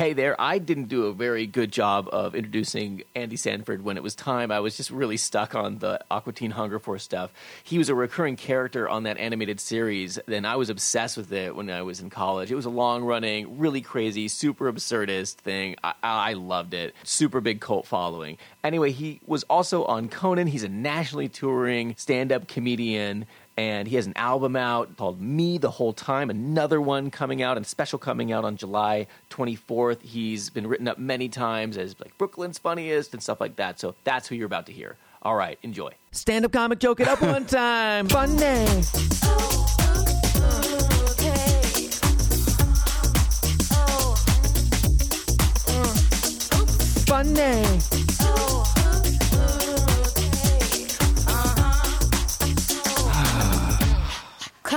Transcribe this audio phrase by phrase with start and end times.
[0.00, 4.02] Hey there, I didn't do a very good job of introducing Andy Sandford when it
[4.02, 4.50] was time.
[4.50, 7.30] I was just really stuck on the Aqua Teen Hunger Force stuff.
[7.64, 11.54] He was a recurring character on that animated series, and I was obsessed with it
[11.54, 12.50] when I was in college.
[12.50, 15.76] It was a long running, really crazy, super absurdist thing.
[15.84, 16.94] I, I loved it.
[17.04, 18.38] Super big cult following.
[18.64, 20.46] Anyway, he was also on Conan.
[20.46, 23.26] He's a nationally touring stand up comedian
[23.56, 27.56] and he has an album out called Me the Whole Time, another one coming out
[27.56, 30.02] and special coming out on July 24th.
[30.02, 33.78] He's been written up many times as like Brooklyn's funniest and stuff like that.
[33.80, 34.96] So that's who you're about to hear.
[35.22, 35.92] All right, enjoy.
[36.12, 38.08] Stand up comic, joke it up one time.
[38.08, 38.66] Funny.
[47.06, 48.09] Funny.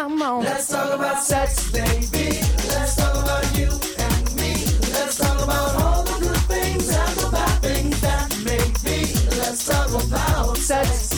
[0.04, 0.44] Come on.
[0.44, 2.42] Let's talk about sex, baby.
[2.68, 4.52] Let's talk about you and me.
[4.92, 9.14] Let's talk about all the good things and the bad things that make me.
[9.40, 11.14] Let's talk about sex.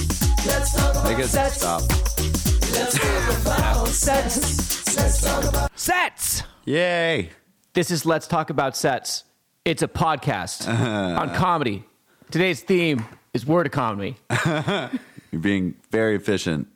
[0.45, 1.57] Let's talk about Make it sex.
[1.57, 1.81] stop.
[1.81, 4.95] Let's talk about sex.
[4.95, 6.43] Let's talk about Sets.
[6.65, 7.31] Yay.
[7.73, 9.23] This is Let's Talk About Sets.
[9.65, 10.67] It's a podcast
[11.19, 11.85] on comedy.
[12.29, 14.17] Today's theme is word economy.
[14.45, 16.67] You're being very efficient.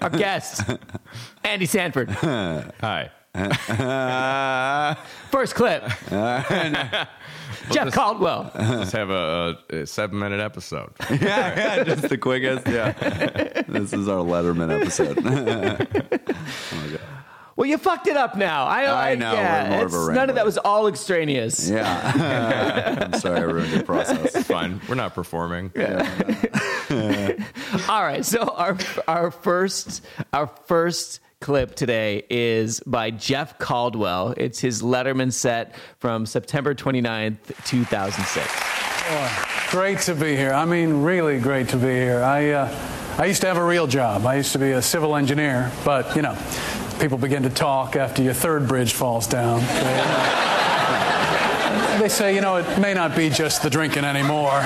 [0.00, 0.62] Our guest,
[1.44, 2.10] Andy Sandford.
[2.80, 3.10] Hi.
[5.30, 5.82] First clip,
[7.70, 8.52] Jeff Caldwell.
[8.54, 10.92] Let's have a, a seven minute episode.
[11.10, 11.18] yeah,
[11.56, 12.68] yeah, just the quickest.
[12.68, 12.92] Yeah.
[13.66, 15.18] this is our Letterman episode.
[16.72, 16.98] Oh
[17.56, 18.64] Well, you fucked it up now.
[18.66, 21.68] I, I know, Yeah, we're more of a it's- none of that was all extraneous.
[21.70, 23.08] yeah.
[23.12, 24.44] I'm sorry I ruined your process.
[24.46, 24.80] Fine.
[24.88, 25.70] We're not performing.
[27.88, 28.76] All right, so our
[29.08, 34.34] our first our first clip today is by Jeff Caldwell.
[34.36, 39.70] It's his Letterman set from September 29th, 2006.
[39.70, 40.52] Great to be here.
[40.52, 42.22] I mean, really great to be here.
[42.22, 44.24] I, uh, I used to have a real job.
[44.24, 46.34] I used to be a civil engineer, but you know,
[47.00, 49.60] people begin to talk after your third bridge falls down.
[51.92, 54.60] They, they say, you know, it may not be just the drinking anymore.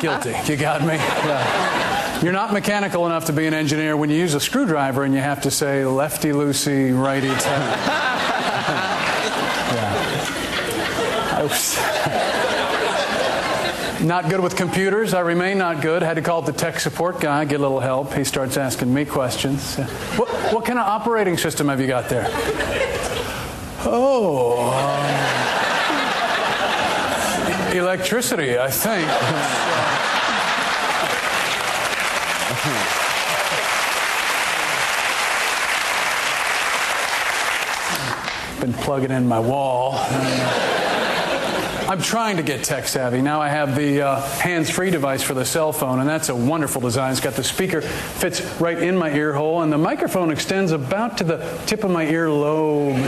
[0.00, 0.34] Guilty.
[0.50, 0.94] You got me?
[0.94, 2.22] Yeah.
[2.22, 5.20] You're not mechanical enough to be an engineer when you use a screwdriver and you
[5.20, 7.40] have to say lefty loosey, righty tight.
[9.72, 11.38] yeah.
[11.38, 12.19] I was
[14.02, 15.14] not good with computers.
[15.14, 16.02] I remain not good.
[16.02, 18.14] Had to call up the tech support guy, get a little help.
[18.14, 19.76] He starts asking me questions.
[20.16, 22.26] What, what kind of operating system have you got there?
[23.82, 24.70] Oh.
[24.70, 25.40] um,
[27.76, 29.08] electricity, I think.
[38.60, 39.94] Been plugging in my wall.
[41.90, 43.20] I'm trying to get tech savvy.
[43.20, 46.80] Now I have the uh, hands-free device for the cell phone, and that's a wonderful
[46.80, 47.10] design.
[47.10, 51.18] It's got the speaker fits right in my ear hole, and the microphone extends about
[51.18, 52.94] to the tip of my earlobe.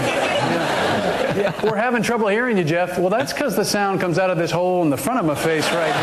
[1.33, 1.53] Yeah.
[1.55, 1.65] Yeah.
[1.65, 2.99] We're having trouble hearing you, Jeff.
[2.99, 5.35] Well, that's because the sound comes out of this hole in the front of my
[5.35, 5.95] face right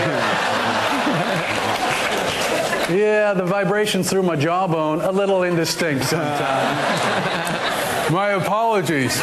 [2.89, 2.97] here.
[2.97, 6.79] yeah, the vibrations through my jawbone a little indistinct sometimes.
[8.11, 9.21] my apologies.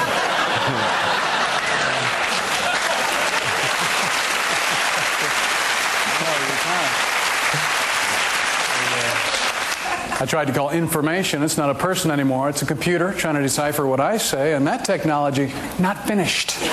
[10.19, 11.43] I tried to call information.
[11.43, 12.49] It's not a person anymore.
[12.49, 16.56] It's a computer trying to decipher what I say, and that technology not finished.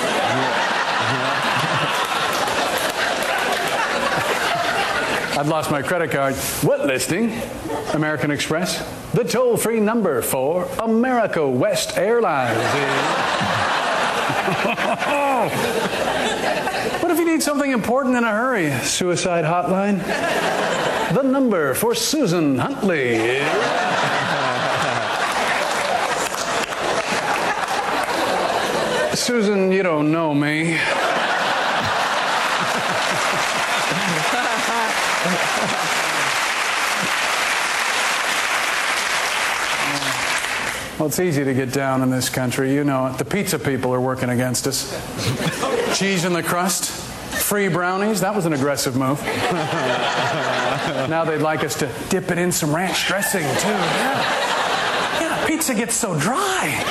[5.36, 6.34] I've lost my credit card.
[6.62, 7.38] What listing?
[7.92, 8.78] American Express.
[9.12, 12.56] The toll-free number for America West Airlines
[17.02, 18.70] what if you need something important in a hurry?
[18.82, 19.98] Suicide hotline.
[21.14, 23.46] The number for Susan Huntley is.
[29.16, 30.72] Susan, you don't know me.
[40.98, 42.74] Well, it's easy to get down in this country.
[42.74, 43.18] You know it.
[43.18, 44.90] The pizza people are working against us.
[45.96, 48.20] Cheese in the crust, free brownies.
[48.20, 49.20] That was an aggressive move.
[51.08, 53.68] now they'd like us to dip it in some ranch dressing, too.
[53.68, 55.20] Yeah.
[55.20, 56.82] Yeah, pizza gets so dry.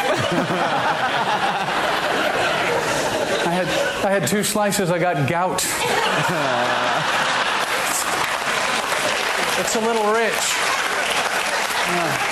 [3.45, 3.67] I had,
[4.05, 5.63] I had two slices, I got gout.
[9.59, 10.33] It's a little rich.
[11.87, 12.29] Yeah.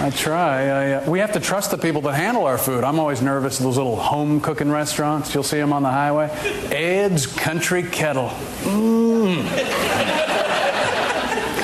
[0.00, 0.68] I try.
[0.68, 2.84] I, uh, we have to trust the people that handle our food.
[2.84, 3.58] I'm always nervous.
[3.58, 6.30] Those little home cooking restaurants, you'll see them on the highway.
[6.70, 8.28] Ed's Country Kettle.
[8.62, 10.36] Mmm.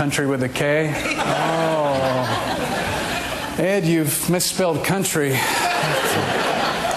[0.04, 0.92] Country with a K.
[1.16, 2.26] Oh.
[3.58, 5.30] Ed, you've misspelled country.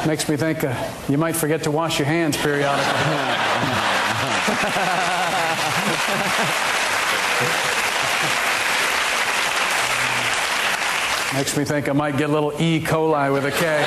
[0.06, 0.76] Makes me think uh,
[1.08, 2.84] you might forget to wash your hands periodically.
[11.34, 12.82] Makes me think I might get a little E.
[12.82, 13.86] coli with a K.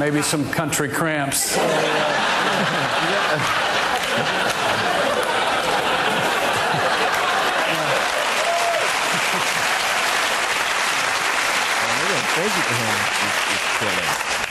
[0.00, 1.56] Maybe some country cramps.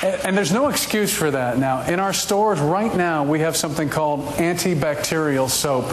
[0.03, 1.81] And, and there's no excuse for that now.
[1.81, 5.85] In our stores right now, we have something called antibacterial soap.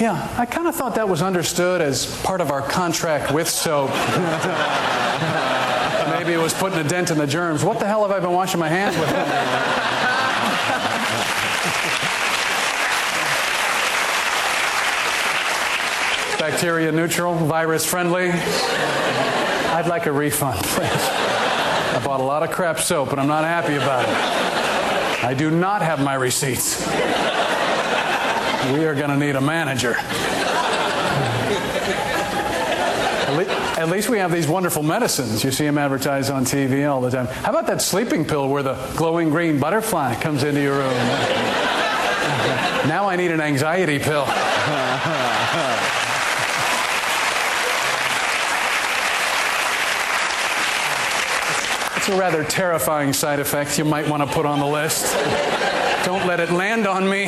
[0.00, 3.90] Yeah, I kind of thought that was understood as part of our contract with soap.
[6.18, 7.64] Maybe it was putting a dent in the germs.
[7.64, 9.08] What the hell have I been washing my hands with?
[16.38, 18.30] Bacteria neutral, virus friendly.
[19.78, 20.90] I'd like a refund, please.
[20.90, 25.24] I bought a lot of crap soap and I'm not happy about it.
[25.24, 26.84] I do not have my receipts.
[28.72, 29.94] We are going to need a manager.
[33.20, 35.44] At, le- at least we have these wonderful medicines.
[35.44, 37.26] You see them advertised on TV all the time.
[37.26, 40.92] How about that sleeping pill where the glowing green butterfly comes into your room?
[42.88, 44.26] now I need an anxiety pill.
[52.08, 55.14] A rather terrifying side effect you might want to put on the list.
[56.06, 57.24] Don't let it land on me.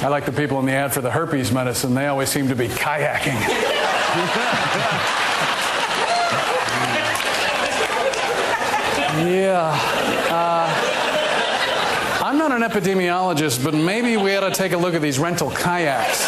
[0.00, 1.94] I like the people in the ad for the herpes medicine.
[1.94, 3.40] They always seem to be kayaking.
[9.26, 9.76] yeah.
[10.30, 15.18] Uh, I'm not an epidemiologist, but maybe we ought to take a look at these
[15.18, 16.22] rental kayaks.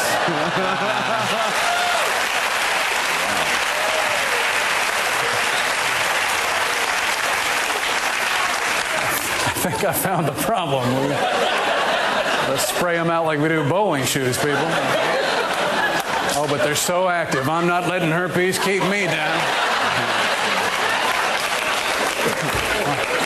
[9.71, 10.89] Think I found the problem.
[12.49, 14.55] Let's spray them out like we do bowling shoes, people.
[16.39, 17.49] Oh, but they're so active.
[17.49, 19.41] I'm not letting herpes keep me down.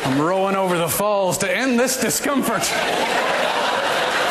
[0.07, 2.65] I'm rowing over the falls to end this discomfort.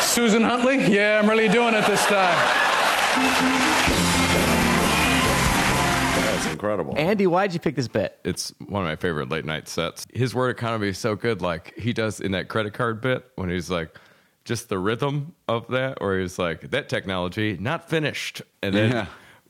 [0.02, 0.92] Susan Huntley?
[0.92, 4.19] Yeah, I'm really doing it this time.
[6.60, 6.94] That's incredible.
[6.98, 8.18] Andy, why'd you pick this bit?
[8.24, 10.06] It's one of my favorite late night sets.
[10.12, 11.40] His word economy is so good.
[11.42, 13.94] Like he does in that credit card bit when he's like,
[14.44, 19.06] just the rhythm of that, or he's like, that technology not finished, and then Yeah.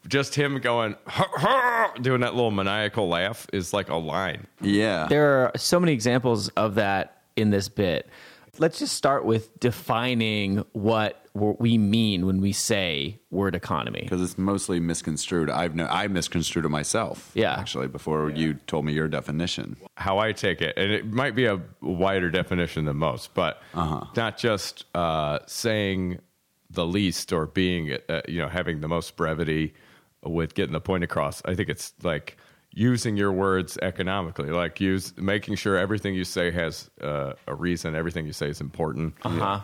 [0.09, 4.47] just him going, "Ha, ha," doing that little maniacal laugh is like a line.
[4.61, 5.07] yeah.
[5.09, 8.09] There are so many examples of that in this bit.
[8.59, 14.01] Let's just start with defining what we mean when we say word economy.
[14.03, 15.49] because it's mostly misconstrued.
[15.49, 17.31] I've no, I misconstrued it myself.
[17.35, 17.55] Yeah.
[17.55, 19.77] actually, before you told me your definition.
[19.97, 24.39] how I take it, and it might be a wider definition than most, but not
[24.39, 26.19] just uh, saying
[26.69, 29.75] the least or being, uh, you know, having the most brevity
[30.23, 31.43] with getting the point across.
[31.45, 32.37] I think it's like
[32.73, 37.95] using your words economically, like use making sure everything you say has uh, a reason,
[37.95, 39.15] everything you say is important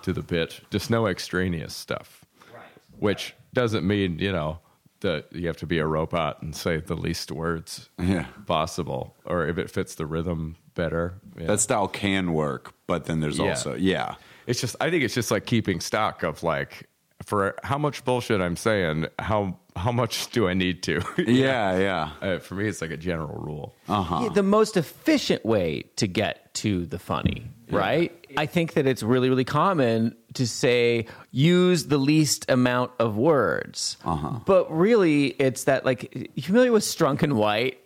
[0.02, 0.62] to the pitch.
[0.70, 2.62] Just no extraneous stuff, right.
[2.98, 4.58] which doesn't mean you know
[5.00, 8.26] that you have to be a robot and say the least words Yeah.
[8.46, 11.14] possible, or if it fits the rhythm better.
[11.38, 11.46] Yeah.
[11.46, 13.50] That style can work, but then there's Yeah.
[13.50, 14.14] also yeah,
[14.46, 16.88] it's just I think it's just like keeping stock of like
[17.24, 21.02] for how much bullshit I'm saying, how how much do I need to?
[21.18, 22.10] yeah, yeah.
[22.20, 23.76] Uh, for me, it's like a general rule.
[23.88, 28.12] Yeah, the most efficient way to get to the funny, right?
[28.36, 33.96] I think that it's really, really common to say use the least amount of words,
[34.04, 34.40] Uh-huh.
[34.46, 37.78] but really, it's that like you familiar with Strunk and White.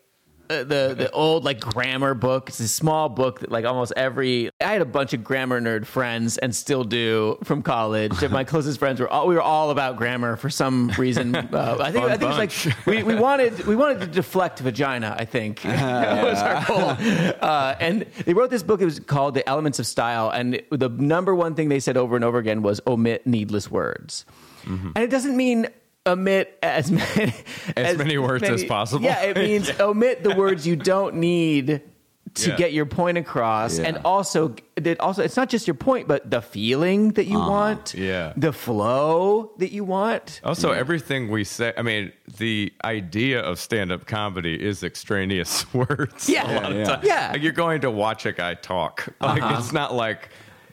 [0.50, 2.48] Uh, the the old like grammar book.
[2.48, 4.50] It's a small book that like almost every.
[4.60, 8.20] I had a bunch of grammar nerd friends and still do from college.
[8.20, 11.20] And my closest friends were all we were all about grammar for some reason.
[11.60, 15.14] Uh, I think I think it's like we, we wanted we wanted to deflect vagina.
[15.18, 17.36] I think that was our goal.
[17.40, 18.80] Uh, and they wrote this book.
[18.80, 20.30] It was called The Elements of Style.
[20.30, 24.24] And the number one thing they said over and over again was omit needless words.
[24.66, 25.66] And it doesn't mean
[26.12, 27.34] omit as many
[27.76, 29.04] As many words as possible.
[29.04, 31.82] Yeah, it means omit the words you don't need
[32.34, 32.56] to Yeah.
[32.56, 33.86] get your point across Yeah.
[33.88, 37.92] and also that also it's not just your point but the feeling that you want
[37.94, 38.34] Yeah.
[38.36, 43.90] the flow that you want Also, everything we say, I mean, the idea of stand
[43.90, 46.28] up comedy is extraneous words.
[46.28, 46.44] Yeah.
[46.46, 47.00] a lot of Yeah, time.
[47.02, 47.14] yeah.
[47.14, 47.28] Uh-huh.
[47.32, 49.08] Like, you're going to watch a guy talk.
[49.20, 50.28] Like, it's not like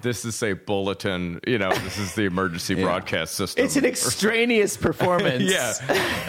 [0.08, 3.66] this is a bulletin, you know, this is the emergency broadcast system.
[3.66, 5.74] it's an extraneous performance Yeah.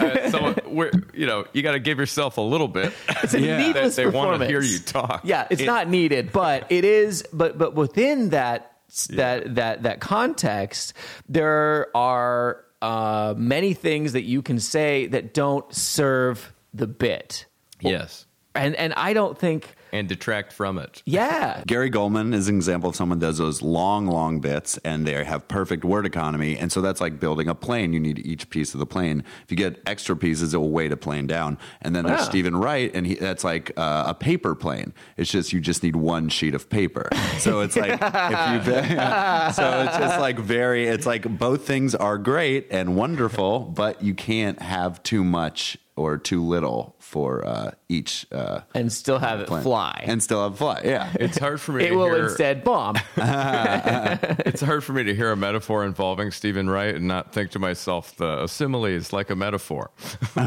[0.00, 2.92] Uh, so, we're, you know, you got to give yourself a little bit.
[3.22, 3.58] it's a Yeah.
[3.58, 5.20] needless they want performance to hear you talk.
[5.24, 8.72] yeah it's It- not needed but it is but but within that
[9.10, 10.94] that that that context
[11.28, 17.46] there are uh, many things that you can say that don't serve the bit
[17.80, 18.26] Yes.
[18.54, 21.02] and and i don't think And detract from it.
[21.06, 25.22] yeah Gary Gulman is an example of someone does those long, long bits, and they
[25.24, 26.56] have perfect word economy.
[26.56, 27.92] And so that's like building a plane.
[27.92, 29.24] You need each piece of the plane.
[29.44, 31.58] If you get extra pieces, it will weight a plane down.
[31.82, 32.24] And then there's Yeah.
[32.28, 34.92] Steven Wright, and he, that's like uh, a paper plane.
[35.16, 37.08] It's just you just need one sheet of paper.
[37.38, 38.72] So it's like if you,
[39.52, 40.86] so it's just like very.
[40.86, 46.16] It's like both things are great and wonderful, but you can't have too much or
[46.16, 49.62] too little for uh, each uh, and still have it plane.
[49.62, 50.80] fly and still have fly.
[50.84, 51.10] Yeah.
[51.20, 52.24] It's hard for me it to will hear.
[52.24, 57.32] instead bomb It's hard for me to hear a metaphor involving Steven Wright and not
[57.32, 59.90] think to myself, the simile is like a metaphor.
[60.36, 60.44] Oh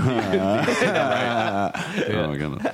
[2.27, 2.73] my goodness.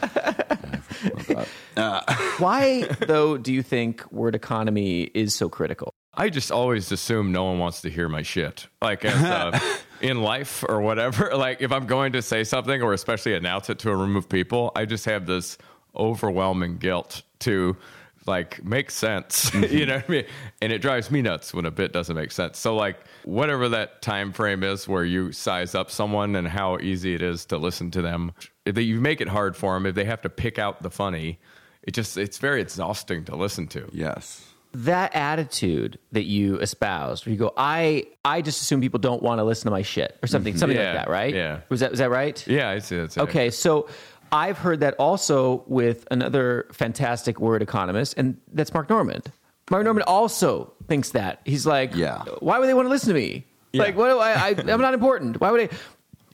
[2.40, 7.44] why though do you think word economy is so critical I just always assume no
[7.46, 8.68] one wants to hear my shit.
[8.82, 9.60] Like as, uh,
[10.02, 11.32] in life or whatever.
[11.38, 14.28] Like if I'm going to say something or especially announce it to a room of
[14.28, 15.58] people, I just have this
[15.96, 17.78] overwhelming guilt to
[18.26, 19.54] like make sense.
[19.70, 20.26] you know what I mean?
[20.62, 22.58] And it drives me nuts when a bit doesn't make sense.
[22.58, 27.14] So like whatever that time frame is where you size up someone and how easy
[27.14, 28.32] it is to listen to them,
[28.66, 30.90] if they, you make it hard for them, if they have to pick out the
[30.90, 31.40] funny,
[31.84, 33.88] it just it's very exhausting to listen to.
[33.94, 34.44] Yes.
[34.74, 39.40] That attitude that you espoused where you go i i just assume people don't want
[39.40, 40.60] to listen to my shit or something mm-hmm.
[40.60, 41.60] something Yeah, like that right yeah.
[41.70, 43.88] was that was that right Yeah, I see that's okay so
[44.32, 49.32] i've heard that also with another fantastic word economist and that's mark normand
[49.72, 52.24] mark normand also thinks that he's like Yeah.
[52.40, 53.84] why would they want to listen to me Yeah.
[53.84, 55.70] like what do i, I i'm not important why would i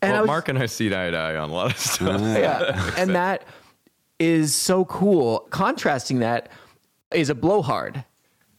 [0.02, 1.78] and well, I was, Mark and I see eye to eye on a lot of
[1.78, 2.20] stuff.
[2.20, 2.92] yeah.
[2.98, 3.46] and that
[4.20, 5.48] is so cool.
[5.50, 6.50] Contrasting that
[7.14, 8.04] is a blowhard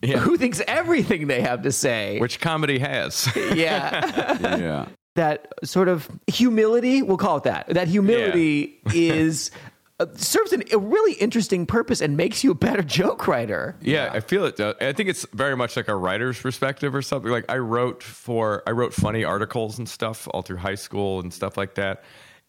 [0.04, 0.18] Yeah.
[0.18, 2.18] who thinks everything they have to say.
[2.20, 3.28] Which comedy has.
[3.54, 4.58] yeah.
[4.60, 4.86] Yeah.
[5.16, 7.68] that sort of humility, we'll call it that.
[7.68, 9.50] That humility is.
[10.00, 13.76] Uh, serves an, a really interesting purpose and makes you a better joke writer.
[13.80, 14.56] yeah, I feel it.
[14.56, 14.74] does.
[14.80, 17.30] I think it's very much like a writer's perspective or something.
[17.30, 21.32] Like I wrote for, I wrote funny articles and stuff all through high school and
[21.32, 22.02] stuff like that.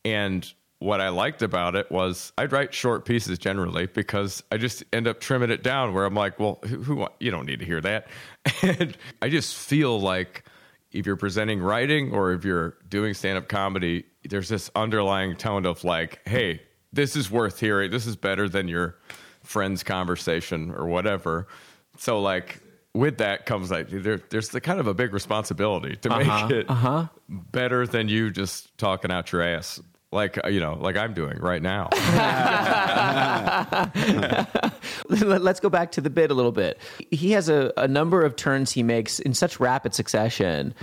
[0.04, 0.52] And
[0.86, 5.08] what I liked about it was I'd write short pieces generally because I just end
[5.08, 7.82] up trimming it down where I'm like, well, who, who you don't need to hear
[7.82, 8.08] that.
[8.62, 10.44] And I just feel like
[10.92, 15.66] if you're presenting writing or if you're doing stand up comedy, there's this underlying tone
[15.66, 16.62] of like, hey,
[16.94, 17.90] this is worth hearing.
[17.90, 18.96] This is better than your
[19.42, 21.48] friend's conversation or whatever.
[21.98, 22.60] So, like,
[22.94, 26.56] with that comes like there, there's the kind of a big responsibility to uh-huh, make
[26.56, 27.08] it uh-huh.
[27.28, 29.82] better than you just talking out your ass.
[30.16, 31.90] Like uh, you know, like I'm doing right now.
[35.10, 36.80] Let's go back to the bit a little bit.
[37.12, 40.74] He has a, a number of turns he makes in such rapid succession,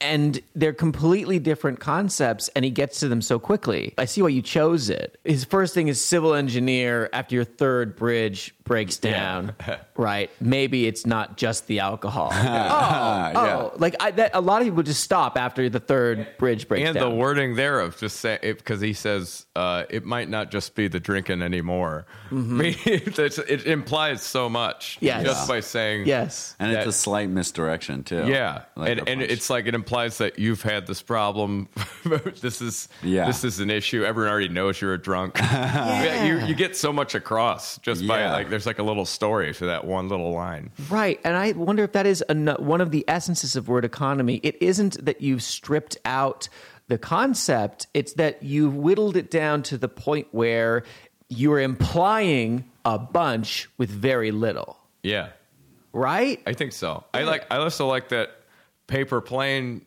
[0.00, 3.94] and they're completely different concepts, and he gets to them so quickly.
[3.98, 5.18] I see why you chose it.
[5.24, 9.54] His first thing is civil engineer after your third bridge breaks down,
[9.96, 10.30] right?
[10.40, 12.30] Maybe it's not just the alcohol.
[12.32, 16.68] oh, oh, like I, that, a lot of people just stop after the third bridge
[16.68, 17.10] breaks and down.
[17.10, 20.88] the wording there of just say because he says uh, it might not just be
[20.88, 22.06] the drinking anymore.
[22.30, 25.24] I mean, it's, it implies so much Yes.
[25.24, 26.56] just by saying yes.
[26.58, 28.26] And it's a slight misdirection too.
[28.26, 31.68] Yeah, Like and, and it's like it implies that you've had this problem.
[32.40, 33.26] this is Yeah.
[33.26, 34.04] this is an issue.
[34.04, 35.36] Everyone already knows you're a drunk.
[35.40, 36.24] yeah.
[36.24, 39.66] you you get so much across just by like there's like a little story to
[39.66, 40.70] that one little line.
[40.88, 41.20] Right.
[41.24, 44.40] And I wonder if that is an, one of the essences of word economy.
[44.42, 46.48] It isn't that you've stripped out
[46.88, 50.82] the concept, it's that you've whittled it down to the point where
[51.28, 54.78] you're implying a bunch with very little.
[55.02, 55.28] Yeah,
[55.94, 56.40] Right?
[56.46, 57.04] I think so.
[57.12, 57.44] I like.
[57.50, 58.30] I also like that
[58.86, 59.84] paper plane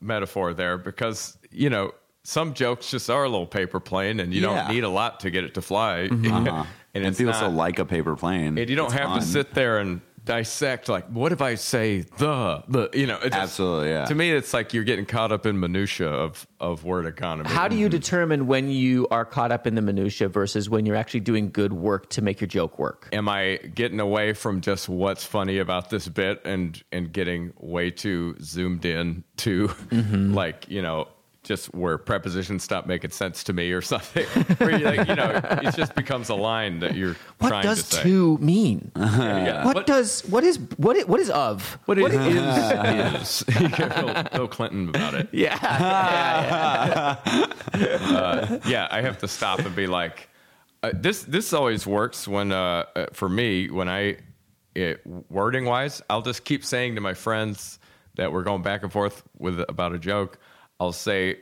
[0.00, 1.92] metaphor there because you know
[2.24, 4.64] some jokes just are a little paper plane, and you Yeah.
[4.64, 6.06] don't need a lot to get it to fly.
[6.10, 6.64] Uh-huh.
[6.94, 8.58] and it it's feels so not- like a paper plane.
[8.58, 9.20] And you don't It's have fun.
[9.20, 13.24] to sit there and dissect like what if I say the the you know it
[13.30, 14.06] just- Absolutely, yeah.
[14.06, 17.50] To me, it's like you're getting caught up in minutia of of word economy.
[17.50, 20.96] How do you determine when you are caught up in the minutia versus when you're
[20.96, 23.08] actually doing good work to make your joke work?
[23.12, 27.90] am I getting away from just what's funny about this bit and and getting way
[27.90, 30.32] too zoomed in to Mm-hmm.
[30.42, 31.08] like you know
[31.44, 34.26] just where prepositions stop making sense to me or something
[34.60, 38.38] like you know it just becomes a line that you're What trying to say to
[38.38, 38.90] mean?
[38.96, 39.64] Yeah.
[39.64, 41.78] What, does what is what is, what is of?
[41.84, 45.58] what is is you Bill, Bill Clinton about it Yeah,
[47.24, 48.58] yeah, yeah.
[48.66, 50.28] yeah, I have to stop and be like,
[50.82, 51.22] uh, this.
[51.22, 54.18] This always works when, uh, uh, for me, when I,
[54.74, 57.78] it, wording wise, I'll just keep saying to my friends
[58.16, 60.38] that we're going back and forth with about a joke.
[60.80, 61.38] I'll say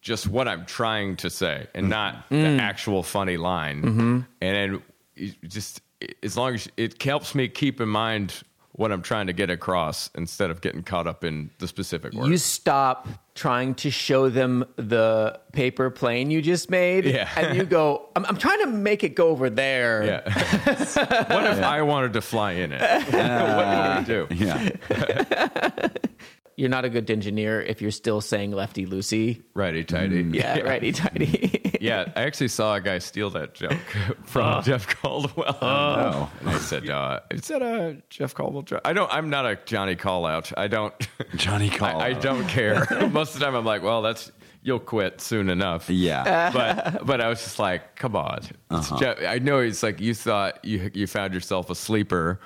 [0.00, 1.90] just what I'm trying to say and mm-hmm.
[1.90, 2.58] not the mm.
[2.58, 3.82] actual funny line.
[3.82, 4.20] Mm-hmm.
[4.40, 4.82] And
[5.20, 5.80] then just
[6.22, 10.10] as long as it helps me keep in mind what I'm trying to get across
[10.14, 12.28] instead of getting caught up in the specific word.
[12.28, 17.28] You stop trying to show them the paper plane you just made, Yeah.
[17.36, 21.24] and you go, I'm, "I'm trying to make it go over there." Yeah.
[21.28, 22.80] what if I wanted to fly in it?
[23.12, 24.44] what do we do?
[24.44, 25.88] Yeah.
[26.56, 29.42] You're not a good engineer if you're still saying lefty loosey.
[29.54, 30.24] Righty tighty.
[30.24, 30.34] Mm.
[30.34, 31.60] Yeah, righty tighty.
[31.82, 33.72] Yeah, I actually saw a guy steal that joke
[34.24, 34.60] from oh.
[34.62, 35.58] Jeff Caldwell.
[35.60, 36.30] Oh.
[36.38, 39.12] And I said, uh, "Is that a Jeff Caldwell joke?" I don't.
[39.12, 40.56] I'm not a Johnny Call Out.
[40.56, 40.94] I don't.
[41.34, 42.86] Johnny Call I, I don't care.
[43.10, 44.30] Most of the time, I'm like, "Well, that's
[44.62, 46.52] you'll quit soon enough." Yeah.
[46.52, 48.38] but but I was just like, come on.
[48.38, 48.98] It's uh-huh.
[48.98, 52.38] Jeff, I know he's like you thought you you found yourself a sleeper,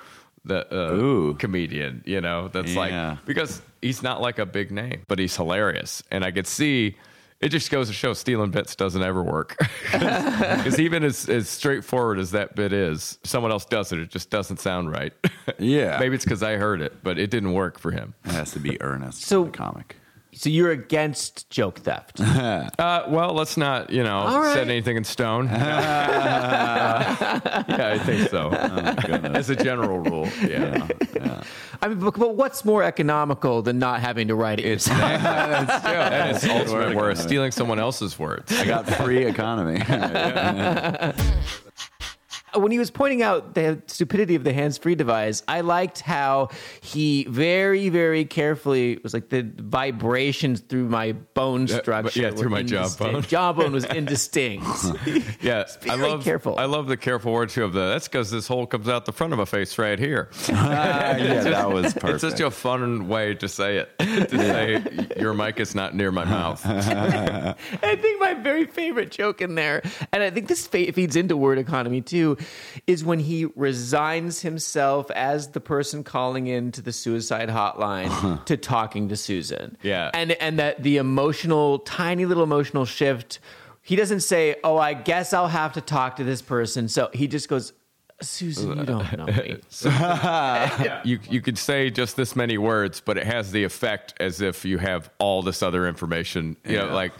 [0.47, 2.03] the uh, comedian.
[2.05, 2.79] You know that's Yeah.
[3.11, 6.95] like because he's not like a big name, but he's hilarious, and I could see.
[7.39, 9.55] It just goes to show stealing bits doesn't ever work.
[9.91, 13.99] Because even as, as straightforward as that bit is, someone else does it.
[13.99, 15.13] It just doesn't sound right.
[15.59, 15.97] Yeah.
[15.99, 18.15] Maybe it's because I heard it, but it didn't work for him.
[18.25, 19.21] It has to be earnest.
[19.21, 19.95] So- comic.
[20.37, 22.21] So you're against joke theft.
[22.77, 24.53] Uh, well, let's not, you know, All right.
[24.53, 25.47] set anything in stone.
[25.57, 27.39] Uh,
[27.69, 28.49] yeah, I think so.
[28.51, 30.87] As a general rule, yeah.
[31.81, 34.65] I mean, but, but what's more economical than not having to write it?
[34.65, 35.21] It's yourself?
[35.23, 38.51] that is ultimate worth stealing someone else's words.
[38.51, 39.81] I got free economy.
[42.53, 46.49] When he was pointing out the stupidity of the hands-free device, I liked how
[46.81, 52.03] he very, very carefully was like the vibrations through my bone structure.
[52.03, 53.21] but yeah, through my jawbone.
[53.27, 54.65] Jawbone was indistinct.
[55.41, 56.23] Yeah, I love.
[56.23, 56.57] careful.
[56.57, 57.87] I love the careful word too of the.
[57.87, 60.29] That's because this hole comes out the front of my face right here.
[60.49, 62.23] yeah, that was perfect.
[62.23, 63.97] It's such a fun way to say it.
[63.99, 64.83] To say
[65.19, 66.65] your mic is not near my mouth.
[66.65, 69.81] I think my very favorite joke in there,
[70.11, 72.36] and I think this feeds into word economy too,
[72.87, 78.57] is when he resigns himself as the person calling in to the suicide hotline to
[78.57, 79.77] talking to Susan.
[79.83, 80.11] Yeah.
[80.13, 83.39] and and that the emotional, tiny little emotional shift.
[83.81, 87.27] He doesn't say, "Oh, I guess I'll have to talk to this person." So he
[87.29, 87.71] just goes,
[88.21, 89.57] "Susan, you don't know me."
[91.05, 94.65] you you could say just this many words, but it has the effect as if
[94.65, 96.57] you have all this other information.
[96.65, 96.93] You know, Yeah.
[96.93, 97.13] like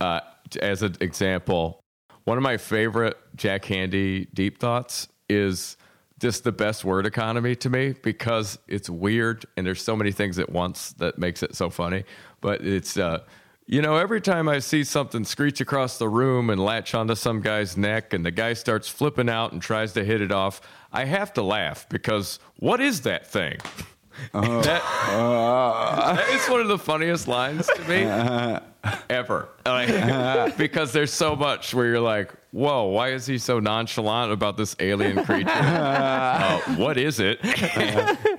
[0.00, 0.20] uh,
[0.62, 1.82] as an example,
[2.24, 5.76] one of my favorite Jack Handey deep thoughts is
[6.20, 10.38] just the best word economy to me because it's weird and there's so many things
[10.38, 12.04] at once that makes it so funny.
[12.40, 13.20] But it's uh,
[13.66, 17.40] you know, every time I see something screech across the room and latch onto some
[17.40, 20.60] guy's neck and the guy starts flipping out and tries to hit it off,
[20.92, 23.58] I have to laugh because what is that thing?
[24.32, 24.62] that,
[25.12, 28.02] that is one of the funniest lines to me
[29.10, 29.48] ever.
[29.66, 34.56] Like, because there's so much where you're like, whoa, why is he so nonchalant about
[34.56, 35.50] this alien creature?
[35.60, 37.38] Uh, what is it?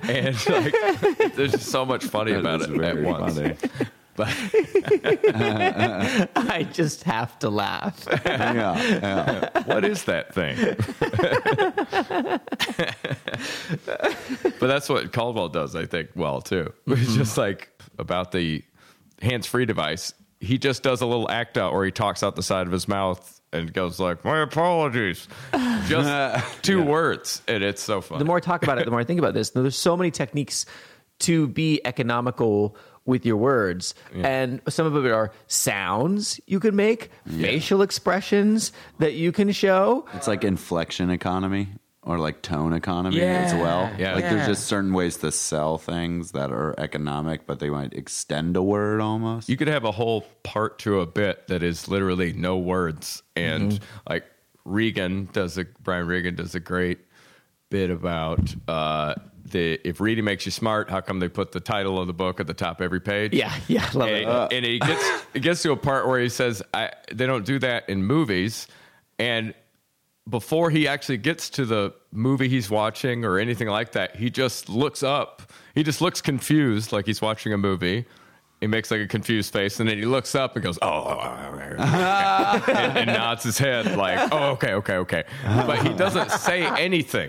[0.08, 3.34] and like, there's just so much funny about it at once.
[3.34, 3.56] funny.
[4.14, 4.28] But
[6.36, 8.06] I just have to laugh.
[8.26, 9.62] yeah, yeah.
[9.64, 10.56] what is that thing?
[14.60, 16.72] but that's what Caldwell does, I think, well too.
[16.88, 18.62] It's just like about the
[19.22, 20.12] hands-free device.
[20.42, 22.88] He just does a little act out where he talks out the side of his
[22.88, 25.28] mouth and goes like, "My apologies,"
[25.86, 28.18] just two words, and it's so funny.
[28.18, 29.50] the more I talk about it, the more I think about this.
[29.50, 30.66] There's so many techniques
[31.20, 37.10] to be economical with your words, and some of it are sounds you can make,
[37.28, 40.06] facial expressions that you can show.
[40.14, 41.68] It's like inflection economy
[42.04, 43.90] or like tone economy as well.
[43.98, 44.14] Yeah.
[44.14, 44.34] Like Yeah.
[44.34, 48.62] there's just certain ways to sell things that are economic, but they might extend a
[48.62, 49.48] word almost.
[49.48, 53.78] you could have a whole part to a bit that is literally no words and
[54.08, 54.24] like
[54.64, 56.98] regan does a brian regan does a great
[57.70, 60.90] bit about uh, the if reading makes you smart.
[60.90, 63.32] How come they put the title of the book at the top of every page?
[63.32, 64.26] Yeah, yeah, love and, it.
[64.26, 64.48] Uh.
[64.50, 67.58] and he gets it gets to a part where he says I, they don't do
[67.60, 68.66] that in movies,
[69.18, 69.54] and
[70.28, 74.68] before he actually gets to the movie he's watching or anything like that, he just
[74.68, 75.42] looks up.
[75.74, 78.06] He just looks confused, like he's watching a movie.
[78.60, 81.18] He makes like a confused face, and then he looks up and goes, "Oh," oh,
[81.20, 85.92] oh, oh, okay." and, and nods his head like, "Oh, okay, okay, okay." But he
[85.92, 87.28] doesn't say anything,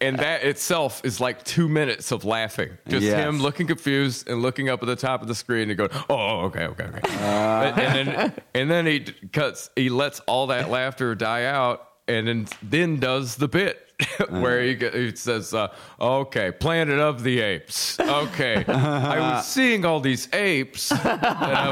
[0.00, 2.78] and that itself is like two minutes of laughing.
[2.88, 3.22] Just Yes.
[3.22, 6.16] him looking confused and looking up at the top of the screen and going, "Oh,
[6.16, 7.64] oh okay, okay, okay." Uh.
[7.64, 9.68] and, and then and then he cuts.
[9.76, 13.88] He lets all that laughter die out, and then then does the bit
[14.30, 15.68] where he, he says, uh,
[16.00, 21.68] "Okay, Planet of the Apes." Okay, I was seeing all these apes, and I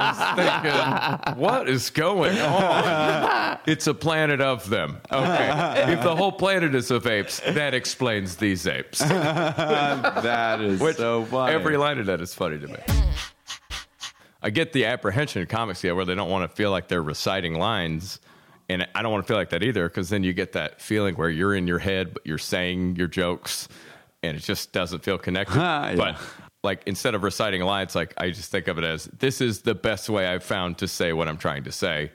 [1.26, 4.98] was thinking, "What is going on?" It's a planet of them.
[5.10, 8.98] Okay, if the whole planet is of apes, that explains these apes.
[9.00, 11.52] that is Which so funny.
[11.54, 12.78] every line of that is funny to me.
[14.42, 17.02] I get the apprehension in comics, yeah, where they don't want to feel like they're
[17.02, 18.20] reciting lines,
[18.70, 21.16] and I don't want to feel like that either, because then you get that feeling
[21.16, 23.68] where you're in your head, but you're saying your jokes,
[24.22, 25.56] and it just doesn't feel connected.
[25.60, 25.94] Yeah.
[25.96, 26.20] But
[26.62, 29.74] like instead of reciting lines, like I just think of it as this is the
[29.74, 32.12] best way I've found to say what I'm trying to say.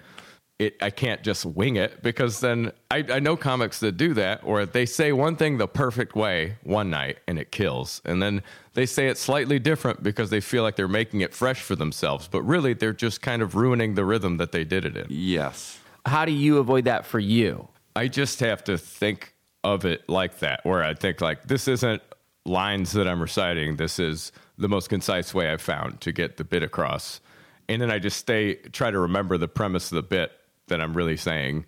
[0.57, 4.39] It, I can't just wing it because then I, I know comics that do that,
[4.45, 8.41] or they say one thing the perfect way one night and it kills, and then
[8.73, 12.29] they say it slightly different because they feel like they're making it fresh for themselves,
[12.29, 15.07] but really they're just kind of ruining the rhythm that they did it in.
[15.09, 15.79] yes.
[16.05, 17.67] How do you avoid that for you?
[17.95, 22.01] I just have to think of it like that, where I think like this isn't
[22.45, 23.77] lines that I'm reciting.
[23.77, 27.21] This is the most concise way I've found to get the bit across,
[27.67, 30.31] and then I just stay try to remember the premise of the bit
[30.67, 31.65] that I'm really saying.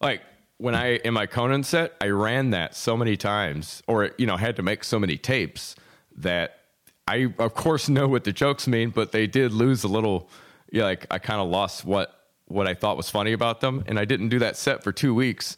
[0.00, 0.22] Like
[0.58, 4.36] when I in my Conan set, I ran that so many times, or you know,
[4.36, 5.74] had to make so many tapes
[6.16, 6.58] that
[7.06, 10.28] I of course know what the jokes mean, but they did lose a little.
[10.70, 12.17] Yeah, like I kind of lost what
[12.48, 15.14] what I thought was funny about them, and I didn't do that set for two
[15.14, 15.54] weeks,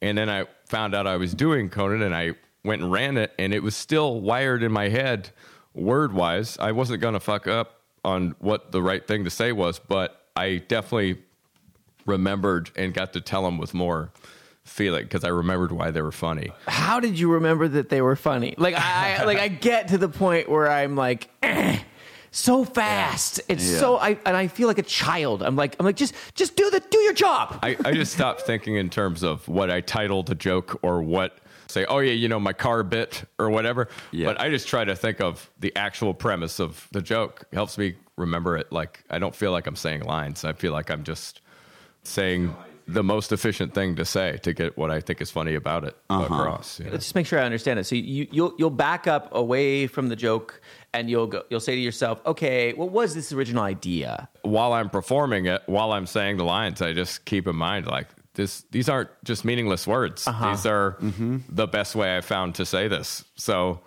[0.00, 2.32] and then I found out I was doing Conan, and I
[2.64, 5.30] went and ran it, and it was still wired in my head,
[5.74, 6.58] word wise.
[6.58, 10.56] I wasn't gonna fuck up on what the right thing to say was, but I
[10.56, 11.18] definitely
[12.06, 14.10] remembered and got to tell them with more
[14.64, 16.52] feeling because I remembered why they were funny.
[16.66, 18.54] How did you remember that they were funny?
[18.56, 21.78] Like I, I like I get to the point where I'm like, eh,
[22.32, 23.40] so fast.
[23.48, 23.78] It's Yeah.
[23.78, 25.42] so I and I feel like a child.
[25.42, 27.58] I'm like I'm like just just do the do your job.
[27.62, 31.38] I, I just stopped thinking in terms of what I titled a joke or what
[31.68, 33.88] say, oh yeah, you know, my car bit or whatever.
[34.10, 34.26] Yeah.
[34.26, 37.44] But I just try to think of the actual premise of the joke.
[37.52, 38.72] It helps me remember it.
[38.72, 40.44] Like I don't feel like I'm saying lines.
[40.44, 41.40] I feel like I'm just
[42.02, 42.54] saying
[42.88, 45.96] the most efficient thing to say to get what I think is funny about it
[46.10, 46.24] uh-huh.
[46.24, 46.78] across.
[46.78, 46.92] you know?
[46.92, 47.84] Let's just make sure I understand it.
[47.84, 50.60] So you you'll you'll back up away from the joke
[50.94, 54.28] and you'll go you'll say to yourself, okay, what was this original idea?
[54.42, 58.08] while I'm performing it, while I'm saying the lines, I just keep in mind like
[58.34, 58.64] this.
[58.70, 60.26] These aren't just meaningless words.
[60.26, 60.50] Uh-huh.
[60.50, 61.38] These are mm-hmm.
[61.48, 63.24] the best way I found to say this.
[63.36, 63.80] So,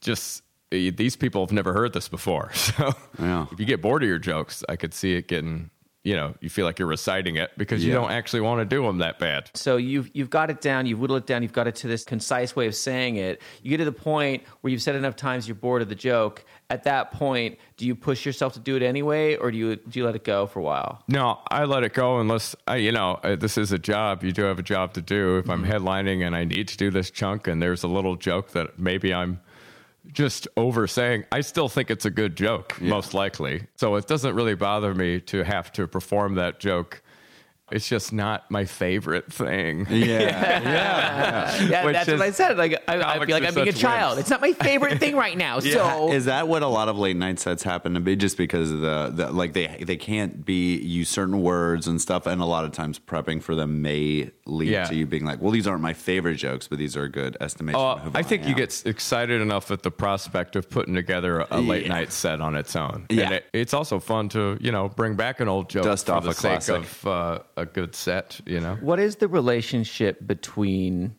[0.00, 2.50] just these people have never heard this before.
[2.54, 3.46] So, Yeah.
[3.52, 5.70] if you get bored of your jokes, I could see it getting.
[6.06, 8.80] You know, you feel like you're reciting it because you don't actually want to do
[8.84, 9.50] them that bad.
[9.54, 12.04] So you've you've got it down, you've whittled it down, you've got it to this
[12.04, 13.42] concise way of saying it.
[13.60, 16.44] You get to the point where you've said enough times you're bored of the joke.
[16.70, 19.98] At that point, do you push yourself to do it anyway, or do you do
[19.98, 21.02] you let it go for a while?
[21.08, 24.22] No, I let it go unless I, you know, uh, this is a job.
[24.22, 25.38] You do have a job to do.
[25.38, 28.52] If I'm headlining and I need to do this chunk, and there's a little joke
[28.52, 29.40] that maybe I'm
[30.16, 33.64] just over saying, I still think it's a good joke, most likely.
[33.76, 37.02] So it doesn't really bother me to have to perform that joke.
[37.72, 39.86] It's just not my favorite thing.
[39.90, 40.20] Yeah.
[40.20, 41.62] yeah.
[41.66, 42.56] Yeah, Which that's is- what I said.
[42.58, 44.16] Like I, I feel like I'm being a child.
[44.16, 44.20] wimps.
[44.20, 45.58] It's not my favorite thing right now.
[45.58, 48.14] So is that what a lot of late night sets happen to be?
[48.14, 52.26] Just because of the, the like they they can't be use certain words and stuff,
[52.26, 54.84] and a lot of times prepping for them may lead Yeah.
[54.84, 57.36] to you being like, well, these aren't my favorite jokes, but these are a good
[57.40, 57.80] estimation.
[57.80, 61.40] Uh, of who I think you get excited enough at the prospect of putting together
[61.40, 61.88] a, a late Yeah.
[61.94, 63.06] night set on its own.
[63.10, 63.24] Yeah.
[63.24, 66.12] And it, it's also fun to, you know, bring back an old joke Dust for
[66.12, 66.76] off the a sake classic.
[66.76, 68.76] of uh, a good set, you know?
[68.76, 71.16] what is the relationship between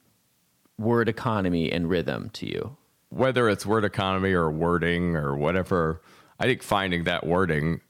[0.78, 2.78] word economy and rhythm to you?
[3.10, 6.02] Whether it's word economy or wording or whatever,
[6.39, 7.82] I think finding that wording,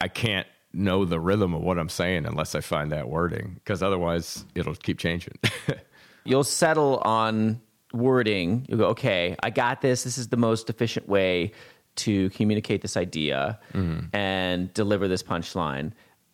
[0.00, 3.82] I- can't know the rhythm of what I'm saying unless I find that wording because
[3.82, 5.34] otherwise it'll keep changing.
[6.24, 7.60] You'll settle on
[7.92, 8.66] wording.
[8.68, 10.04] You'll go, okay, I got this.
[10.04, 11.52] This is the most efficient way
[11.96, 14.14] to communicate this idea mm-hmm.
[14.16, 15.92] and deliver this punchline.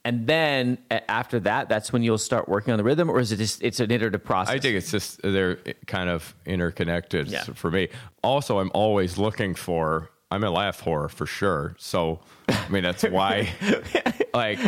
[0.08, 3.36] And then after that, that's when you'll start working on the rhythm, or is it
[3.36, 4.54] just it's an iterative process?
[4.54, 7.44] I think it's just they're kind of interconnected Yeah.
[7.44, 7.88] for me.
[8.22, 10.10] Also, I'm always looking for.
[10.30, 11.74] I'm a laugh horror for sure.
[11.78, 13.48] So, I mean, that's why.
[14.34, 14.58] like,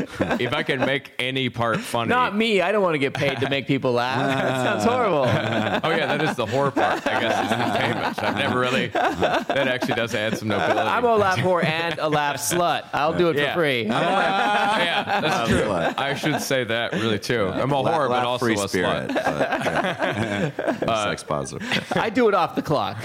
[0.40, 2.62] if I can make any part funny, Not me.
[2.62, 4.18] I don't want to get paid to make people laugh.
[4.42, 5.24] that sounds horrible.
[5.24, 7.06] Oh yeah, that is the horror part.
[7.06, 8.22] I guess is containment.
[8.22, 8.86] I've never really.
[8.86, 10.80] That actually does add some nobility.
[10.80, 12.88] I'm a laugh whore and a laugh slut.
[12.94, 13.52] I'll do it Yeah.
[13.52, 13.82] for free.
[13.84, 15.60] yeah, that's true.
[15.60, 15.98] slut.
[15.98, 17.48] I should say that really too.
[17.48, 19.10] I'm a La- horror, but also free a spirit.
[19.10, 19.14] slut.
[19.14, 20.74] but, yeah.
[20.88, 21.92] Uh, sex positive.
[21.96, 22.96] I do it off the clock.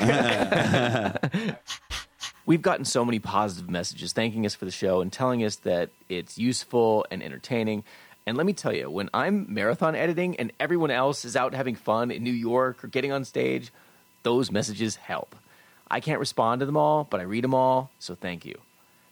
[2.47, 5.89] We've gotten so many positive messages thanking us for the show and telling us that
[6.09, 7.83] it's useful and entertaining.
[8.27, 11.75] And let me tell you, when I'm marathon editing and everyone else is out having
[11.75, 13.71] fun in New York or getting on stage,
[14.21, 15.35] those messages help.
[15.89, 18.59] I can't respond to them all, but I read them all, so thank you.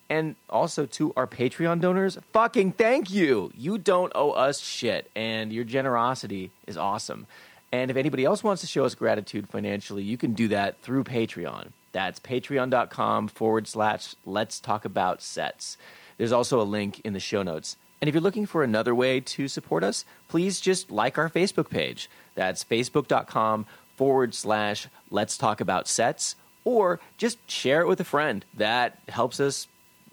[0.10, 3.52] And also to our Patreon donors, fucking thank you.
[3.56, 7.26] You don't owe us shit, and your generosity is awesome.
[7.72, 11.06] And if anybody else wants to show us gratitude financially, you can do that through
[11.06, 11.70] Patreon.
[11.94, 15.78] That's patreon.com forward slash let's talk about sets.
[16.18, 17.78] There's also a link in the show notes.
[18.02, 21.70] And if you're looking for another way to support us, please just like our Facebook
[21.70, 22.10] page.
[22.36, 28.44] That's facebook.com forward slash let's talk about sets, or just share it with a friend.
[28.56, 29.68] That helps us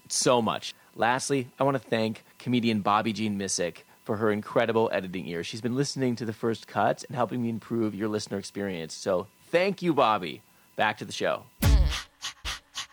[0.08, 0.74] so much.
[0.94, 5.42] Lastly, I want to thank comedian Bobby Jean Missick for her incredible editing ear.
[5.42, 8.94] She's been listening to the first cuts and helping me improve your listener experience.
[8.94, 10.42] So thank you, Bobby.
[10.76, 11.44] Back to the show.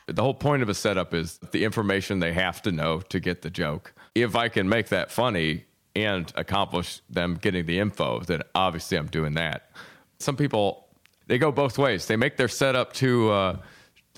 [0.07, 3.41] The whole point of a setup is the information they have to know to get
[3.41, 3.93] the joke.
[4.15, 5.65] If I can make that funny
[5.95, 9.71] and accomplish them getting the info, then obviously I'm doing that.
[10.19, 10.87] Some people
[11.27, 12.05] they go both ways.
[12.05, 13.57] They make their setup too uh,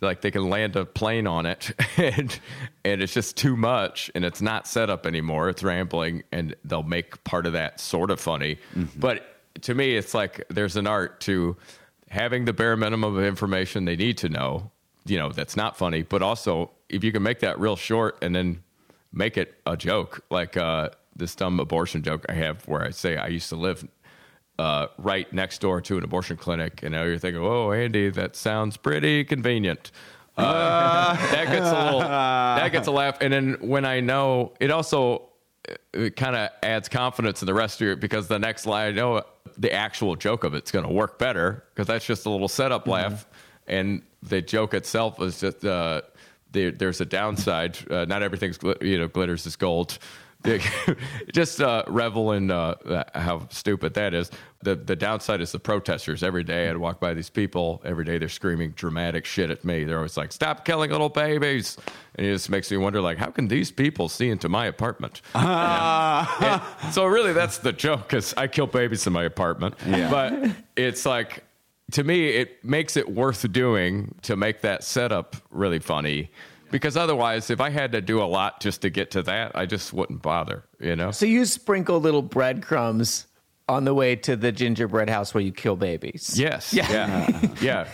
[0.01, 2.39] like they can land a plane on it and
[2.85, 5.49] and it's just too much and it's not set up anymore.
[5.49, 8.59] It's rambling and they'll make part of that sort of funny.
[8.95, 11.57] But to me it's like there's an art to
[12.09, 14.71] having the bare minimum of information they need to know
[15.09, 18.35] you know that's not funny but also if you can make that real short and
[18.35, 18.61] then
[19.11, 23.17] make it a joke like uh, this dumb abortion joke i have where i say
[23.17, 23.87] i used to live
[24.57, 28.35] uh, right next door to an abortion clinic and now you're thinking oh andy that
[28.35, 29.91] sounds pretty convenient.
[30.37, 33.17] Uh, that gets a little that gets a laugh.
[33.21, 35.29] And then when i know it also
[35.93, 38.91] it kind of adds confidence in the rest of your because the next line I
[38.91, 39.23] know
[39.57, 42.87] the actual joke of it's going to work better because that's just a little setup
[42.87, 43.25] laugh.
[43.67, 46.01] And the joke itself is just uh,
[46.51, 49.97] there, there's a downside uh, not everything's gl- you know glitters is gold
[51.33, 54.31] just uh, revel in uh, how stupid that is.
[54.63, 56.23] The the downside is the protesters.
[56.23, 57.81] Every day I'd walk by these people.
[57.83, 59.83] Every day they're screaming dramatic shit at me.
[59.83, 61.75] They're always like, "Stop killing little babies,"
[62.15, 65.21] and it just makes me wonder, like, how can these people see into my apartment?
[65.35, 68.13] And so really, that's the joke.
[68.13, 70.09] Is I kill babies in my apartment, Yeah.
[70.09, 71.43] but it's like
[71.91, 76.31] to me, it makes it worth doing to make that setup really funny.
[76.71, 79.65] Because otherwise, if I had to do a lot just to get to that, I
[79.65, 80.63] just wouldn't bother.
[80.79, 81.11] You know.
[81.11, 83.25] So you sprinkle little breadcrumbs
[83.69, 86.33] on the way to the gingerbread house where you kill babies.
[86.37, 86.73] Yes.
[86.73, 86.91] Yeah.
[86.91, 87.45] Yeah.
[87.61, 87.87] Yeah.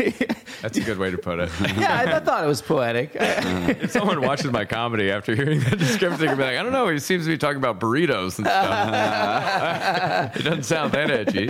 [0.61, 1.49] That's a good way to put it.
[1.77, 3.11] Yeah, I, I thought it was poetic.
[3.15, 6.71] If someone watches my comedy after hearing that description, they're gonna be like, I don't
[6.71, 10.35] know, he seems to be talking about burritos and stuff.
[10.35, 11.49] it doesn't sound that edgy.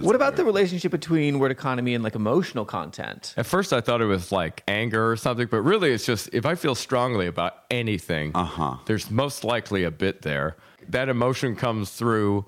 [0.00, 3.34] what about the relationship between word economy and like emotional content?
[3.36, 6.46] At first, I thought it was like anger or something, but really, it's just if
[6.46, 8.76] I feel strongly about anything, Uh-huh.
[8.86, 10.56] there's most likely a bit there.
[10.88, 12.44] That emotion comes through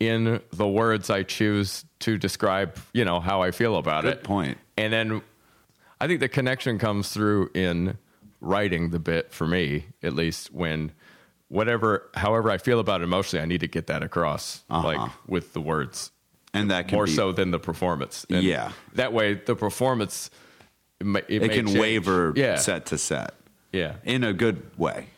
[0.00, 4.24] in the words I choose to describe, you know, how I feel about Good it.
[4.24, 4.58] point.
[4.76, 5.22] And then
[6.00, 7.98] I think the connection comes through in
[8.40, 10.92] writing the bit for me, at least when
[11.48, 14.86] whatever, however I feel about it emotionally, I need to get that across, Uh-huh.
[14.86, 16.12] like with the words
[16.54, 18.24] and that can more be, so than the performance.
[18.30, 18.70] And Yeah.
[18.94, 20.30] That way, the performance
[21.00, 21.78] it, may, it, it may can change.
[21.78, 22.56] waver Yeah.
[22.56, 23.34] set to set
[23.72, 23.94] Yeah.
[24.04, 25.08] in a good way.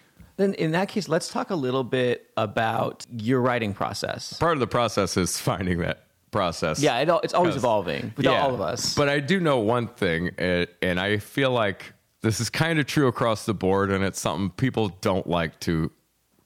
[0.41, 4.33] Then in that case, let's talk a little bit about your writing process.
[4.39, 6.81] Part of the process is finding that process.
[6.81, 8.41] Yeah, it, it's always evolving with Yeah.
[8.43, 8.95] all of us.
[8.95, 12.87] But I do know one thing, uh, and I feel like this is kind of
[12.87, 15.91] true across the board, and it's something people don't like to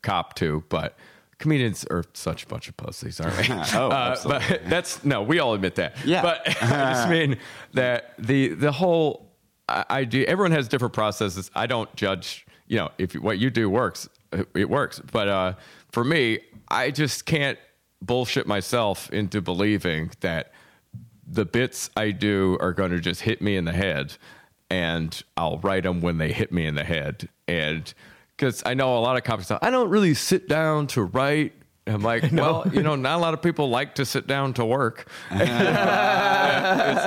[0.02, 0.96] cop to, but.
[1.38, 3.46] Comedians are such a bunch of pussies, aren't we?
[3.74, 5.96] Oh, Uh, but that's no, we all admit that.
[6.04, 6.22] Yeah.
[6.22, 7.38] but I just mean
[7.74, 9.33] that the the whole
[9.68, 10.00] I, I.
[10.02, 11.50] Everyone has different processes.
[11.54, 12.46] I don't judge.
[12.66, 14.09] You know, if what you do works,
[14.55, 15.00] it works.
[15.12, 15.53] But uh,
[15.90, 17.59] for me, I just can't
[18.00, 20.53] bullshit myself into believing that
[21.27, 24.16] the bits I do are going to just hit me in the head,
[24.70, 27.29] and I'll write them when they hit me in the head.
[27.48, 27.92] And
[28.37, 29.50] because I know a lot of comics.
[29.50, 31.53] I don't really sit down to write.
[31.87, 34.64] I'm like, well, you know, not a lot of people like to sit down to
[34.64, 35.09] work.
[35.31, 35.40] it's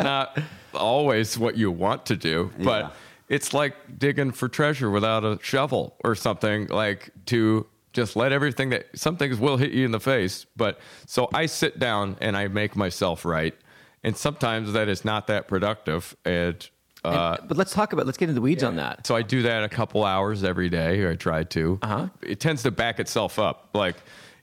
[0.03, 0.39] not
[0.73, 2.89] always what you want to do, but Yeah.
[3.29, 6.67] It's like digging for treasure without a shovel or something.
[6.67, 10.45] Like to just let everything that some things will hit you in the face.
[10.55, 13.55] But so I sit down and I make myself right,
[14.03, 16.15] and sometimes that is not that productive.
[16.25, 16.67] And
[17.03, 18.05] uh, but let's talk about.
[18.05, 19.07] Let's get into the weeds on that.
[19.07, 21.79] so I do that a couple hours every day, or I try to.
[21.81, 22.07] Uh-huh.
[22.21, 23.69] It tends to back itself up.
[23.73, 23.95] Like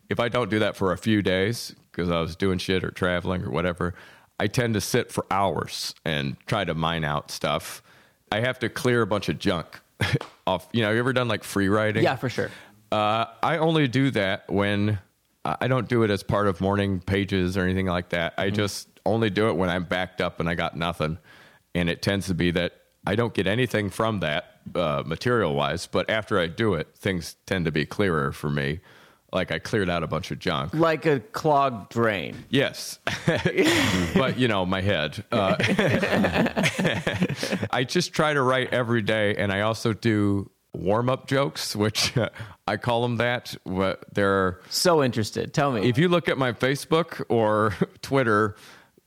[0.09, 2.91] if I don't do that for a few days because I was doing shit or
[2.91, 3.95] traveling or whatever,
[4.39, 7.83] I tend to sit for hours and try to mine out stuff.
[8.35, 9.81] I have to clear a bunch of junk
[10.47, 10.69] off.
[10.73, 12.03] You know, you ever done like free writing?
[12.03, 12.51] Yeah, for sure.
[12.91, 14.99] Uh, I only do that when
[15.45, 18.35] I don't do it as part of morning pages or anything like that.
[18.37, 21.19] I just only do it when I'm backed up and I got nothing.
[21.77, 22.73] And it tends to be that
[23.07, 27.37] I don't get anything from that uh, material wise, but after I do it, things
[27.47, 28.81] tend to be clearer for me.
[29.35, 30.73] Like I cleared out a bunch of junk.
[30.73, 32.37] Like a clogged drain.
[32.51, 33.01] Yes,
[34.15, 35.25] but you know my head.
[35.33, 35.57] Uh,
[37.71, 42.13] I just try to write every day, and I also do warm up jokes, which
[42.67, 43.55] I call them that.
[43.65, 45.53] What they're So interested.
[45.53, 45.89] Tell me.
[45.89, 48.57] if you look at my Facebook or Twitter,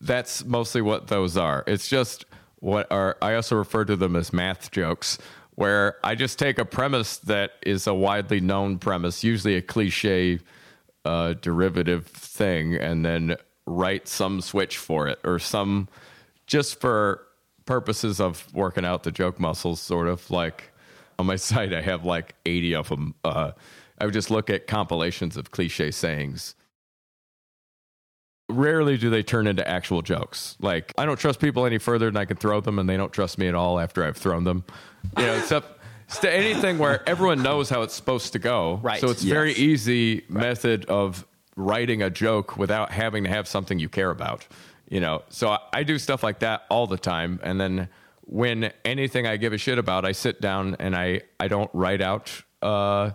[0.01, 1.63] that's mostly what those are.
[1.67, 2.25] It's just
[2.59, 5.17] what are I also refer to them as math jokes,
[5.57, 10.39] where I just take a premise that is a widely known premise, usually a cliche
[11.03, 15.89] uh, derivative thing, and then write some switch for it or some
[16.45, 17.23] just for
[17.65, 20.71] purposes of working out the joke muscles, sort of like
[21.17, 23.15] on my site, I have like 80 of them.
[23.23, 23.53] Uh,
[23.97, 26.53] I would just look at compilations of cliche sayings
[28.49, 30.55] rarely do they turn into actual jokes.
[30.59, 33.11] Like I don't trust people any further than I can throw them, and they don't
[33.11, 34.63] trust me at all after I've thrown them.
[35.17, 35.79] You know, except
[36.21, 38.79] to anything where everyone knows how it's supposed to go.
[38.81, 38.99] Right.
[39.01, 39.59] So it's a very Yes.
[39.59, 44.45] easy method of writing a joke without having to have something you care about.
[44.89, 47.89] You know, so I, I do stuff like that all the time, and then
[48.21, 52.01] when anything I give a shit about, I sit down and I I don't write
[52.01, 52.41] out.
[52.61, 53.11] Uh,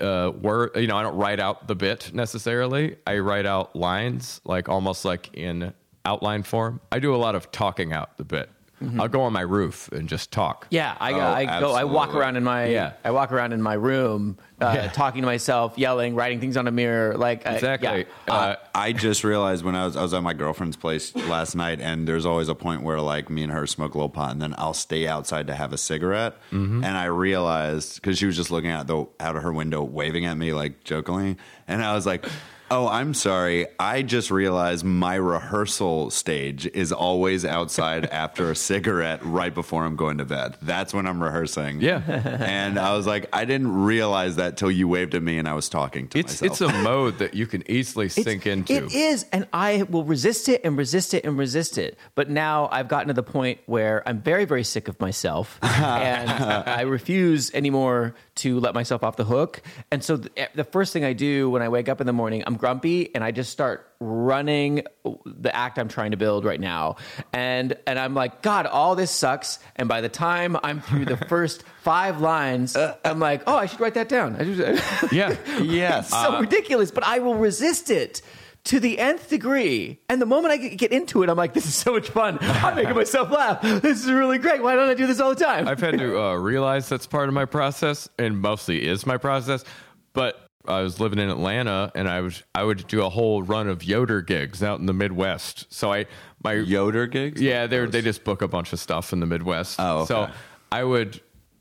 [0.00, 2.96] uh, word, you know, I don't write out the bit necessarily.
[3.06, 5.72] I write out lines, like almost like in
[6.04, 6.80] outline form.
[6.92, 8.50] I do a lot of talking out the bit.
[8.98, 10.66] I'll go on my roof and just talk.
[10.70, 11.72] Yeah, I, Oh, I go.
[11.72, 12.66] I walk around in my.
[12.66, 12.92] Yeah.
[13.04, 14.88] I walk around in my room, uh, Yeah.
[14.88, 17.16] talking to myself, yelling, writing things on a mirror.
[17.16, 18.06] Like uh, Exactly.
[18.28, 18.34] yeah.
[18.34, 21.80] Uh, I just realized when I was I was at my girlfriend's place last night,
[21.80, 24.42] and there's always a point where like me and her smoke a little pot, and
[24.42, 26.34] then I'll stay outside to have a cigarette.
[26.52, 26.84] Mm-hmm.
[26.84, 30.26] And I realized because she was just looking out the out of her window, waving
[30.26, 31.36] at me like jokingly,
[31.68, 32.26] and I was like.
[32.70, 33.66] Oh, I'm sorry.
[33.78, 39.96] I just realized my rehearsal stage is always outside after a cigarette right before I'm
[39.96, 40.56] going to bed.
[40.62, 41.80] That's when I'm rehearsing.
[41.80, 42.00] Yeah.
[42.08, 45.52] and I was like, I didn't realize that till you waved at me and I
[45.52, 46.60] was talking to It's myself.
[46.70, 48.72] it's a mode that you can easily sink into.
[48.72, 51.98] It is, and I will resist it and resist it and resist it.
[52.14, 56.30] But now I've gotten to the point where I'm very, very sick of myself, and
[56.30, 59.62] I refuse anymore to let myself off the hook.
[59.90, 62.12] And so the, eh, the first thing I do when I wake up in the
[62.12, 64.82] morning, I'm grumpy, and I just start running
[65.24, 66.96] the act I'm trying to build right now.
[67.32, 69.58] And and I'm like, God, all this sucks.
[69.76, 73.80] And by the time I'm through the first five lines, I'm like, oh, I should
[73.80, 74.36] write that down.
[74.36, 75.36] I should, yeah.
[75.62, 76.10] yes.
[76.10, 78.22] so ridiculous, but I will resist it
[78.64, 80.00] to the nth degree.
[80.08, 82.38] And the moment I get get into it, I'm like, this is so much fun.
[82.40, 83.62] I'm making myself laugh.
[83.62, 84.62] This is really great.
[84.62, 85.68] Why don't I do this all the time?
[85.68, 89.64] I've had to uh, realize that's part of my process, and mostly is my process.
[90.12, 93.68] But I was living in Atlanta, and I was I would do a whole run
[93.68, 95.72] of Yoder gigs out in the Midwest.
[95.72, 96.06] So I
[96.42, 97.40] my Yoder gigs?
[97.40, 99.76] Yeah, they they just book a bunch of stuff in the Midwest.
[99.78, 100.06] Oh, okay.
[100.06, 100.30] so
[100.72, 101.20] I would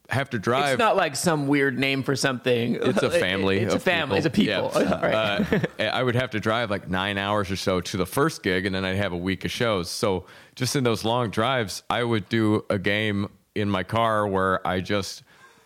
[0.10, 0.74] have to drive.
[0.74, 2.76] it's not like some weird name for something.
[2.76, 3.60] It's a family.
[3.60, 4.18] It's a of family.
[4.18, 4.72] It's a people.
[4.76, 4.94] Yeah.
[4.94, 5.52] All right.
[5.80, 8.66] Uh, I would have to drive like nine hours or so to the first gig,
[8.66, 9.90] and then I'd have a week of shows.
[9.90, 14.66] So just in those long drives, I would do a game in my car where
[14.68, 15.24] I just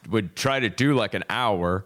[0.09, 1.85] would try to do like an hour.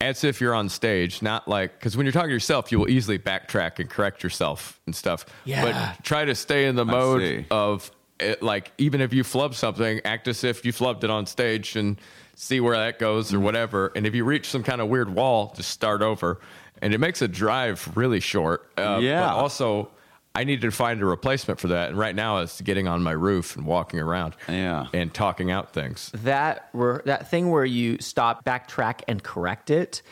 [0.00, 2.90] As if you're on stage, not like because when you're talking to yourself, you will
[2.90, 5.24] easily backtrack and correct yourself and stuff.
[5.44, 5.64] Yeah.
[5.96, 10.00] But try to stay in the mode of it, like even if you flub something,
[10.04, 11.98] act as if you flubbed it on stage and
[12.34, 13.92] see where that goes or whatever.
[13.94, 16.40] And if you reach some kind of weird wall, just start over.
[16.82, 18.68] And it makes a drive really short.
[18.76, 19.20] Uh, Yeah.
[19.20, 19.88] But also,
[20.34, 21.90] I need to find a replacement for that.
[21.90, 24.34] And right now, it's getting on my roof and walking around.
[24.48, 24.86] Yeah.
[24.92, 26.10] And talking out things.
[26.14, 30.02] that were that thing where you stop, backtrack, and correct it,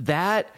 [0.00, 0.50] that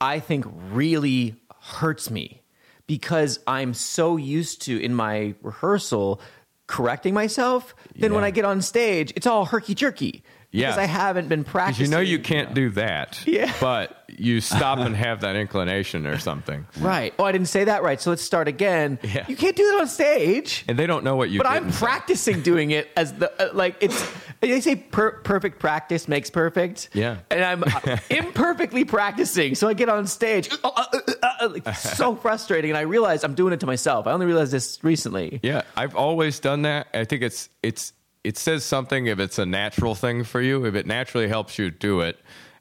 [0.00, 2.42] I think really hurts me
[2.86, 6.20] because I'm so used to in my rehearsal
[6.66, 7.74] correcting myself.
[7.96, 10.22] Then when I get on stage, it's all herky jerky.
[10.52, 10.68] Yeah.
[10.68, 11.86] because I haven't been practicing.
[11.86, 13.20] you know you can't do that.
[13.26, 13.52] Yeah.
[13.60, 16.66] But you stop and have that inclination or something.
[16.80, 17.14] Right.
[17.18, 18.00] Oh, I didn't say that right.
[18.00, 18.98] So let's start again.
[19.02, 19.24] Yeah.
[19.28, 20.64] You can't do that on stage.
[20.66, 23.76] And they don't know what you But I'm practicing doing it as the uh, like
[23.80, 26.90] it's they say per- perfect practice makes perfect.
[26.94, 27.18] Yeah.
[27.30, 30.84] and I'm uh, imperfectly practicing, so I get on stage, uh, uh,
[31.22, 34.06] uh, uh, so frustrating, and I realize I'm doing it to myself.
[34.06, 35.40] I only realized this recently.
[35.42, 36.88] Yeah, I've always done that.
[36.94, 37.92] I think it's it's
[38.24, 41.70] it says something if it's a natural thing for you, if it naturally helps you
[41.70, 42.18] do it.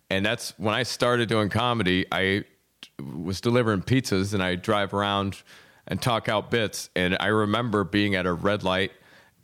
[0.09, 2.45] And that's when I started doing comedy, I
[2.99, 5.41] was delivering pizzas and I drive around
[5.87, 8.91] and talk out bits and I remember being at a red light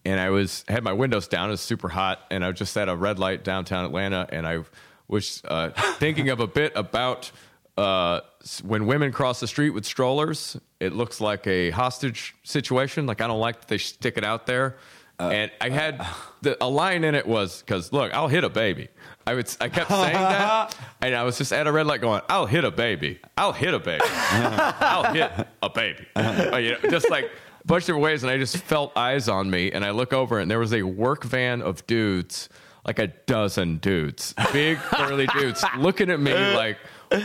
[0.06, 2.78] and I was had my windows down, it was super hot and I was just
[2.78, 4.64] at a red light downtown Atlanta and I
[5.08, 7.32] was uh, thinking of a bit about
[7.78, 8.22] uh,
[8.64, 13.06] when women cross the street with strollers, it looks like a hostage situation.
[13.06, 14.78] Like I don't like that they stick it out there.
[15.20, 16.06] And I had
[16.42, 18.90] the, a line in it was because look, I'll hit a baby.
[19.28, 22.22] I would I kept saying that, and I was just at a red light going,
[22.30, 23.20] "I'll hit a baby.
[23.38, 24.04] I'll hit a baby.
[24.06, 28.32] I'll hit a baby." Uh, you know, just like a bunch of different ways, and
[28.32, 31.24] I just felt eyes on me, and I look over, and there was a work
[31.24, 32.50] van of dudes,
[32.86, 36.78] like a dozen dudes, big burly dudes, looking at me like.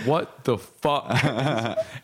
[0.05, 1.07] What the fuck?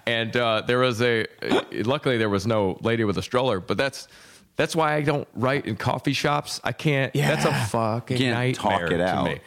[0.06, 1.26] and uh, there was a.
[1.72, 4.08] Luckily, there was no lady with a stroller, but that's
[4.56, 6.60] that's why I don't write in coffee shops.
[6.64, 7.14] I can't.
[7.14, 7.34] Yeah.
[7.34, 9.24] That's a fucking Can't nightmare talk it to out.
[9.26, 9.40] me.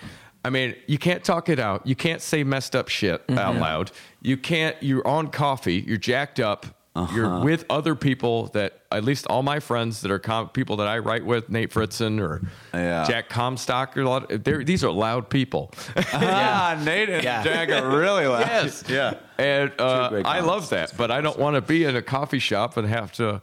[0.46, 1.86] I mean, you can't talk it out.
[1.86, 3.92] You can't say messed up shit out loud.
[4.22, 4.76] You can't.
[4.82, 5.84] You're on coffee.
[5.86, 6.66] You're jacked up.
[7.14, 10.88] You're with other people that at least all my friends that are com- people that
[10.88, 12.42] I write with, Nate Fritzen or
[12.74, 13.06] Yeah.
[13.08, 13.96] Jack Comstock.
[13.96, 14.44] Or a lot.
[14.44, 15.72] They're, these are loud people.
[16.12, 17.42] Ah, Nate and Yeah.
[17.44, 18.42] Jack are really loud.
[18.42, 18.84] Yes.
[18.90, 19.14] Yeah.
[19.38, 22.76] And uh, I love that, but I don't want to be in a coffee shop
[22.76, 23.42] and have to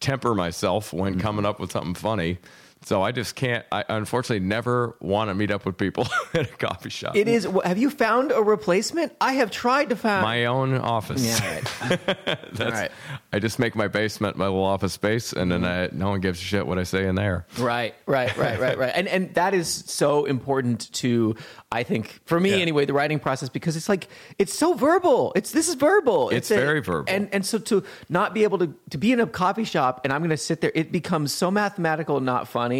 [0.00, 0.98] temper myself Mm-hmm.
[0.98, 2.38] when coming up with something funny.
[2.84, 3.64] So I just can't.
[3.72, 7.16] I unfortunately never want to meet up with people at a coffee shop.
[7.16, 7.48] It is.
[7.64, 9.12] Have you found a replacement?
[9.20, 10.22] I have tried to find.
[10.22, 11.24] my own office.
[11.24, 11.60] yeah.
[11.84, 12.24] Right.
[12.52, 12.90] That's, All right.
[13.32, 15.94] I just make my basement my little office space, and then mm-hmm.
[15.94, 17.46] I, no one gives a shit what I say in there.
[17.58, 18.92] Right, right, right, right, right.
[18.94, 21.36] And and that is so important to
[21.72, 22.56] I think for me Yeah.
[22.56, 24.08] anyway, the writing process because it's like
[24.38, 25.32] it's so verbal.
[25.36, 26.30] It's this is verbal.
[26.30, 27.12] It's very verbal.
[27.12, 30.12] And and so to not be able to to be in a coffee shop and
[30.12, 32.73] I'm going to sit there, it becomes so mathematical, not funny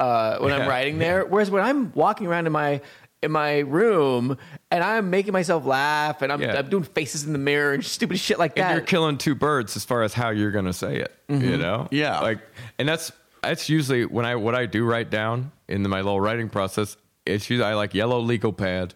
[0.00, 1.24] uh, when I'm writing there.
[1.24, 2.80] Whereas when I'm walking around in my
[3.20, 4.38] in my room
[4.70, 6.56] and I'm making myself laugh and I'm, Yeah.
[6.56, 8.72] I'm doing faces in the mirror and stupid shit like and that.
[8.74, 11.12] you're killing two birds as far as how you're going to say it.
[11.28, 12.20] You know, Yeah.
[12.20, 12.38] Like,
[12.78, 13.10] and that's
[13.42, 16.96] that's usually when I what I do write down in my little writing process.
[17.26, 18.94] It's usually I like yellow legal pad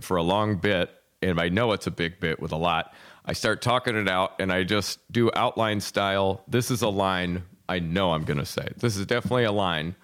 [0.00, 0.90] for a long bit,
[1.22, 2.92] and I know it's a big bit with a lot.
[3.24, 6.42] I start talking it out, and I just do outline style.
[6.48, 8.68] This is a line I know I'm going to say.
[8.76, 9.94] This is definitely a line,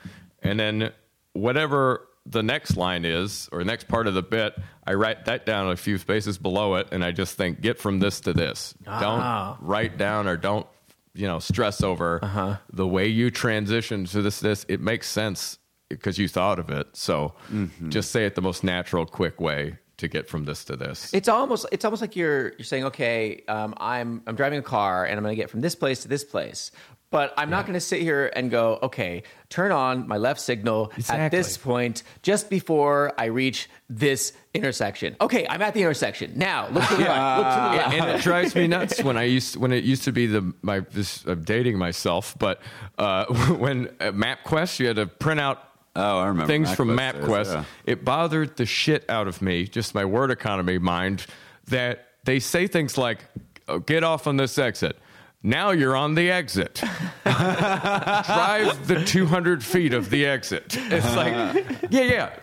[0.43, 0.93] and then
[1.33, 4.57] whatever the next line is or next part of the bit,
[4.87, 7.99] I write that down a few spaces below it, and I just think get from
[7.99, 8.75] this to this.
[8.85, 9.59] Don't ah.
[9.61, 10.67] write down or don't
[11.14, 12.57] you know stress over uh-huh.
[12.73, 14.41] the way you transition to this.
[14.41, 15.59] This it makes sense
[15.89, 16.89] because you thought of it.
[16.95, 17.91] So mm-hmm.
[17.91, 21.12] just say it the most natural, quick way to get from this to this.
[21.14, 25.05] It's almost it's almost like you're you're saying, okay, um, I'm I'm driving a car
[25.05, 26.71] and I'm going to get from this place to this place,
[27.11, 30.92] but I'm not going to sit here and go, okay, turn on my left signal
[31.09, 35.16] at this point just before I reach this intersection.
[35.20, 36.68] Okay, I'm at the intersection now.
[36.68, 37.36] Look to the right.
[37.38, 37.94] Look to the left.
[37.94, 40.80] and it drives me nuts when I used when it used to be the my
[40.80, 42.61] this I'm dating myself, but
[42.98, 45.62] uh, when at MapQuest you had to print out
[45.98, 47.54] Oh, I remember things from MapQuest MapQuest.
[47.54, 47.64] yeah.
[47.86, 51.24] It bothered the shit out of me, just my word economy mind,
[51.68, 53.24] that they say things like,
[53.66, 54.98] oh, "Get off on this exit."
[55.47, 56.82] Now you're on the exit.
[57.22, 60.76] Drive the 200 feet of the exit.
[60.76, 62.36] It's like, yeah, yeah.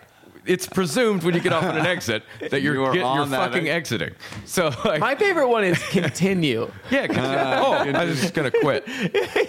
[0.46, 3.06] It's presumed when you get off on an exit that you're, You are get, you're
[3.06, 4.14] on that fucking ex- exiting.
[4.44, 6.70] So, like, My favorite one is continue.
[6.90, 8.84] yeah, 'cause- oh, I'm just gonna quit.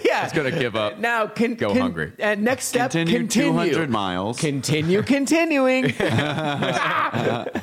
[0.04, 0.98] yeah, It's gonna give up.
[0.98, 2.12] Now, can, Go can- hungry.
[2.22, 4.38] Uh, next step, Continue continue, 200 miles.
[4.40, 5.86] Continue, continuing.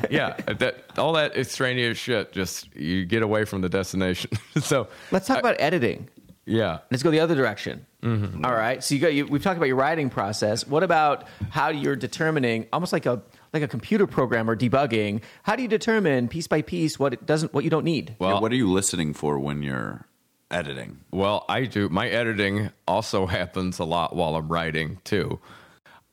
[0.09, 2.31] Yeah, that all that extraneous shit.
[2.31, 4.31] Just you get away from the destination.
[4.61, 6.09] so Let's talk about editing.
[6.45, 7.85] yeah, Let's go the other direction.
[8.03, 8.43] Mm-hmm.
[8.43, 8.83] All right.
[8.83, 10.67] So you got you, we've talked about your writing process.
[10.67, 13.21] What about how you're determining almost like a
[13.53, 15.21] like a computer programmer debugging?
[15.43, 18.15] How do you determine piece by piece what it doesn't what you don't need?
[18.19, 20.05] Yeah, what are you listening for when you're
[20.51, 20.99] editing?
[21.11, 21.87] Well, I do.
[21.87, 25.39] My editing also happens a lot while I'm writing too.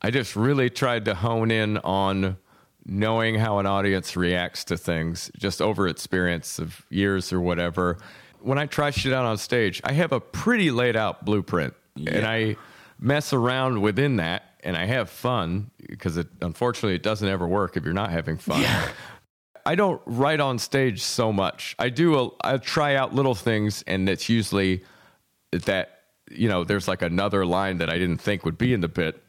[0.01, 2.37] I just really tried to hone in on
[2.85, 7.97] knowing how an audience reacts to things just over experience of years or whatever.
[8.39, 12.25] When I try shit out on stage, I have a pretty laid out blueprint and
[12.25, 12.57] I
[12.99, 17.77] mess around within that and I have fun because it unfortunately it doesn't ever work
[17.77, 18.63] if you're not having fun.
[19.65, 21.75] I don't write on stage so much.
[21.77, 22.19] I do.
[22.19, 24.83] A, I try out little things, and it's usually
[25.51, 25.99] that
[26.31, 29.21] you know there's like another line that I didn't think would be in the bit,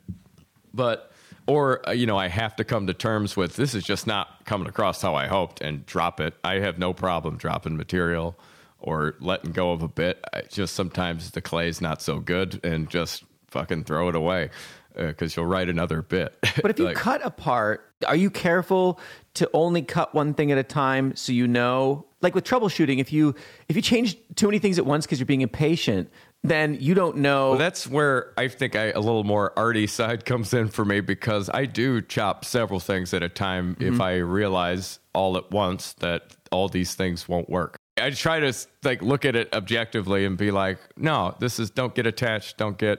[0.73, 1.13] but
[1.47, 4.47] or uh, you know I have to come to terms with this is just not
[4.47, 6.35] coming across how I hoped and drop it.
[6.43, 8.39] I have no problem dropping material
[8.83, 10.25] or letting go of a bit.
[10.33, 14.51] I just sometimes the clay's not so good and just fucking throw it away
[14.97, 16.37] uh, because you'll write another bit.
[16.63, 19.01] But if you Like- cut apart, are you careful
[19.35, 22.07] to only cut one thing at a time so you know?
[22.21, 23.35] Like with troubleshooting, if you
[23.69, 26.09] if you change too many things at once because you're being impatient,
[26.45, 27.51] then you don't know.
[27.51, 31.01] Well, that's where I think I, a little more arty side comes in for me
[31.01, 34.03] because I do chop several things at a time if mm-hmm.
[34.03, 37.77] I realize all at once that all these things won't work.
[38.01, 41.95] I try to like look at it objectively and be like, no, this is don't
[41.95, 42.99] get attached, don't get.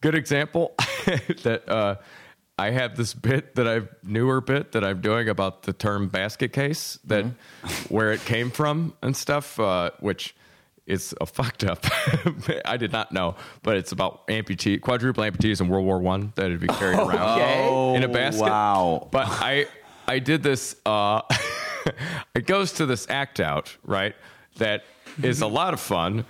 [0.00, 0.74] Good example
[1.42, 1.96] that uh,
[2.58, 6.52] I have this bit that I've newer bit that I'm doing about the term basket
[6.52, 7.24] case that
[7.88, 10.34] where it came from and stuff, uh, which
[10.86, 11.84] is a fucked up.
[12.64, 16.48] I did not know, but it's about amputee quadruple amputees in World War One that
[16.48, 17.94] would be carried around Okay.
[17.96, 18.42] in a basket.
[18.42, 19.08] Wow.
[19.12, 19.66] But I
[20.06, 20.76] I did this.
[20.86, 21.22] Uh,
[22.34, 24.14] it goes to this act out right
[24.56, 24.84] that
[25.22, 26.24] is a lot of fun,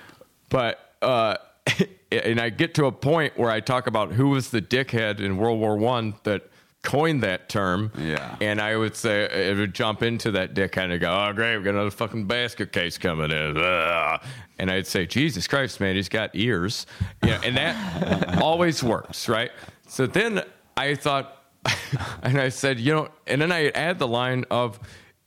[0.48, 0.94] but.
[1.00, 1.36] Uh,
[2.12, 5.36] and I get to a point where I talk about who was the dickhead in
[5.36, 6.48] World War One that
[6.82, 7.92] coined that term.
[7.98, 8.36] Yeah.
[8.40, 11.64] And I would say it would jump into that dickhead and go, "Oh, great, we
[11.64, 14.22] got another fucking basket case coming in." Ugh.
[14.58, 16.86] And I'd say, "Jesus Christ, man, he's got ears,"
[17.22, 19.50] you know, and that always works, right?
[19.86, 20.42] So then
[20.76, 21.44] I thought,
[22.22, 24.78] and I said, you know, and then I add the line of.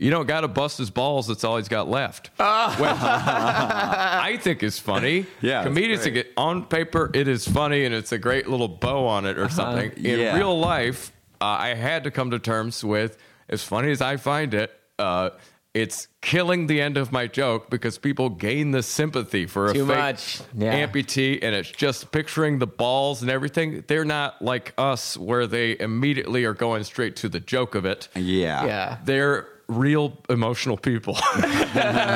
[0.01, 1.27] You don't got to bust his balls.
[1.27, 2.31] That's all he's got left.
[2.39, 5.25] Well, I think is funny.
[5.41, 9.05] Yeah, comedians think it on paper it is funny and it's a great little bow
[9.07, 9.91] on it or something.
[10.03, 10.37] In Yeah.
[10.37, 13.17] real life, uh, I had to come to terms with
[13.49, 14.71] as funny as I find it.
[14.97, 15.31] Uh,
[15.73, 19.85] it's killing the end of my joke because people gain the sympathy for a Too
[19.87, 20.41] fake much.
[20.57, 20.85] Yeah.
[20.85, 23.83] amputee, and it's just picturing the balls and everything.
[23.87, 28.09] They're not like us, where they immediately are going straight to the joke of it
[28.15, 28.65] Yeah.
[28.65, 28.97] yeah.
[29.05, 31.13] they're real emotional people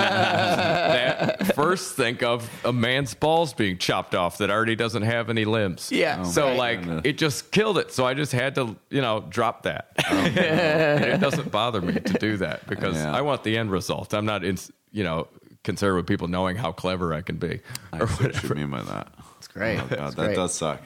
[0.06, 5.46] that first think of a man's balls being chopped off that already doesn't have any
[5.46, 5.92] limbs.
[5.92, 6.18] Yeah.
[6.22, 6.58] Oh, so right.
[6.58, 7.02] like goodness.
[7.06, 7.92] it just killed it.
[7.92, 9.92] So I just had to, you know, drop that.
[10.10, 10.16] Oh.
[10.36, 13.16] And it doesn't bother me to do that because Yeah.
[13.16, 14.14] I want the end result.
[14.14, 14.58] I'm not in,
[14.92, 15.28] you know,
[15.64, 17.62] concerned with people knowing how clever I can be.
[17.94, 19.08] I see what you mean by that.
[19.38, 19.78] It's great.
[19.80, 20.36] Oh, God, It's that great.
[20.36, 20.82] does suck.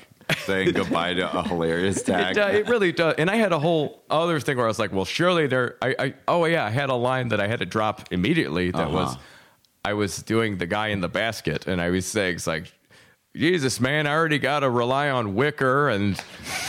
[0.46, 2.38] Saying goodbye to a hilarious It, tag.
[2.38, 3.16] it really does.
[3.18, 5.78] And I had a whole other thing where I was like, well, surely there.
[5.82, 8.72] I, I oh yeah, I had a line that I had to drop immediately.
[8.72, 8.92] That Uh-huh.
[8.94, 9.18] was,
[9.86, 12.74] I was doing the guy in the basket, and I was saying it's like.
[13.36, 16.20] Jesus, man, I already got to rely on wicker, and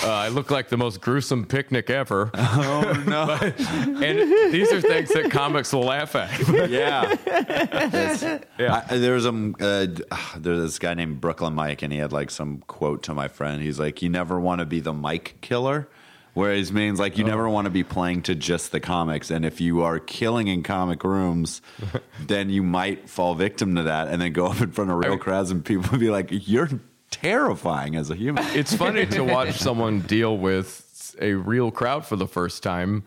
[0.04, 2.30] uh, I look like the most gruesome picnic ever.
[2.34, 3.30] oh no.
[4.04, 6.30] and these are things that comics will laugh at.
[6.68, 7.16] yeah.
[7.26, 8.84] It's- Yeah.
[8.90, 9.86] I, there was um, uh,
[10.36, 13.62] there's this guy named Brooklyn Mike, and he had like some quote to my friend.
[13.62, 15.88] He's like, "You never want to be the mic killer."
[16.34, 17.50] Whereas means like you never oh.
[17.50, 21.02] want to be playing to just the comics, and if you are killing in comic
[21.02, 21.60] rooms,
[22.20, 25.18] then you might fall victim to that, and then go up in front of real
[25.18, 26.68] crowds, and people be like, "You're
[27.10, 32.16] terrifying as a human." it's funny to watch someone deal with a real crowd for
[32.16, 33.04] the first time.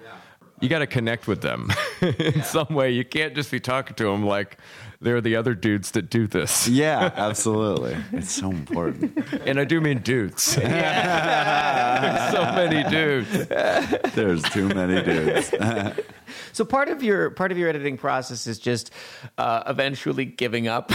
[0.59, 1.71] You got to connect with them
[2.01, 2.91] in some way.
[2.91, 4.57] You can't just be talking to them like
[5.03, 6.67] they're the other dudes that do this.
[6.67, 7.95] yeah, absolutely.
[8.11, 9.11] It's so important.
[9.45, 10.41] And I do mean dudes.
[10.53, 10.71] so many
[12.89, 13.47] dudes.
[14.15, 15.53] There's too many dudes.
[16.51, 18.89] So part of your part of your editing process is just
[19.37, 20.91] uh, eventually giving up.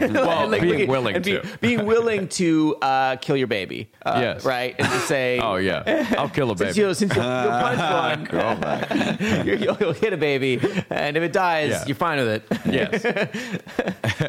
[0.00, 1.46] Well, And, being willing and be- to.
[1.60, 3.90] being willing to uh, kill your baby.
[4.04, 4.44] Uh, Yes.
[4.44, 6.14] right, and to say, Oh, yeah.
[6.18, 6.88] I'll kill a Since, baby.
[6.88, 11.32] you, since you'll, you'll punch one, you're- you'll, you'll hit a baby, and if it
[11.32, 11.84] dies, Yeah.
[11.86, 12.42] you're fine with it.
[12.66, 13.02] Yes.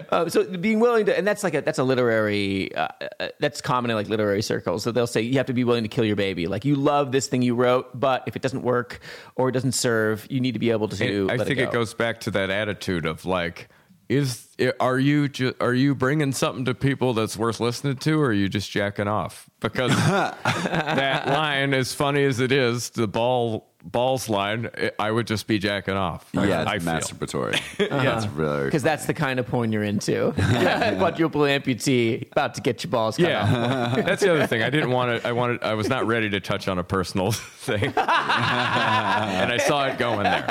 [0.09, 2.87] Uh, so being willing to, and that's like a that's a literary, uh,
[3.19, 4.83] uh, that's common in like literary circles.
[4.83, 6.47] So they'll say you have to be willing to kill your baby.
[6.47, 8.99] Like you love this thing you wrote, but if it doesn't work
[9.35, 11.21] or it doesn't serve, you need to be able to.
[11.21, 13.69] And I let think it, it, goes back to that attitude of like,
[14.09, 14.49] is
[14.81, 18.33] are you ju- are you bringing something to people that's worth listening to, or are
[18.33, 19.49] you just jacking off?
[19.61, 24.69] Because that line, as funny as it is, the ball balls line,
[24.99, 26.27] I would just be jacking off.
[26.33, 26.93] Yeah, I it's feel.
[26.93, 27.53] masturbatory.
[27.79, 28.35] yeah, it's uh-huh.
[28.35, 30.31] really because that's the kind of porn you're into.
[30.97, 33.51] Quadruple amputee, about to get your balls cut off.
[33.51, 34.63] Yeah, that's the other thing.
[34.63, 35.27] I didn't want to.
[35.27, 35.63] I wanted.
[35.63, 40.23] I was not ready to touch on a personal thing, and I saw it going
[40.23, 40.43] there.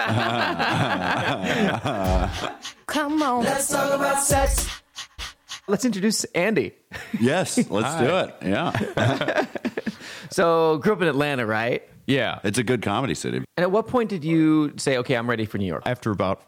[2.87, 3.45] Come on.
[3.45, 4.69] Let's talk about sex.
[5.69, 6.73] Let's introduce Andy.
[7.21, 8.35] Yes, let's do it.
[8.43, 9.47] Yeah.
[10.31, 11.83] So grew up in Atlanta, right?
[12.11, 12.41] Yeah.
[12.45, 13.39] It's a good comedy city.
[13.57, 15.83] And at what point did you say, okay, I'm ready for New York?
[15.87, 16.43] After about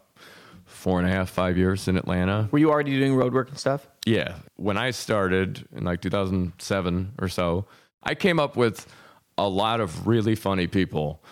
[0.65, 2.49] four and a half, five years in Atlanta.
[2.51, 3.87] Were you already doing road work and stuff?
[4.05, 4.35] Yeah.
[4.55, 7.65] When I started in like 2007 or so,
[8.01, 8.87] I came up with
[9.37, 11.23] a lot of really funny people.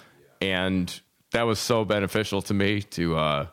[0.41, 0.99] And
[1.31, 3.47] that was so beneficial to me to uh,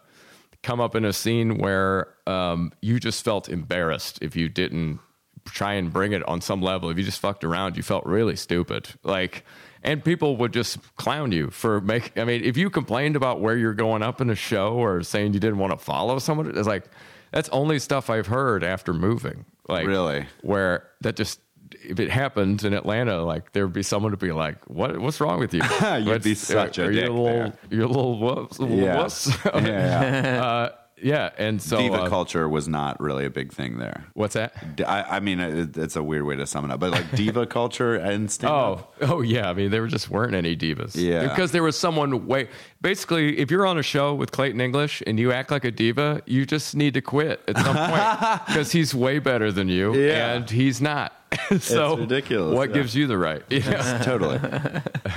[0.62, 5.00] come up in a scene where um, you just felt embarrassed if you didn't
[5.44, 6.90] try and bring it on some level.
[6.90, 8.88] If you just fucked around, you felt really stupid.
[9.02, 9.44] Like,
[9.82, 12.16] and people would just clown you for make.
[12.18, 15.34] I mean, if you complained about where you're going up in a show or saying
[15.34, 16.84] you didn't want to follow someone, it's like
[17.32, 19.44] that's only stuff I've heard after moving.
[19.68, 20.26] Like, Really?
[20.42, 21.40] where that just
[21.84, 24.98] if it happened in Atlanta, like there would be someone to be like, "What?
[24.98, 25.60] What's wrong with you?
[25.82, 27.52] You'd be What's- such a are you dick a little, there.
[27.70, 28.58] You're a little wuss.
[28.58, 28.96] Yeah.
[28.96, 29.38] wuss?
[29.54, 30.42] yeah, yeah.
[30.44, 30.70] uh,
[31.02, 34.06] yeah, and so Diva uh, culture was not really a big thing there.
[34.14, 34.54] What's that?
[34.86, 37.94] I mean, it, it's a weird way to sum it up, but like diva culture
[37.94, 39.50] and stand Oh, oh yeah.
[39.50, 40.96] I mean, there just weren't any divas.
[40.96, 41.28] Yeah.
[41.28, 42.48] because there was someone way.
[42.80, 46.22] Basically, if you're on a show with Clayton English and you act like a diva,
[46.26, 50.34] you just need to quit at some point because he's way better than you, Yeah.
[50.34, 51.12] and he's not.
[51.60, 52.74] so ridiculous, What yeah.
[52.76, 53.42] gives you the right?
[53.50, 53.98] Yeah.
[54.02, 54.38] totally.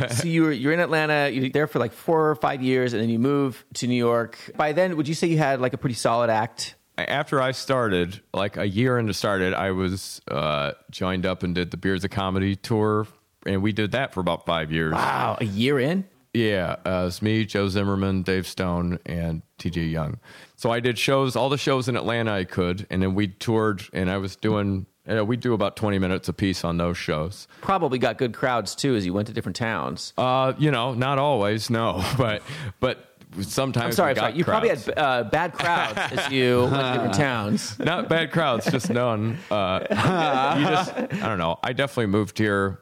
[0.09, 1.29] so you were you're in Atlanta.
[1.29, 4.37] You're there for like four or five years, and then you move to New York.
[4.57, 6.75] By then, would you say you had like a pretty solid act?
[6.97, 11.71] after I started, like a year into started, I was uh, joined up and did
[11.71, 13.07] the Beards of Comedy tour,
[13.45, 14.93] and we did that for about five years.
[14.93, 16.05] Wow, a year in.
[16.33, 20.19] Yeah, uh, it's me, Joe Zimmerman, Dave Stone, and TJ Young.
[20.55, 23.83] So I did shows, all the shows in Atlanta I could, and then we toured,
[23.93, 24.85] and I was doing.
[25.07, 27.47] You know, we do about twenty minutes a piece on those shows.
[27.61, 30.13] Probably got good crowds too as you went to different towns.
[30.15, 32.43] Uh, you know, not always, no, but
[32.79, 33.07] but
[33.41, 33.85] sometimes.
[33.85, 34.33] I'm sorry, I'm sorry.
[34.35, 37.79] You probably had uh, bad crowds as you went to different towns.
[37.79, 39.37] not bad crowds, just none.
[39.49, 39.79] Uh,
[40.59, 41.57] you just, I don't know.
[41.63, 42.79] I definitely moved here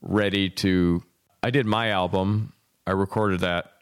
[0.00, 1.02] ready to.
[1.42, 2.52] I did my album.
[2.88, 3.72] I recorded that,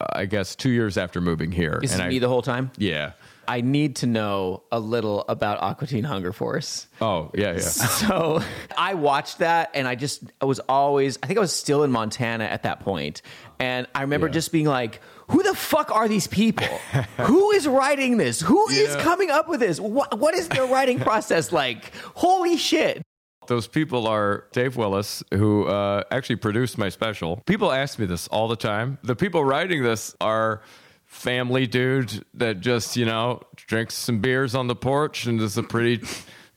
[0.00, 1.78] I guess, two years after moving here.
[1.82, 2.70] Is is and I, me the whole time.
[2.78, 3.12] yeah.
[3.48, 6.86] I need to know a little about Aqua Teen Hunger Force.
[7.00, 7.58] Oh yeah, yeah.
[7.60, 8.40] So
[8.78, 11.90] I watched that and I just I was always I think I was still in
[11.90, 13.22] Montana at that point.
[13.58, 14.34] And I remember Yeah.
[14.34, 16.66] just being like, who the fuck are these people?
[17.18, 18.40] who is writing this?
[18.40, 19.02] Who is Yeah.
[19.02, 19.80] coming up with this?
[19.80, 21.92] What, what is their writing process like?
[22.14, 23.02] Holy shit.
[23.50, 27.42] Those people are Dave Willis, who uh, actually produced my special.
[27.46, 28.96] People ask me this all the time.
[29.02, 30.62] The people writing this are
[31.04, 35.62] family dude that just you know drinks some beers on the porch and is a
[35.64, 35.96] pretty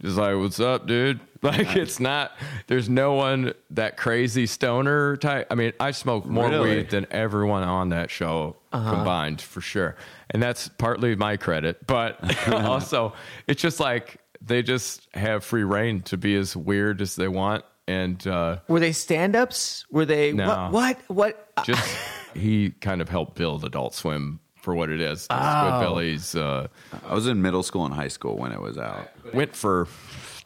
[0.04, 2.34] just like what's up dude like it's not
[2.68, 6.76] there's no one that crazy stoner type i mean i smoke more Really?
[6.76, 9.96] weed than everyone on that show combined for sure
[10.30, 12.20] and that's partly my credit but
[12.54, 13.14] also
[13.48, 17.64] it's just like they just have free reign to be as weird as they want
[17.88, 19.86] and uh Were they stand ups?
[19.92, 20.70] Were they No.
[20.72, 21.98] what what what just
[22.34, 25.28] he kind of helped build Adult Swim for what it is.
[25.30, 25.36] Oh.
[25.36, 26.68] Squidbillies uh,
[27.08, 29.10] I was in middle school and high school when it was out.
[29.34, 29.88] went for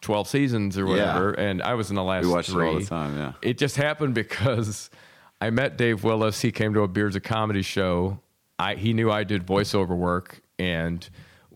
[0.01, 2.25] twelve seasons or whatever, and I was in the last.
[2.25, 3.33] We watched it all the time, yeah.
[3.41, 4.89] it just happened because
[5.39, 6.41] I met Dave Willis.
[6.41, 8.19] He came to a Beards of Comedy show.
[8.59, 11.07] I he knew I did voiceover work and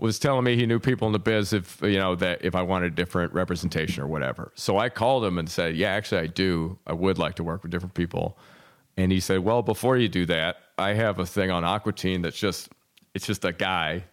[0.01, 2.61] was telling me he knew people in the biz if you know that if I
[2.63, 4.51] wanted different representation or whatever.
[4.55, 6.77] So I called him and said, "Yeah, actually I do.
[6.87, 8.37] I would like to work with different people."
[8.97, 12.21] And he said, "Well, before you do that, I have a thing on Aqua Teen
[12.23, 12.69] that's just
[13.13, 14.03] it's just a guy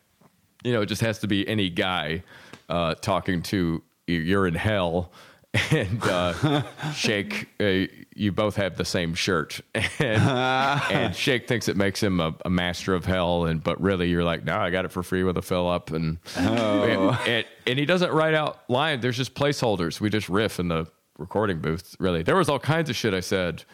[0.64, 2.20] you know, it just has to be any guy
[2.68, 5.12] uh, talking to you- you're in hell
[5.55, 6.62] and uh,
[6.94, 12.20] Shake, uh, you both have the same shirt, and, and Shake thinks it makes him
[12.20, 15.03] a, a master of hell, and but really you're like, no, I got it for
[15.03, 19.03] free with a fill up, and and, and and he doesn't write out lines.
[19.03, 20.01] There's just placeholders.
[20.01, 20.86] We just riff in the
[21.18, 21.96] recording booth.
[21.99, 23.64] Really, there was all kinds of shit I said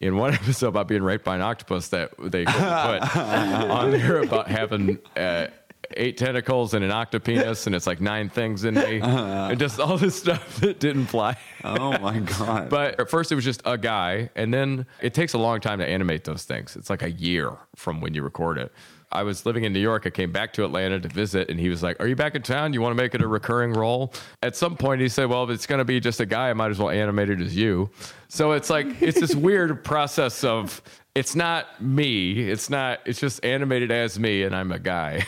[0.00, 4.48] in one episode about being raped by an octopus that they put on there about
[4.48, 5.48] having uh,
[5.96, 9.48] eight tentacles and an octopenis and it's like nine things in me uh-huh.
[9.50, 11.36] and just all this stuff that didn't fly.
[11.64, 12.68] Oh my god!
[12.70, 15.78] But at first it was just a guy, and then it takes a long time
[15.78, 16.76] to animate those things.
[16.76, 18.72] It's like a year from when you record it.
[19.12, 20.06] I was living in New York.
[20.06, 22.42] I came back to Atlanta to visit, and he was like, "Are you back in
[22.42, 22.72] town?
[22.72, 24.12] You want to make it a recurring role?"
[24.42, 26.52] At some point, he said, "Well, if it's going to be just a guy, I
[26.52, 27.90] might as well animate it as you."
[28.28, 30.80] So it's like it's this weird process of
[31.14, 32.48] it's not me.
[32.50, 33.00] It's not.
[33.04, 35.26] It's just animated as me, and I'm a guy.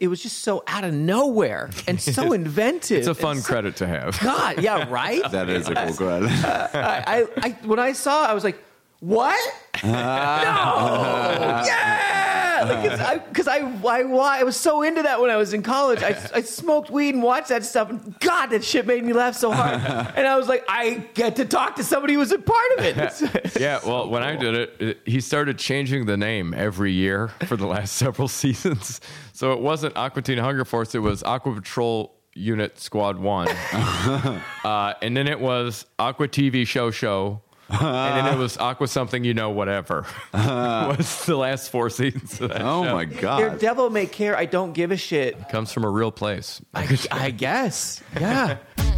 [0.00, 2.98] It was just so out of nowhere and so inventive.
[3.00, 4.18] it's a fun and so- credit to have.
[4.20, 5.22] God, yeah, right.
[5.30, 6.30] that is a cool credit.
[6.44, 8.58] Uh, I, I when I saw, it, I was like,
[9.00, 9.38] "What?
[9.84, 9.90] no,
[11.66, 15.62] yeah!" Yeah, because I, I, I, I was so into that when I was in
[15.62, 16.02] college.
[16.02, 19.34] I, I smoked weed and watched that stuff, and God, that shit made me laugh
[19.34, 19.80] so hard.
[20.16, 22.84] And I was like, I get to talk to somebody who was a part of
[22.84, 23.56] it.
[23.60, 27.56] yeah, well, when I did it, it, he started changing the name every year for
[27.56, 29.00] the last several seasons.
[29.32, 34.94] So it wasn't Aqua Teen Hunger Force; it was Aqua Patrol Unit Squad One, uh,
[35.02, 37.42] and then it was Aqua TV Show Show.
[37.70, 40.04] And then it was Aqua something you know whatever
[40.34, 42.94] was the last four seasons of that Oh show.
[42.94, 43.58] my Your god.
[43.60, 44.36] devil may care.
[44.36, 45.48] I don't give a shit.
[45.48, 48.02] comes from a real place I, I guess.
[48.20, 48.58] Yeah.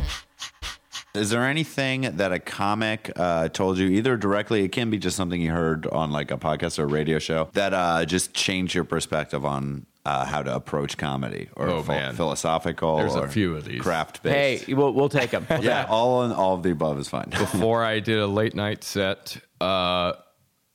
[1.15, 5.17] Is there anything that a comic uh, told you, either directly, it can be just
[5.17, 8.75] something you heard on like a podcast or a radio show, that uh, just changed
[8.75, 12.15] your perspective on uh, how to approach comedy or Oh, phi- man.
[12.15, 12.97] philosophical?
[12.99, 13.81] There's a or few of these.
[13.81, 14.69] Craft hey, based.
[14.69, 15.47] we'll, we'll take them.
[15.63, 17.27] yeah, all all of the above is fine.
[17.31, 20.13] before I did a late night set, uh,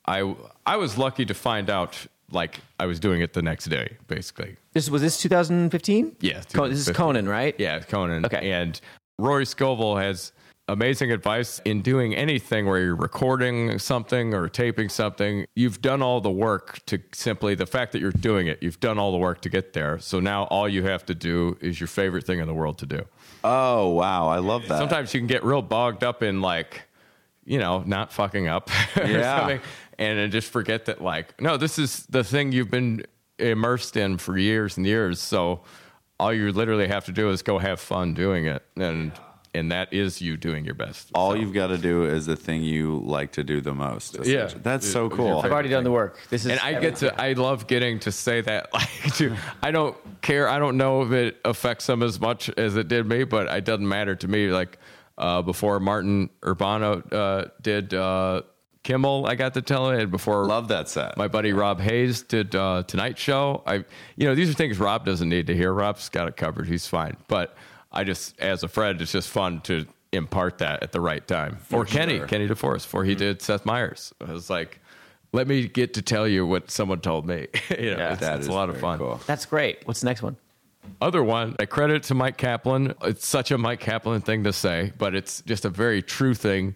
[0.05, 3.97] I I was lucky to find out like I was doing it the next day,
[4.07, 4.55] basically.
[4.73, 6.15] This was this 2015.
[6.21, 7.55] Yeah, Co- this is Conan, right?
[7.59, 8.25] Yeah, Conan.
[8.25, 8.51] Okay.
[8.51, 8.79] And
[9.17, 10.31] Rory Scovel has
[10.71, 15.45] amazing advice in doing anything where you're recording something or taping something.
[15.55, 18.97] You've done all the work to simply the fact that you're doing it, you've done
[18.99, 19.99] all the work to get there.
[19.99, 22.85] So now all you have to do is your favorite thing in the world to
[22.85, 23.05] do.
[23.43, 24.77] oh wow, I love that.
[24.77, 26.83] Sometimes you can get real bogged up in like,
[27.45, 29.39] you know, not fucking up Yeah.
[29.39, 29.61] something,
[29.97, 33.03] and then just forget that like, no, this is the thing you've been
[33.39, 35.19] immersed in for years and years.
[35.19, 35.61] So
[36.19, 39.11] all you literally have to do is go have fun doing it, and
[39.53, 41.09] and that is you doing your best.
[41.15, 44.15] all So- you've got to do is the thing you like to do the most.
[44.15, 44.21] Yeah.
[44.45, 44.61] essentially.
[44.63, 45.39] that's so cool.
[45.39, 46.19] I've already done the work.
[46.29, 49.71] This is and I get to I love getting to say that like to I
[49.71, 53.23] don't care I don't know if it affects them as much as it did me
[53.23, 54.77] but it doesn't matter to me like
[55.17, 58.41] uh, before Martin Urbano uh, did uh,
[58.83, 61.17] Kimmel I got to tell it and before Love that set.
[61.17, 63.83] my buddy Rob Hayes did uh, Tonight Show I
[64.15, 66.87] you know these are things Rob doesn't need to hear Rob's got it covered he's
[66.87, 67.55] fine but
[67.91, 71.59] I just as a friend it's just fun to impart that at the right time
[71.71, 72.27] or Kenny sure.
[72.27, 73.19] Kenny DeForest before he mm-hmm.
[73.19, 74.79] did Seth Meyers I was like
[75.31, 77.47] let me get to tell you what someone told me.
[77.69, 78.13] you know, Yeah.
[78.13, 78.97] it's, That it's is a lot of fun.
[78.97, 79.21] cool.
[79.25, 79.85] That's great.
[79.85, 80.37] What's the next one?
[81.01, 82.95] Other one, I credit to Mike Kaplan.
[83.03, 86.75] It's such a Mike Kaplan thing to say, but it's just a very true thing.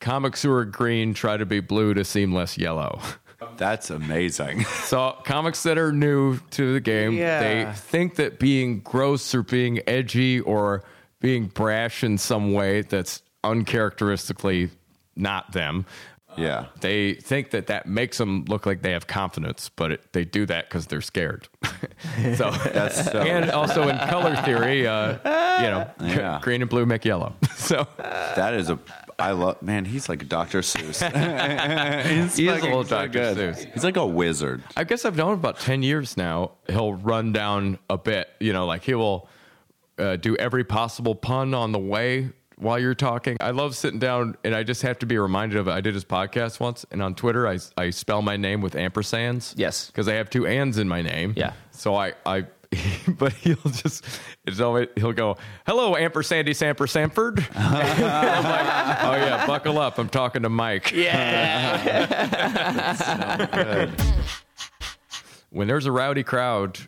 [0.00, 3.00] Comics who are green try to be blue to seem less yellow.
[3.56, 4.64] That's amazing.
[4.84, 7.40] So comics that are new to the game, Yeah.
[7.66, 10.84] they think that being gross or being edgy or
[11.20, 14.70] being brash in some way that's uncharacteristically
[15.16, 15.86] not them.
[16.36, 16.66] yeah.
[16.80, 20.46] They think that that makes them look like they have confidence, but it, they do
[20.46, 21.46] that because they're scared.
[22.36, 25.12] so, That's so- and also in color theory, uh,
[25.62, 26.38] you know, Yeah.
[26.42, 27.34] green and blue make yellow.
[27.54, 28.78] so That is a.
[29.22, 29.62] I love.
[29.62, 30.60] Man, he's like Dr.
[30.60, 31.00] Seuss.
[32.06, 33.08] he's He is a fucking little so Dr.
[33.08, 33.36] good.
[33.36, 33.72] Seuss.
[33.72, 34.62] He's like a wizard.
[34.76, 36.52] I guess I've known him about 10 years now.
[36.68, 39.28] He'll run down a bit, you know, like he will
[39.98, 43.36] uh, do every possible pun on the way while you're talking.
[43.40, 45.72] I love sitting down and I just have to be reminded of it.
[45.72, 49.54] I did his podcast once and on Twitter, I, I spell my name with ampersands.
[49.56, 49.86] Yes.
[49.86, 51.34] Because I have two ands in my name.
[51.36, 51.52] Yeah.
[51.70, 52.46] So I, I,
[53.18, 54.04] but he'll just,
[54.44, 57.38] it's always, he'll go, hello, ampersandy Samper Samford.
[57.72, 59.98] Like, oh yeah, buckle up.
[59.98, 60.92] I'm talking to Mike.
[60.92, 62.30] Yeah.
[65.50, 66.78] When there's a rowdy crowd,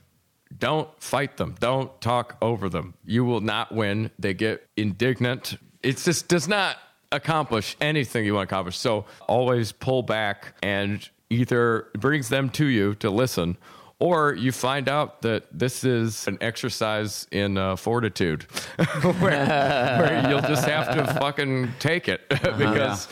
[0.59, 1.55] don't fight them.
[1.61, 2.95] Don't talk over them.
[3.05, 4.11] You will not win.
[4.19, 5.59] They get indignant.
[5.83, 6.79] It just does not
[7.13, 8.79] accomplish anything you want to accomplish.
[8.79, 13.59] So always pull back and either brings them to you to listen
[13.99, 18.43] or you find out that this is an exercise in uh, fortitude
[19.03, 23.09] where, where you'll just have to fucking take it because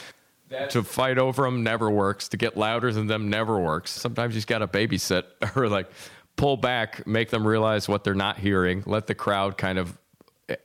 [0.71, 2.29] to fight over them never works.
[2.29, 3.91] To get louder than them never works.
[3.91, 5.25] Sometimes you just got to babysit
[5.57, 5.91] or like
[6.37, 9.99] pull back, make them realize what they're not hearing, let the crowd kind of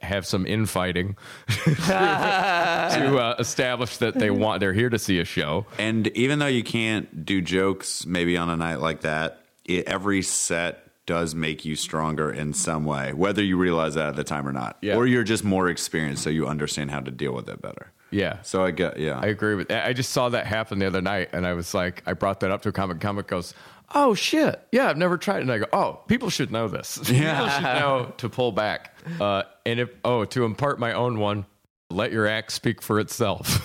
[0.02, 1.16] have some infighting
[1.48, 5.66] to uh, establish that they want they're here to see a show.
[5.78, 10.22] And even though you can't do jokes maybe on a night like that, it, every
[10.22, 14.48] set does make you stronger in some way, whether you realize that at the time
[14.48, 14.78] or not.
[14.82, 14.96] Yeah.
[14.96, 17.92] Or you're just more experienced so you understand how to deal with it better.
[18.12, 18.42] Yeah.
[18.42, 19.20] So I get, yeah.
[19.20, 22.04] I agree with I just saw that happen the other night and I was like,
[22.06, 23.00] I brought that up to a comic.
[23.00, 23.54] Comic goes,
[23.96, 24.62] Oh shit.
[24.74, 25.42] Yeah, I've never tried it.
[25.44, 27.10] And I go, Oh, people should know this.
[27.10, 27.34] Yeah.
[27.40, 28.98] people should know to pull back.
[29.20, 31.46] Uh, and if, oh, to impart my own one,
[31.90, 33.62] let your act speak for itself.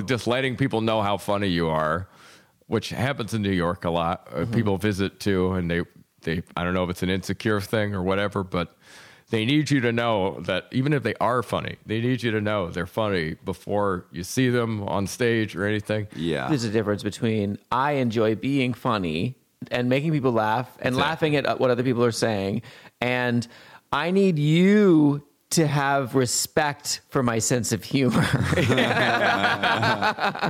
[0.06, 2.08] just letting people know how funny you are,
[2.72, 4.26] which happens in New York a lot.
[4.34, 5.82] Uh, People visit too, and they,
[6.22, 8.78] they, I don't know if it's an insecure thing or whatever, but
[9.28, 12.40] they need you to know that even if they are funny, they need you to
[12.40, 16.08] know they're funny before you see them on stage or anything.
[16.16, 16.48] yeah.
[16.48, 19.36] There's a difference between I enjoy being funny
[19.70, 22.62] and making people laugh and laughing at what other people are saying.
[23.02, 23.46] And
[23.92, 28.26] I need you to have respect for my sense of humor.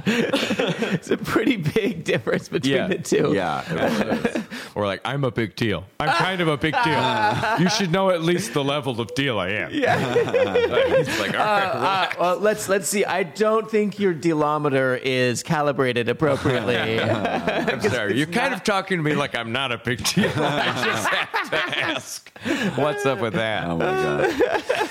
[0.06, 2.86] it's a pretty big difference between Yeah.
[2.88, 3.32] the two.
[3.34, 4.42] Yeah.
[4.74, 5.84] Or like, I'm a big deal.
[6.00, 7.58] I'm kind of a big deal.
[7.58, 9.70] You should know at least the level of deal I am.
[9.72, 10.14] Yeah.
[10.16, 13.04] It's like, all right, Uh, well, let's let's see.
[13.04, 17.00] I don't think your delometer is calibrated appropriately.
[17.00, 18.16] I'm sorry.
[18.16, 20.30] You're kind of talking to me like I'm not a big deal.
[20.36, 22.30] I just have to ask,
[22.78, 23.64] what's up with that?
[23.64, 24.30] Oh my god.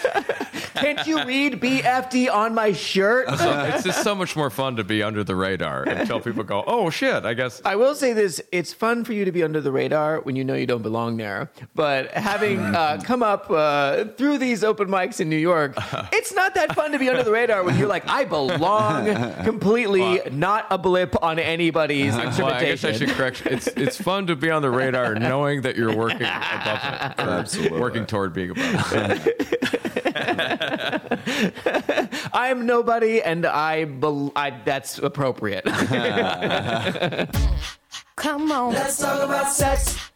[0.76, 3.28] Can't you read BFD on my shirt?
[3.72, 6.90] It's just so much more fun to be under the radar until people go, oh
[6.90, 7.62] shit, I guess.
[7.66, 10.44] I will say this: it's fun for you to be under the radar when you
[10.44, 11.52] know you don't belong there.
[11.76, 15.74] But having uh, come up uh, through these open mics in New York,
[16.14, 20.22] it's not that fun to be under the radar when you're like, I belong completely,
[20.32, 23.46] not a blip on anybody's Well, I guess I should correct.
[23.46, 27.80] It's it's fun to be on the radar, knowing that you're working above it, Absolutely.
[27.80, 29.91] working toward being above it.
[32.34, 35.66] I'm nobody, and I, bel I that's appropriate.
[38.16, 38.74] Come on.
[38.74, 40.12] Let's talk about sex.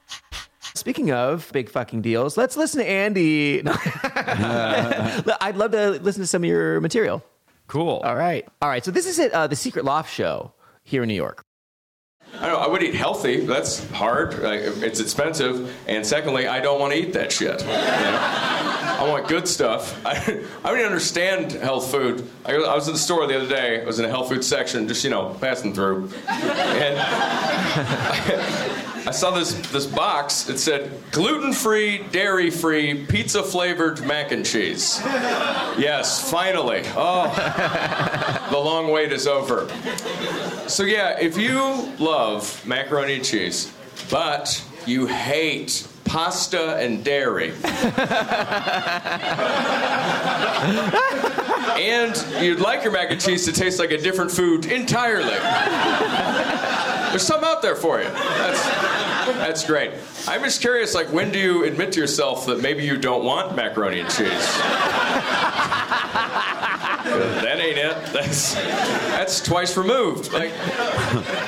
[0.75, 3.63] Speaking of big fucking deals, let's listen to Andy.
[3.65, 7.23] I'd love to listen to some of your material.
[7.67, 8.01] Cool.
[8.03, 8.45] All right.
[8.61, 8.83] All right.
[8.83, 10.51] So this is at uh, the Secret Loft Show
[10.83, 11.44] here in New York.
[12.39, 13.45] I know I would eat healthy.
[13.45, 14.33] That's hard.
[14.43, 17.61] It's expensive, and secondly, I don't want to eat that shit.
[17.61, 18.19] you know?
[18.97, 19.99] I want good stuff.
[20.05, 22.27] I, I don't even understand health food.
[22.45, 23.81] I, I was in the store the other day.
[23.81, 29.31] I was in the health food section, just you know, passing through, and I saw
[29.31, 30.49] this this box.
[30.49, 34.99] It said gluten-free, dairy-free, pizza-flavored mac and cheese.
[35.77, 36.83] Yes, finally.
[36.95, 39.67] Oh, the long wait is over.
[40.67, 43.73] So yeah, if you love macaroni and cheese,
[44.09, 47.51] but you hate pasta and dairy,
[51.77, 55.35] and you'd like your mac and cheese to taste like a different food entirely,
[57.09, 58.05] there's some out there for you.
[58.05, 58.63] That's
[59.25, 59.91] that's great.
[60.27, 63.55] I'm just curious, like, when do you admit to yourself that maybe you don't want
[63.55, 64.29] macaroni and cheese?
[67.19, 68.13] That ain't it.
[68.13, 70.31] That's that's twice removed.
[70.33, 70.53] Like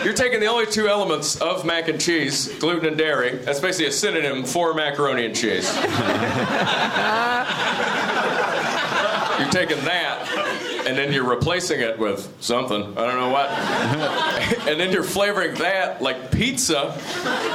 [0.03, 3.38] you're taking the only two elements of mac and cheese, gluten and dairy.
[3.38, 5.74] That's basically a synonym for macaroni and cheese.
[9.39, 12.97] you're taking that, and then you're replacing it with something.
[12.97, 13.49] I don't know what.
[14.68, 16.91] and then you're flavoring that like pizza,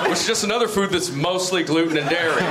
[0.09, 2.43] which is just another food that's mostly gluten and dairy.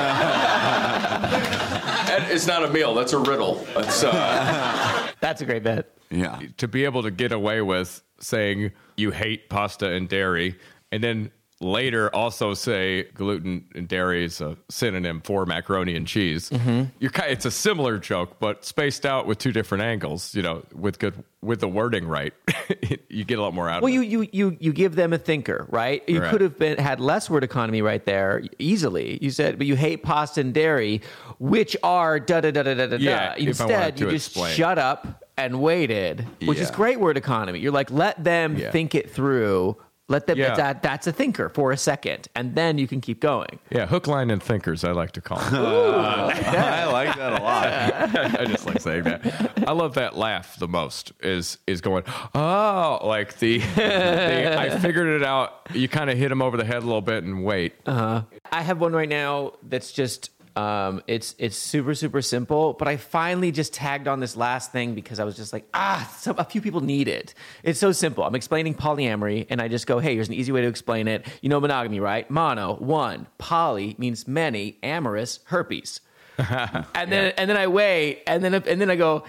[2.11, 2.93] That is not a meal.
[2.93, 3.55] That's a riddle.
[3.73, 5.89] That's uh, That's a great bit.
[6.09, 6.41] Yeah.
[6.57, 10.59] to be able to get away with saying you hate pasta and dairy,
[10.91, 11.31] and then
[11.61, 16.49] later also say gluten and dairy is a synonym for macaroni and cheese.
[16.49, 16.83] Mm-hmm.
[16.99, 20.33] You're kind, it's a similar joke, but spaced out with two different angles.
[20.35, 22.33] You know, with good with the wording right,
[23.09, 24.33] you get a lot more out Well, of you it.
[24.33, 26.03] you you you give them a thinker, right?
[26.09, 26.31] You Right.
[26.31, 29.19] could have been had less word economy right there easily.
[29.21, 31.01] You said, but you hate pasta and dairy,
[31.39, 32.97] which are da da da da da da.
[32.97, 33.43] Yeah, da.
[33.43, 34.55] if I wanted Instead, you just explain.
[34.55, 37.59] shut up and waited, which is great word economy.
[37.59, 38.71] You're like, let them Yeah.
[38.71, 39.77] think it through.
[40.07, 40.55] Let them Yeah.
[40.55, 43.59] that that's a thinker for a second, and then you can keep going.
[43.69, 44.83] Yeah, hook, line, and thinkers.
[44.83, 45.55] I like to call them.
[45.55, 47.67] I like that a lot.
[48.41, 49.53] I just like saying that.
[49.65, 51.13] I love that laugh the most.
[51.21, 52.03] Is is going
[52.35, 55.67] oh like the, the I figured it out.
[55.73, 57.75] You kind of hit him over the head a little bit and wait.
[57.85, 58.23] Uh-huh.
[58.51, 62.73] I have one right now that's just um, it's it's super super simple.
[62.73, 66.11] But I finally just tagged on this last thing because I was just like, ah,
[66.19, 67.33] so a few people need it.
[67.63, 68.23] It's so simple.
[68.23, 71.25] I'm explaining polyamory, and I just go, hey, here's an easy way to explain it.
[71.41, 72.29] You know monogamy, right?
[72.29, 73.27] Mono, one.
[73.37, 74.77] Poly means many.
[74.83, 76.01] Amorous, herpes.
[76.37, 79.23] and then and then I wait, and then and then I go.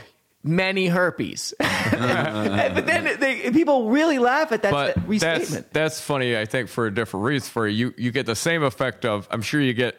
[0.44, 5.50] Many herpes, but then they, people really laugh at that, but restatement.
[5.50, 6.36] that's that's funny.
[6.36, 7.48] I think for a different reason.
[7.48, 9.28] For you, you get the same effect of.
[9.30, 9.94] I'm sure you get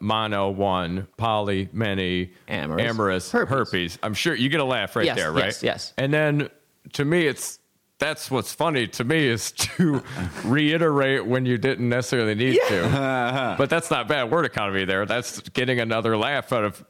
[0.00, 2.84] mono one, poly many, Amorous.
[2.90, 3.50] amorous, Herpes.
[3.54, 3.98] herpes.
[4.02, 5.44] I'm sure you get a laugh right Yes, there, right?
[5.46, 5.94] yes, yes.
[5.96, 6.48] And then
[6.94, 7.58] to me, it's
[7.98, 10.02] that's what's funny to me is to
[10.44, 13.54] reiterate when you didn't necessarily need to.
[13.58, 15.06] but that's not bad word economy there.
[15.06, 16.84] That's getting another laugh out of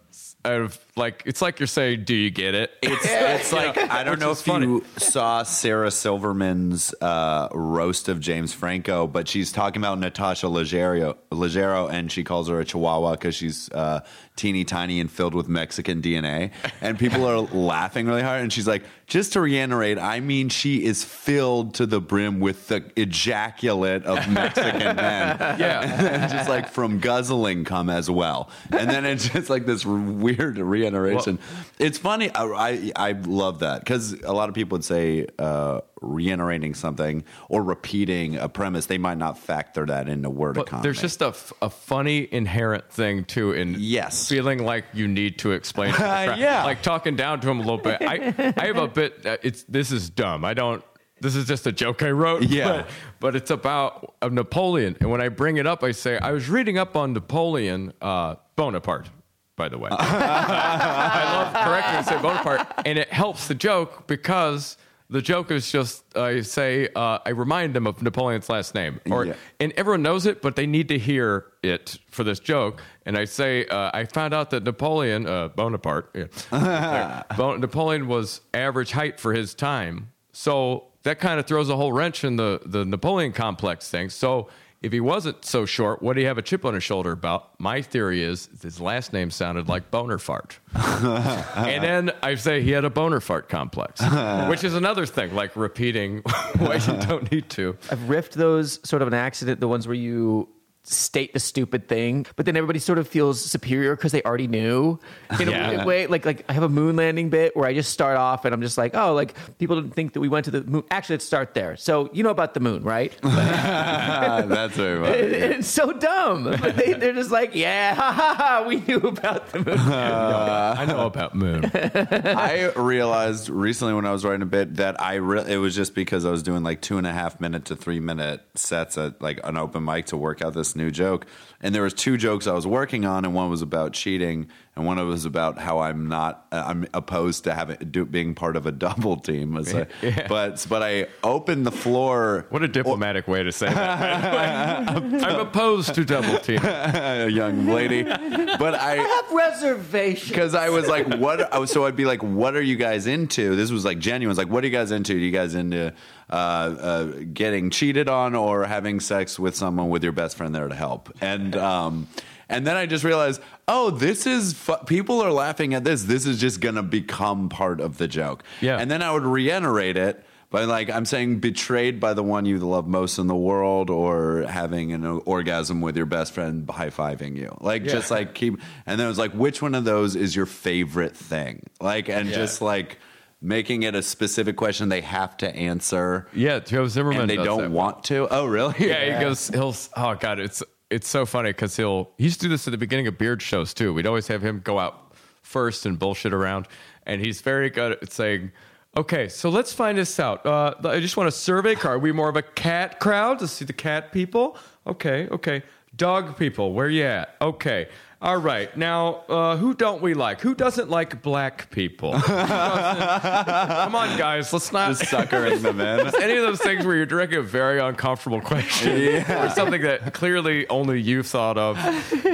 [0.45, 4.03] out of like it's like you're saying, "Do you get it?" It's, it's like I
[4.03, 4.67] don't know if funny.
[4.67, 11.17] you saw Sarah Silverman's uh, roast of James Franco, but she's talking about Natasha Leggero,
[11.31, 14.01] Leggero and she calls her a Chihuahua because she's uh,
[14.37, 18.41] teeny tiny and filled with Mexican DNA, and people are laughing really hard.
[18.41, 22.69] And she's like, "Just to reiterate, I mean, she is filled to the brim with
[22.69, 25.81] the ejaculate of Mexican men." Yeah.
[26.23, 28.49] and just like from guzzling come as well.
[28.71, 30.57] And then it's just like this weird
[30.95, 31.39] reiteration.
[31.79, 32.31] it's funny.
[32.35, 37.25] I, I, I love that because a lot of people would say uh, reiterating something
[37.49, 40.83] or repeating a premise, they might not factor that into word But economy.
[40.85, 44.29] there's just a, f- a funny inherent thing too in Yes.
[44.29, 46.39] feeling like you need to explain to crowd.
[46.47, 46.65] Yeah.
[46.65, 49.63] like talking down to him a little bit I, I have a bit that it's
[49.65, 50.83] this is dumb I don't
[51.21, 52.67] this is just a joke I wrote Yeah.
[52.83, 52.89] but,
[53.21, 56.79] but it's about Napoleon and when I bring it up I say I was reading
[56.79, 59.09] up on Napoleon uh, Bonaparte
[59.57, 64.77] by the way I love correcting and say Bonaparte, and it helps the joke because
[65.09, 69.25] the joke is just I say uh, I remind them of Napoleon's last name, or
[69.27, 69.35] Yeah.
[69.61, 72.83] and everyone knows it, but they need to hear it for this joke.
[73.07, 76.11] And I say uh, I found out that Napoleon uh, Bonaparte,
[76.53, 81.77] yeah, Bon- Napoleon was average height for his time, so that kind of throws a
[81.77, 84.11] whole wrench in the the Napoleon complex thing.
[84.11, 84.49] So.
[84.83, 87.59] If he wasn't so short, what do you have a chip on his shoulder about?
[87.59, 90.59] My theory is his last name sounded like boner fart.
[90.75, 94.01] and then I say he had a boner fart complex,
[94.49, 96.19] which is another thing, like repeating
[96.59, 97.77] what you don't need to.
[97.91, 100.49] I've riffed those sort of an accident, the ones where you
[100.89, 104.99] state the stupid thing, but then everybody sort of feels superior because they already knew
[105.41, 105.69] in a Yeah.
[105.71, 106.07] weird way.
[106.07, 108.63] Like, like I have a moon landing bit where I just start off and I'm
[108.63, 110.85] just like, oh, like people didn't think that we went to the moon.
[110.91, 111.77] Actually, let's start there.
[111.77, 113.13] So you know about the moon, right?
[113.23, 115.17] That's very funny.
[115.19, 116.55] it's so dumb.
[116.67, 119.79] But they, they're just like, yeah, ha, ha, ha, we knew about the moon.
[119.79, 121.71] I know about Moon.
[121.75, 125.95] I realized recently when I was writing a bit that I re- it was just
[125.95, 129.21] because I was doing like two and a half minute to three minute sets at
[129.21, 131.27] like an open mic to work out this new joke,
[131.61, 134.85] and there was two jokes I was working on, and one was about cheating, and
[134.87, 138.67] one was about how I'm not uh, I'm opposed to having do, being part of
[138.67, 139.57] a double team.
[139.57, 139.91] It's like-
[140.29, 142.47] But but I opened the floor.
[142.51, 144.85] What a diplomatic way to say that.
[144.87, 145.23] by the way.
[145.25, 146.61] I'm opposed to double team.
[146.63, 150.29] a young lady, but I have reservations.
[150.29, 151.69] because I was like, what?
[151.69, 153.57] So I'd be like, what are you guys into?
[153.57, 154.31] This was like genuine.
[154.33, 155.15] It's like, what are you guys into?
[155.15, 155.93] Are you guys into
[156.31, 160.69] uh, uh, getting cheated on or having sex with someone with your best friend there
[160.69, 161.13] to help?
[161.21, 162.09] And um,
[162.49, 166.05] and then I just realized, oh, this is fu- people are laughing at this.
[166.05, 168.45] This is just gonna become part of the joke.
[168.61, 168.79] Yeah.
[168.79, 170.25] And then I would reiterate it.
[170.49, 174.43] By like I'm saying, betrayed by the one you love most in the world, or
[174.49, 178.61] having an orgasm with your best friend high fiving you, like just like keep.
[178.87, 181.65] And then it was like, which one of those is your favorite thing?
[181.81, 183.01] Like, and just like
[183.41, 187.23] making it a specific question they have to answer, Yeah, Joe Zimmerman.
[187.23, 188.27] and they don't want to.
[188.31, 188.75] Oh, really?
[188.79, 189.49] Yeah, he goes.
[189.49, 189.75] He'll.
[189.97, 192.11] Oh God, it's it's so funny because he'll.
[192.19, 193.93] He used to do this at the beginning of beard shows too.
[193.93, 196.67] We'd always have him go out first and bullshit around,
[197.05, 198.53] and he's very good at saying.
[198.97, 200.47] Okay, so let's find this out.
[200.47, 201.97] Uh, I just want a survey card.
[201.97, 204.57] Are we more of a cat crowd to see the cat people?
[204.87, 205.63] Okay, okay.
[205.95, 207.37] Dog people, where you at?
[207.43, 207.89] Okay.
[208.23, 208.75] All right.
[208.77, 210.41] Now, uh, who don't we like?
[210.41, 212.13] Who doesn't like black people?
[212.15, 214.51] Come on, guys.
[214.53, 216.15] Let's not Suckering them in.
[216.23, 220.67] any of those things where you're directing a very uncomfortable question or something that clearly
[220.69, 221.77] only you thought of.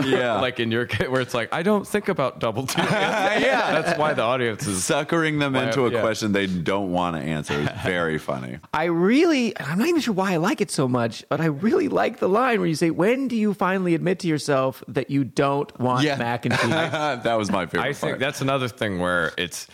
[0.06, 0.40] Yeah.
[0.40, 2.90] Like in your case, where it's like, I don't think about double teaming.
[2.92, 3.80] yeah.
[3.80, 4.84] That's why the audience is.
[4.84, 6.00] Suckering them into a yeah.
[6.00, 8.58] question they don't want to answer is very funny.
[8.72, 11.88] I really, I'm not even sure why I like it so much, but I really
[11.88, 15.24] like the line where you say, "When do you finally admit to yourself that you
[15.24, 17.88] don't want mac and cheese?" that was my favorite.
[17.88, 18.20] I think part.
[18.20, 19.66] that's another thing where it's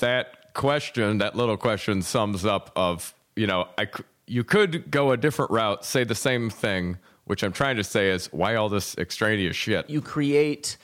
[0.00, 3.88] that question, that little question sums up of, you know, I
[4.26, 8.10] you could go a different route, say the same thing, which I'm trying to say
[8.10, 9.88] is why all this extraneous shit?
[9.90, 10.76] you create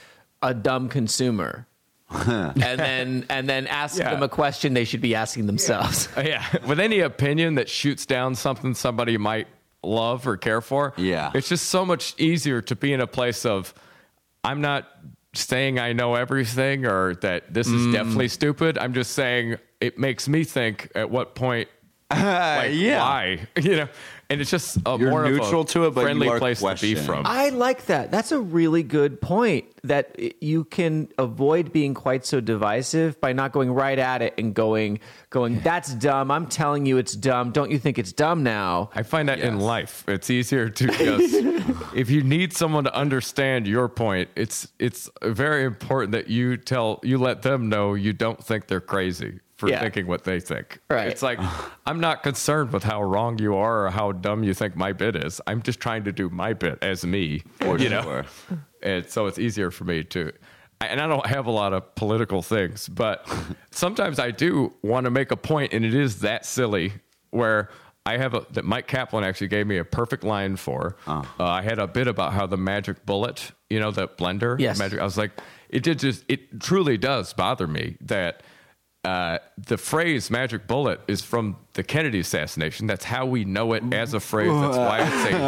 [0.42, 1.66] a dumb consumer,
[2.10, 4.10] and then and then ask Yeah.
[4.10, 6.08] them a question they should be asking themselves.
[6.16, 9.48] Yeah, with any opinion that shoots down something somebody might
[9.82, 11.30] love or care for, Yeah.
[11.34, 13.72] it's just so much easier to be in a place of
[14.44, 14.88] I'm not
[15.34, 17.92] saying I know everything or that this is mm.
[17.92, 18.78] definitely stupid.
[18.78, 21.68] I'm just saying it makes me think at what point
[22.10, 23.00] like yeah.
[23.00, 23.88] why you know
[24.28, 26.38] and it's just a You're more of a neutral to it, but you friendly are
[26.38, 27.24] place to be from.
[27.26, 28.10] I like that.
[28.10, 29.66] That's a really good point.
[29.84, 34.52] That you can avoid being quite so divisive by not going right at it and
[34.52, 34.98] going,
[35.30, 35.60] going.
[35.60, 36.32] That's dumb.
[36.32, 37.52] I'm telling you, it's dumb.
[37.52, 38.90] Don't you think it's dumb now?
[38.94, 41.34] I find that in life, it's easier to just
[41.94, 46.98] if you need someone to understand your point, it's it's very important that you tell
[47.04, 49.80] you let them know you don't think they're crazy for Yeah.
[49.80, 50.78] thinking what they think.
[50.90, 51.08] Right.
[51.08, 51.38] It's like
[51.86, 55.16] I'm not concerned with how wrong you are or how dumb you think my bit
[55.16, 55.40] is.
[55.46, 57.42] I'm just trying to do my bit as me.
[57.60, 58.22] you know,
[58.82, 60.32] and so it's easier for me to.
[60.80, 63.26] And I don't have a lot of political things, but
[63.70, 66.92] sometimes I do want to make a point, and it is that silly
[67.30, 67.70] where
[68.04, 70.96] I have a that Mike Kaplan actually gave me a perfect line for.
[71.06, 74.60] Uh, I had a bit about how the magic bullet, you know, the blender.
[74.60, 74.78] Yes.
[74.78, 75.32] Magic, I was like,
[75.70, 78.42] it did just, it truly does bother me that
[79.06, 82.88] uh, the phrase magic bullet is from the Kennedy assassination.
[82.88, 84.50] That's how we know it as a phrase.
[84.50, 85.38] That's why it's a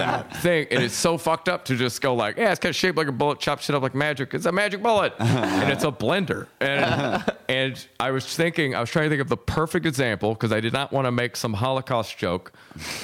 [0.00, 0.66] marketing thing.
[0.70, 3.06] And it's so fucked up to just go like, yeah, it's kind of shaped like
[3.06, 4.32] a bullet, chop shit up like magic.
[4.32, 5.12] It's a magic bullet.
[5.18, 6.46] and it's a blender.
[6.58, 10.50] And, and I was thinking, I was trying to think of the perfect example because
[10.50, 12.54] I did not want to make some Holocaust joke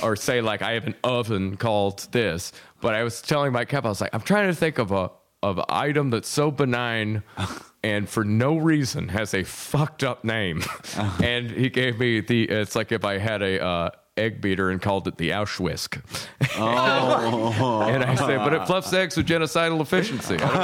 [0.02, 2.50] or say like I have an oven called this.
[2.80, 5.10] But I was telling Mike Kev, I was like, I'm trying to think of a
[5.42, 7.22] of an item that's so benign
[7.84, 10.62] and for no reason has a fucked up name.
[11.22, 14.80] and he gave me the it's like if I had a uh, egg beater and
[14.80, 16.00] called it the Auschwitz.
[16.58, 20.36] and I say, but it fluffs eggs with genocidal efficiency.
[20.36, 20.54] I don't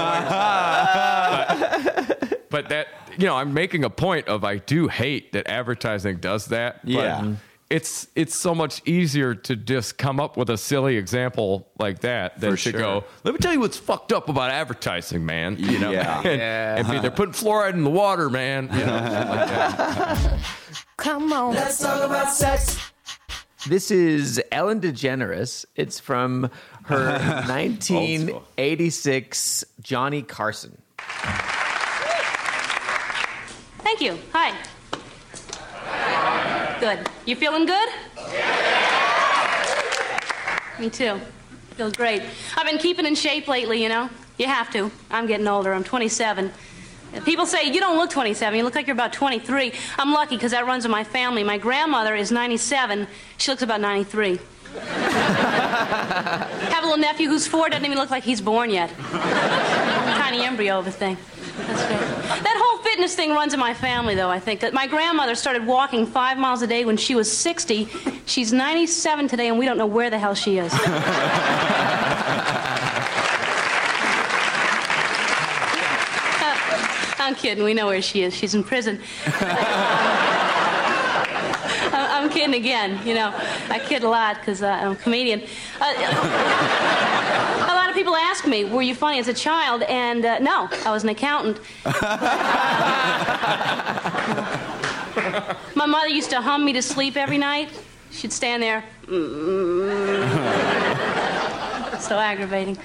[1.99, 2.87] know why- but, but that
[3.18, 6.81] you know, I'm making a point of I do hate that advertising does that.
[6.85, 7.35] but Yeah.
[7.71, 12.41] It's it's so much easier to just come up with a silly example like that
[12.41, 12.81] than For to sure.
[12.81, 15.57] go, let me tell you what's fucked up about advertising, man.
[15.57, 16.18] You know, Yeah.
[16.21, 16.41] and,
[16.81, 18.64] and be they're putting fluoride in the water, man.
[18.73, 20.41] You know, like.
[20.97, 21.55] Come on.
[21.55, 22.77] Let's talk about sex.
[23.68, 25.64] This is Ellen DeGeneres.
[25.77, 26.51] It's from
[26.87, 30.77] her 1986 Johnny Carson.
[33.79, 34.18] Thank you.
[34.33, 34.57] Hi.
[36.81, 37.07] Good.
[37.26, 37.89] You feeling good?
[38.16, 39.61] Yeah.
[40.78, 41.20] Me too.
[41.76, 42.22] Feel great.
[42.57, 44.09] I've been keeping in shape lately, you know.
[44.39, 44.91] You have to.
[45.11, 45.74] I'm getting older.
[45.74, 46.51] I'm 27.
[47.26, 48.57] People say, you don't look 27.
[48.57, 49.74] You look like you're about 23.
[49.99, 51.45] I'm lucky because that runs in my family.
[51.45, 53.07] My grandmother is 97.
[53.37, 54.39] She looks about 93.
[54.81, 58.91] Have a little nephew who's four, doesn't even look like he's born yet.
[59.11, 61.18] Tiny embryo of a thing.
[61.66, 62.01] That's great.
[62.43, 62.57] That
[63.01, 64.74] fitness thing runs in my family, though, I think.
[64.74, 67.88] My grandmother started walking five miles a day when she was 60.
[68.26, 70.70] She's 97 today, and we don't know where the hell she is.
[77.18, 77.64] I'm kidding.
[77.64, 78.36] We know where she is.
[78.36, 79.01] She's in prison.
[81.92, 83.01] I'm kidding again.
[83.07, 83.32] You know,
[83.70, 85.40] I kid a lot because uh, I'm a comedian.
[85.80, 87.16] Uh,
[88.01, 91.11] people ask me, "Were you funny as a child?" And uh, no, I was an
[91.11, 91.61] accountant.
[95.74, 97.68] My mother used to hum me to sleep every night.
[98.11, 98.82] She'd stand there.
[102.01, 102.78] so aggravating.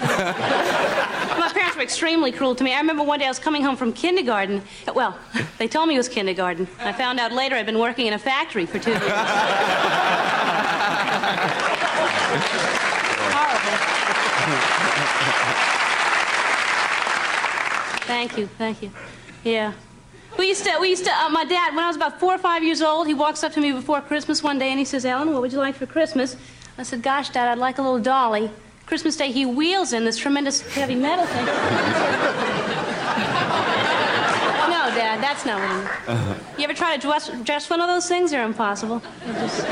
[0.00, 2.72] My parents were extremely cruel to me.
[2.72, 4.62] I remember one day I was coming home from kindergarten.
[4.94, 5.18] Well,
[5.58, 6.68] they told me it was kindergarten.
[6.78, 9.02] I found out later I'd been working in a factory for two years.
[18.06, 18.90] Thank you, thank you.
[19.44, 19.72] Yeah.
[20.38, 22.38] We used to, we used to, uh, my dad, when I was about four or
[22.38, 25.04] five years old, he walks up to me before Christmas one day and he says,
[25.04, 26.36] Ellen, what would you like for Christmas?
[26.78, 28.50] I said, Gosh, Dad, I'd like a little dolly.
[28.86, 31.44] Christmas Day, he wheels in this tremendous heavy metal thing.
[31.46, 31.52] no,
[34.96, 35.70] Dad, that's not what
[36.08, 36.36] I mean.
[36.58, 38.32] You ever try to dress, dress one of those things?
[38.32, 39.00] They're impossible.
[39.26, 39.64] Just-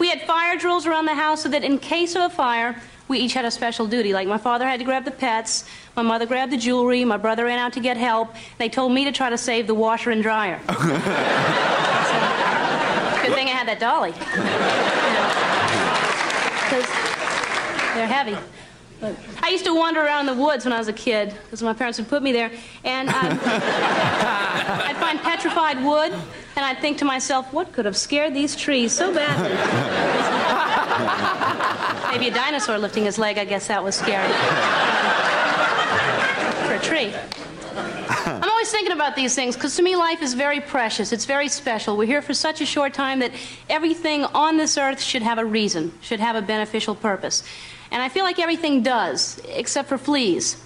[0.00, 2.74] We had fire drills around the house so that in case of a fire,
[3.14, 4.12] we each had a special duty.
[4.12, 7.44] Like my father had to grab the pets, my mother grabbed the jewelry, my brother
[7.44, 8.34] ran out to get help.
[8.58, 10.60] They told me to try to save the washer and dryer.
[10.66, 10.74] So,
[13.22, 14.12] good thing I had that dolly.
[16.64, 16.88] Because
[17.94, 18.36] they're heavy.
[19.04, 21.74] But I used to wander around the woods when I was a kid because my
[21.74, 22.50] parents would put me there,
[22.84, 23.36] and I'd, uh,
[24.88, 28.92] I'd find petrified wood, and I'd think to myself, what could have scared these trees
[28.92, 29.50] so badly?
[32.12, 33.36] Maybe a dinosaur lifting his leg.
[33.36, 34.32] I guess that was scary.
[36.66, 37.12] For a tree.
[38.26, 41.12] I'm always thinking about these things because to me life is very precious.
[41.12, 41.98] It's very special.
[41.98, 43.32] We're here for such a short time that
[43.68, 47.42] everything on this earth should have a reason, should have a beneficial purpose.
[47.90, 50.56] And I feel like everything does, except for fleas.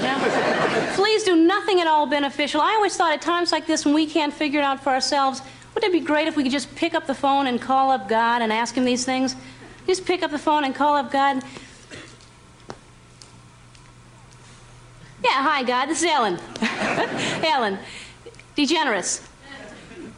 [0.00, 0.18] Know?
[0.94, 2.60] fleas do nothing at all beneficial.
[2.60, 5.40] I always thought at times like this when we can't figure it out for ourselves,
[5.74, 8.08] Wouldn't it be great if we could just pick up the phone and call up
[8.08, 9.36] God and ask Him these things?
[9.86, 11.42] Just pick up the phone and call up God.
[15.22, 15.86] Yeah, hi, God.
[15.86, 16.38] This is Ellen.
[17.44, 17.78] Ellen.
[18.56, 19.26] Degenerous.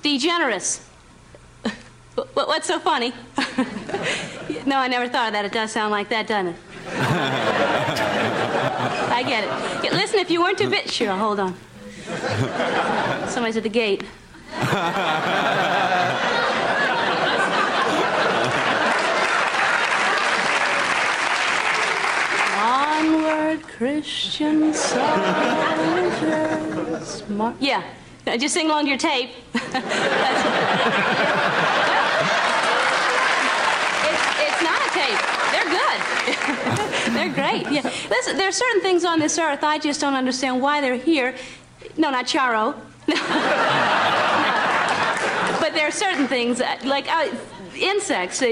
[0.03, 0.81] Degenerous.
[1.65, 1.71] Wh-
[2.17, 3.13] wh- What's so funny?
[4.69, 5.45] no, I never thought of that.
[5.47, 6.57] It does sound like that, doesn't it?
[9.11, 9.85] I get it.
[9.85, 11.55] Yeah, listen, if you weren't too bit, sure, hold on.
[13.29, 14.05] Somebody's at the gate.
[22.61, 25.09] Onward, Christian soldiers.
[27.29, 27.83] Mar- yeah,
[28.37, 29.31] just sing along to your tape.
[29.53, 29.85] That's-
[34.09, 35.21] it's, it's not a tape.
[35.53, 36.98] They're good.
[37.15, 37.71] they're great.
[37.71, 37.83] Yeah.
[38.11, 41.35] Listen, there are certain things on this earth I just don't understand why they're here.
[41.97, 42.75] No, not Charo.
[43.07, 43.17] but
[45.75, 47.29] there are certain things like uh,
[47.77, 48.43] insects.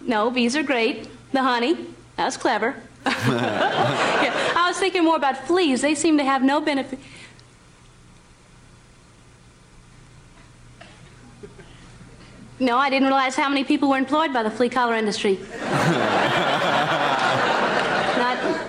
[0.00, 1.08] No, bees are great.
[1.32, 1.76] The honey,
[2.16, 2.74] that's clever.
[3.04, 3.12] Yeah,
[4.56, 5.82] I was thinking more about fleas.
[5.82, 6.98] They seem to have no benefit.
[12.58, 15.38] No, I didn't realize how many people were employed by the flea collar industry.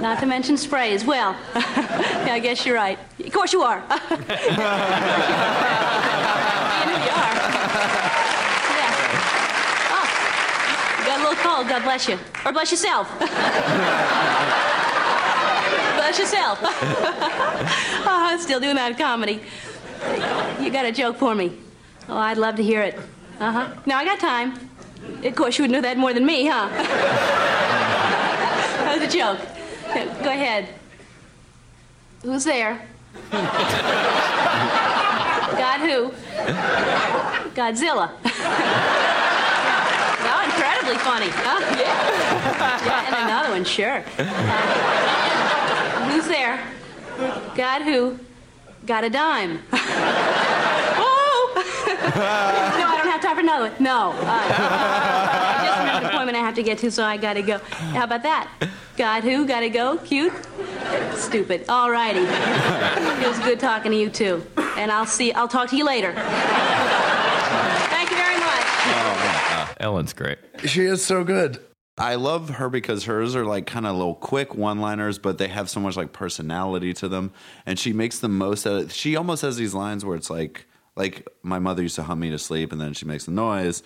[0.08, 1.04] Not, to mention sprays.
[1.04, 2.98] Well, yeah, I guess you're right.
[3.20, 3.80] Of course you are.
[3.80, 4.30] Being who
[7.04, 7.34] you are.
[8.78, 8.92] Yeah.
[9.92, 10.08] Oh,
[10.98, 11.68] you got a little cold.
[11.68, 12.18] God bless you.
[12.46, 13.12] Or bless yourself.
[16.00, 16.60] bless yourself.
[16.64, 19.42] oh, I'm still doing that comedy.
[20.62, 21.52] You got a joke for me?
[22.08, 22.98] Oh, I'd love to hear it.
[23.42, 23.74] Uh huh.
[23.86, 24.58] Now I got time.
[25.24, 26.70] Of course, you would know that more than me, huh?
[28.80, 29.57] that was a joke.
[30.06, 30.70] Go ahead.
[32.22, 32.88] Who's there?
[35.58, 36.12] God who?
[37.56, 38.12] Godzilla.
[40.22, 41.30] oh, incredibly funny.
[41.30, 41.60] Huh?
[41.78, 42.86] Yeah.
[42.86, 43.06] yeah.
[43.08, 44.04] And another one, sure.
[44.20, 46.64] Uh, who's there?
[47.56, 48.20] God who?
[48.86, 49.64] Got a dime.
[49.74, 51.54] oh!
[51.56, 53.84] no, I don't have time for another one.
[53.84, 54.14] No.
[54.20, 55.67] Uh,
[56.58, 57.60] to get to, so I gotta go.
[57.60, 58.52] How about that?
[58.98, 59.46] God who?
[59.48, 59.98] Gotta go?
[59.98, 60.34] Cute?
[61.14, 61.66] Stupid.
[61.70, 62.20] All righty.
[62.20, 64.46] It was good talking to you too.
[64.78, 65.32] And I'll see.
[65.34, 66.14] I'll talk to you later.
[66.14, 68.66] Thank you very much.
[68.86, 70.40] oh uh, Ellen's great.
[70.66, 71.60] She is so good.
[72.00, 75.48] I love her because hers are like kind of little quick one liners, but they
[75.48, 77.32] have so much like personality to them.
[77.66, 78.92] And she makes the most out of it.
[78.92, 82.30] She almost has these lines where it's like, like my mother used to hum me
[82.30, 83.82] to sleep and then she makes a noise.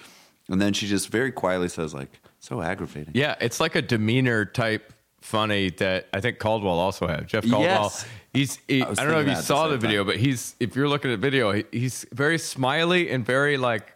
[0.50, 3.14] And then she just very quietly says, like, so aggravating.
[3.16, 4.92] Yeah, it's like a demeanor type
[5.22, 7.28] funny that I think Caldwell also had.
[7.28, 7.84] Jeff Caldwell.
[7.84, 8.06] Yes.
[8.34, 8.60] He's.
[8.68, 10.56] He, I I, don't know if you saw the the video, but he's.
[10.60, 13.94] If you're looking at video, he, he's very smiley and very like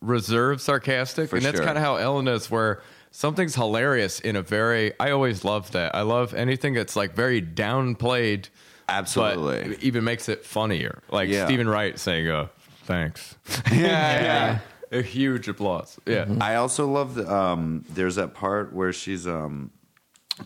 [0.00, 1.64] reserved, sarcastic, For and that's sure.
[1.64, 2.50] kind of how Ellen is.
[2.50, 4.92] Where something's hilarious in a very.
[5.00, 5.94] I always love that.
[5.94, 8.50] I love anything that's like very downplayed.
[8.88, 9.78] Absolutely.
[9.80, 11.02] Even makes it funnier.
[11.10, 11.46] Like Yeah.
[11.46, 12.48] Steven Wright saying, uh,
[12.84, 13.36] thanks.
[13.72, 14.58] yeah, yeah.
[14.92, 15.98] A huge applause.
[16.06, 16.26] Yeah.
[16.40, 19.70] I also love the, um, there's that part where she's um,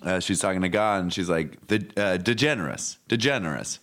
[0.03, 3.79] uh, she's talking to God and she's like the uh, degenerous, degenerous.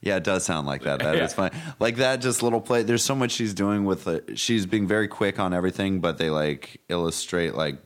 [0.00, 1.00] Yeah, it does sound like that.
[1.00, 1.48] That is Yeah.
[1.48, 1.50] fine.
[1.80, 2.84] Like that, just little play.
[2.84, 4.06] There's so much she's doing with.
[4.06, 7.78] Uh, she's being very quick on everything, but they like illustrate like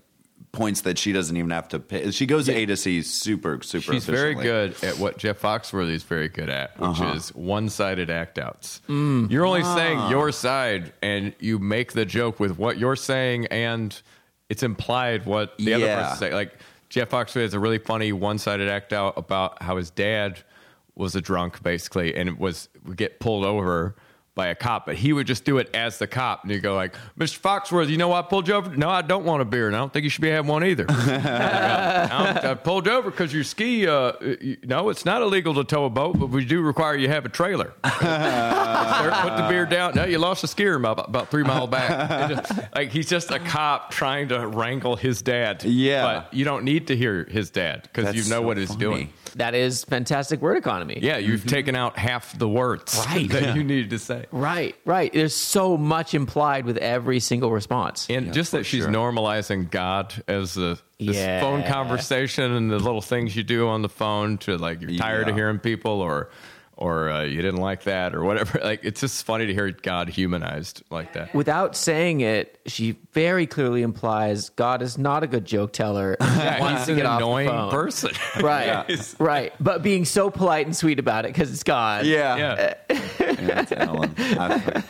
[0.53, 1.79] points that she doesn't even have to.
[1.81, 2.11] Pay.
[2.11, 3.93] She goes A to C super super.
[3.95, 7.15] She's very good at what Jeff Foxworthy is very good at, which Uh-huh.
[7.15, 8.83] is one-sided act outs.
[8.89, 13.99] You're only saying your side, and you make the joke with what you're saying, and
[14.51, 16.03] it's implied what the other Yeah.
[16.03, 16.33] person's saying.
[16.35, 16.53] Like
[16.91, 20.41] Jeff Foxworthy has a really funny one-sided act out about how his dad
[20.95, 23.97] was a drunk, basically, and it was would get pulled over
[24.35, 26.75] by a cop, but he would just do it as the cop, and you go
[26.75, 27.39] like, "Mr.
[27.39, 28.75] Foxworth, you know why I pulled you over?
[28.75, 30.65] No, I don't want a beer, and I don't think you should be having one
[30.65, 33.87] either." I, I pulled you over because your ski.
[33.87, 37.09] Uh, you, no, it's not illegal to tow a boat, but we do require you
[37.09, 37.75] have a trailer.
[37.83, 39.95] Put the beer down.
[39.95, 42.31] No, you lost a skier about, about three mile back.
[42.31, 45.63] Just- like he's just a cop trying to wrangle his dad.
[45.65, 46.03] Yeah.
[46.03, 48.81] but you don't need to hear his dad because you know so what he's funny.
[48.81, 49.13] doing.
[49.35, 50.99] That is fantastic word economy.
[51.03, 51.49] Yeah, you've mm-hmm.
[51.49, 53.29] taken out half the words Right.
[53.31, 54.27] that you needed to say.
[54.31, 55.13] Right, right.
[55.13, 58.07] There's so much implied with every single response.
[58.11, 61.41] And just that she's normalizing God as the this Yeah.
[61.41, 65.27] phone conversation and the little things you do on the phone to like you're tired
[65.27, 65.31] Yeah.
[65.31, 66.31] of hearing people or
[66.83, 68.59] or uh, you didn't like that or whatever.
[68.73, 71.33] Like it's just funny to hear God humanized like that.
[71.35, 76.17] Without saying it, she very clearly implies God is not a good joke teller.
[76.43, 77.71] Yeah, wants he's to an get off the annoying phone.
[77.71, 78.11] person.
[78.43, 79.53] Right, right.
[79.61, 82.05] But being so polite and sweet about it because it's God.
[82.07, 82.37] Yeah.
[82.37, 82.75] yeah.
[82.89, 84.15] Yeah, it's Ellen.
[84.19, 84.83] I-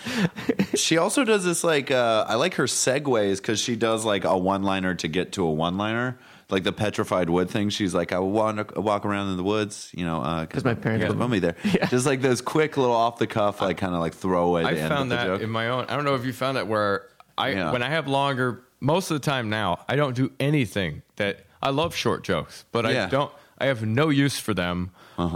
[0.74, 4.36] she also does this like uh, I like her segues because she does like a
[4.36, 6.19] one liner to get to a one liner.
[6.52, 10.04] Like the petrified wood thing, she's like, I walk, walk around in the woods, you
[10.04, 11.56] know, because my parents live live- me there.
[11.64, 11.86] Yeah.
[11.86, 14.62] Just like those quick little off the cuff, like kind of like throwaway.
[14.64, 15.40] I to end found with the that joke.
[15.40, 15.86] in my own.
[15.88, 17.06] I don't know if you found that where
[17.38, 17.72] I Yeah.
[17.72, 18.62] when I have longer.
[18.80, 22.84] Most of the time now, I don't do anything that I love short jokes, but
[22.84, 22.90] Yeah.
[22.90, 23.06] Uh-huh.
[23.06, 23.32] I don't.
[23.58, 24.90] I have no use for them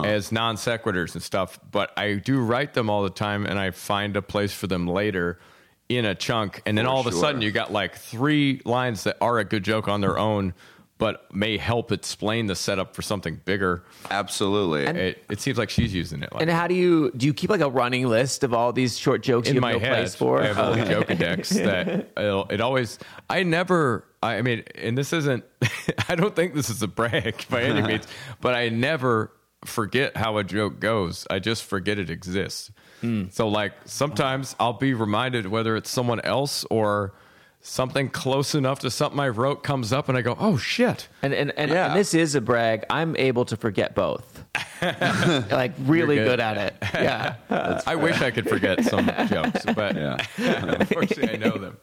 [0.04, 1.58] as non sequiturs and stuff.
[1.70, 4.86] But I do write them all the time, and I find a place for them
[4.86, 5.38] later
[5.88, 9.04] in a chunk, and then For all of a sudden you got like three lines
[9.04, 10.54] that are a good joke on their own,
[10.98, 13.84] but may help explain the setup for something bigger.
[14.10, 14.84] Absolutely.
[14.86, 16.32] It, it seems like she's using it.
[16.32, 17.26] Like And how do you do?
[17.26, 19.78] You keep like a running list of all these short jokes in you my no
[19.78, 20.42] head, place for.
[20.42, 22.98] I have a little joke index that it'll, it always.
[23.28, 24.04] I never.
[24.22, 25.44] I mean, and this isn't.
[26.08, 28.06] I don't think this is a brag by any means,
[28.40, 29.32] but I never
[29.64, 31.26] forget how a joke goes.
[31.28, 32.70] I just forget it exists.
[33.02, 33.24] Hmm.
[33.30, 37.12] So, like sometimes I'll be reminded whether it's someone else or
[37.66, 41.34] something close enough to something I wrote comes up, and I go, "Oh shit!" And
[41.34, 41.88] and, and, Yeah.
[41.88, 42.84] and this is a brag.
[42.90, 44.44] I'm able to forget both.
[45.50, 46.26] like really good.
[46.26, 46.40] good.
[46.40, 46.76] at it.
[46.94, 47.34] Yeah.
[47.86, 49.96] I wish I could forget some jokes, but
[50.38, 51.76] unfortunately, I know them.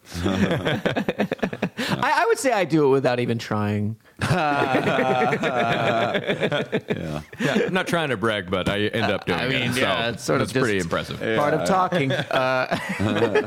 [1.88, 3.96] I, I would say I do it without even trying.
[6.64, 7.22] Yeah,
[7.66, 9.76] I'm not trying to brag, but I end up doing I mean, it.
[9.76, 11.18] yeah, so it's sort of that's pretty just- impressive.
[11.38, 12.12] Part of talking.
[12.34, 13.44] Uh, I'm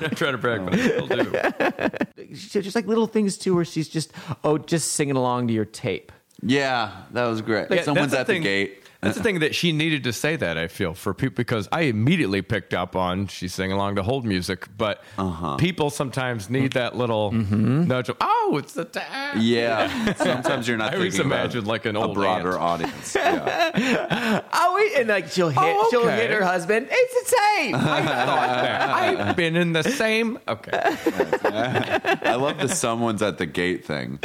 [0.00, 2.32] not trying to brag, but I still do.
[2.62, 4.12] just like little things too, where she's just
[4.44, 6.12] oh, just singing along to your tape.
[6.42, 7.66] yeah, that was great.
[7.70, 8.81] Yeah, Someone's that's at the thing- gate.
[9.02, 11.82] That's the thing that she needed to say that I feel for people because I
[11.82, 15.56] immediately picked up on she sang along to hold music, but Uh-huh.
[15.56, 17.88] people sometimes need that little Mm-hmm.
[17.88, 19.38] nudge of oh, it's the time.
[19.40, 20.92] Yeah, sometimes you're not.
[20.92, 22.82] I always imagine like an a old broader aunt.
[22.84, 23.16] audience.
[23.74, 24.42] Yeah.
[24.52, 26.86] Oh, wait, and like she'll hit, Oh, she'll hit her husband.
[26.90, 27.74] It's the same.
[27.74, 30.38] I thought I've been in the same.
[30.46, 34.18] Okay, I love the someone's at the gate thing.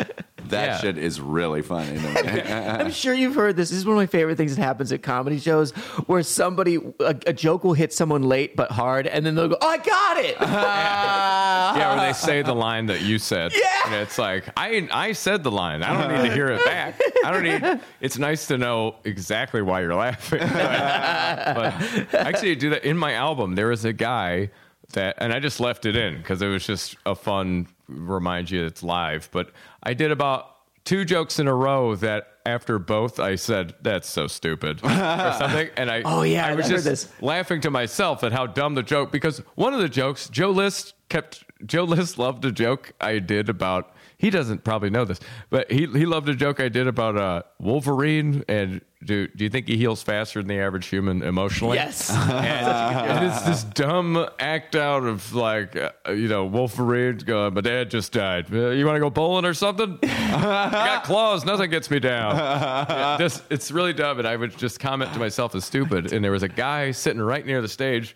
[0.49, 0.77] That Yeah.
[0.79, 1.97] shit is really funny.
[1.97, 2.41] To me.
[2.41, 3.69] I'm sure you've heard this.
[3.69, 5.71] This is one of my favorite things that happens at comedy shows,
[6.07, 9.57] where somebody a, a joke will hit someone late but hard, and then they'll go,
[9.61, 13.51] "Oh, I got it." yeah, or they say the line that you said.
[13.55, 13.67] Yeah.
[13.85, 15.83] and it's like I I said the line.
[15.83, 16.99] I don't need to hear it back.
[17.23, 17.81] I don't need.
[17.99, 20.39] It's nice to know exactly why you're laughing.
[20.39, 21.73] but
[22.13, 23.55] actually, I do that in my album.
[23.55, 24.51] There is a guy
[24.93, 28.65] that, and I just left it in because it was just a fun remind you
[28.65, 29.29] it's live.
[29.31, 29.51] But
[29.83, 30.56] I did about
[30.87, 34.89] two jokes in a row that after both I said that's so stupid or
[35.37, 37.09] something, and I Oh, yeah, I was I just this.
[37.21, 40.93] laughing to myself at how dumb the joke because one of the jokes Joe List
[41.09, 45.19] kept Joe List loved a joke I did about he doesn't probably know this
[45.49, 49.49] but he he loved a joke I did about uh Wolverine and do do you
[49.49, 51.77] think he heals faster than the average human emotionally?
[51.77, 52.09] Yes.
[52.13, 57.91] and it's this dumb act out of like uh, you know Wolverine going my dad
[57.91, 58.51] just died.
[58.51, 59.99] Uh, you want to go bowling or something?
[60.03, 61.45] I got claws.
[61.45, 62.35] Nothing gets me down.
[62.97, 66.11] Yeah, just it's really dumb and I would just comment to myself as stupid.
[66.11, 68.15] And there was a guy sitting right near the stage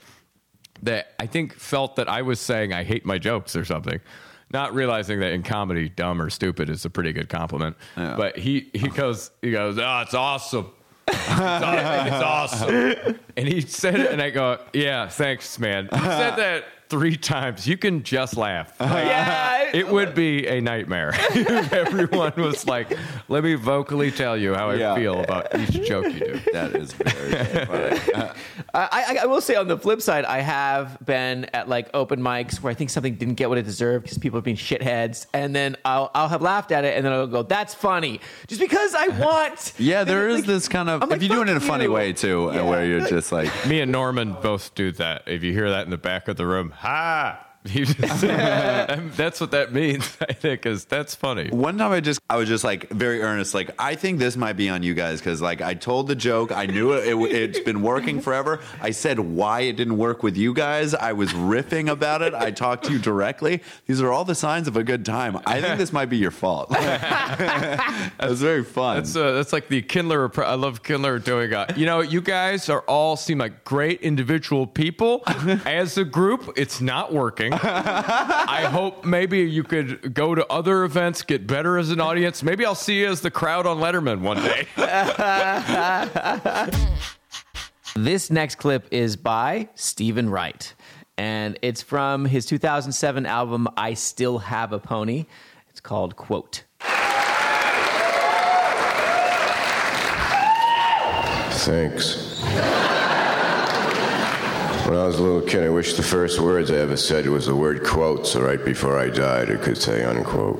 [0.84, 4.00] that I think felt that I was saying I hate my jokes or something.
[4.54, 7.76] Not realizing that in comedy, dumb or stupid is a pretty good compliment.
[7.96, 10.72] But he he goes he goes, oh, it's awesome.
[11.08, 13.20] It's aw- it's awesome.
[13.38, 15.90] And he said it, and I go, yeah, thanks, man.
[15.92, 17.66] He said that three times.
[17.68, 18.80] You can just laugh.
[18.80, 19.70] Like, yeah.
[19.74, 22.92] Uh, it would be a nightmare if everyone was like,
[23.30, 26.40] let me vocally tell you how I feel about each joke you do.
[26.52, 28.32] that is very funny.
[28.74, 32.20] I, I, I will say on the flip side, I have been at like open
[32.22, 35.26] mics where I think something didn't get what it deserved because people are being shitheads,
[35.34, 38.60] and then I'll I'll have laughed at it, and then I'll go, "That's funny," just
[38.62, 39.74] because I want.
[39.78, 41.62] Yeah, there is Like, this kind of I'm like, if you do it in a
[41.62, 42.70] funny you." way too, and Yeah.
[42.70, 45.24] where you're just like, Me and Norman both do that.
[45.28, 47.51] If you hear that in the back of the room, ha!
[47.68, 51.50] Just, that's what that means, I think, is that's funny.
[51.50, 54.54] One time I just I was just like very earnest, like I think this might
[54.54, 57.60] be on you guys because like I told the joke, I knew it, it it's
[57.60, 58.62] been working forever.
[58.82, 60.96] I said why it didn't work with you guys.
[60.96, 62.34] I was riffing about it.
[62.34, 63.62] I talked to you directly.
[63.86, 65.38] These are all the signs of a good time.
[65.46, 66.70] I think this might be your fault.
[66.76, 68.98] it was very fun.
[68.98, 70.32] That's uh, that's like the Kindler.
[70.44, 71.54] I love Kindler doing.
[71.54, 75.22] Uh, you know, you guys are all seem like great individual people.
[75.66, 77.51] As a group, it's not working.
[77.52, 82.44] I hope maybe you could go to other events, get better as an audience.
[82.44, 84.68] Maybe I'll see you as the crowd on Letterman one day.
[87.94, 90.74] This next clip is by Steven Wright,
[91.18, 95.26] and it's from his 2007 album "I Still Have a Pony."
[95.70, 96.64] It's called "Quote."
[101.66, 102.42] Thanks.
[104.92, 107.46] When I was a little kid, I wish the first words I ever said was
[107.46, 110.60] the word quote, so right before I died, I could say unquote.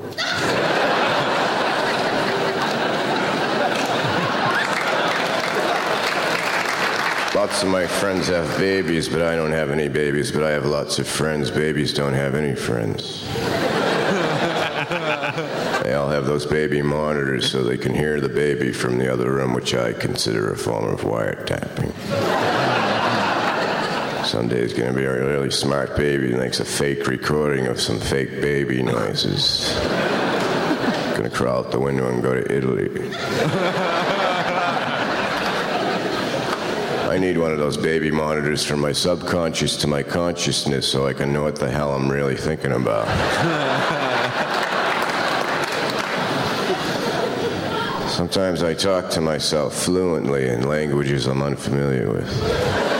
[7.34, 10.64] Lots of my friends have babies, but I don't have any babies, but I have
[10.64, 11.50] lots of friends.
[11.50, 13.28] Babies don't have any friends.
[15.82, 19.30] They all have those baby monitors so they can hear the baby from the other
[19.30, 22.91] room, which I consider a form of wiretapping.
[24.32, 28.40] Sunday's gonna be a really smart baby who makes a fake recording of some fake
[28.40, 29.76] baby noises.
[31.14, 32.88] Gonna crawl out the window and go to Italy.
[37.10, 41.12] I need one of those baby monitors from my subconscious to my consciousness so I
[41.12, 43.06] can know what the hell I'm really thinking about.
[48.08, 52.91] Sometimes I talk to myself fluently in languages I'm unfamiliar with.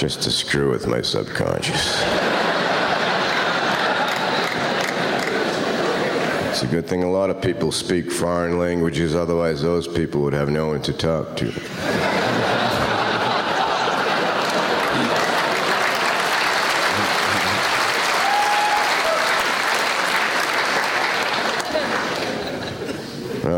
[0.00, 2.00] Just to screw with my subconscious.
[6.48, 10.32] It's a good thing a lot of people speak foreign languages, otherwise, those people would
[10.32, 12.19] have no one to talk to.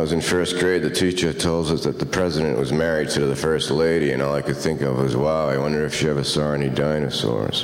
[0.02, 3.36] Was in first grade, the teacher told us that the president was married to the
[3.36, 6.24] first lady, and all I could think of was, wow, I wonder if she ever
[6.24, 7.62] saw any dinosaurs.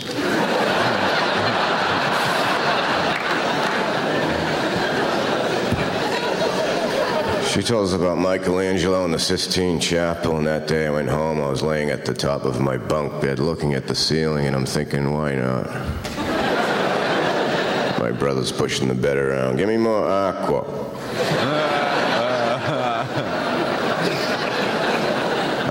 [7.50, 11.40] She told us about Michelangelo and the Sistine Chapel, and that day I went home.
[11.40, 14.54] I was laying at the top of my bunk bed looking at the ceiling, and
[14.54, 15.66] I'm thinking, why not?
[17.98, 19.56] My brother's pushing the bed around.
[19.56, 21.57] Give me more aqua.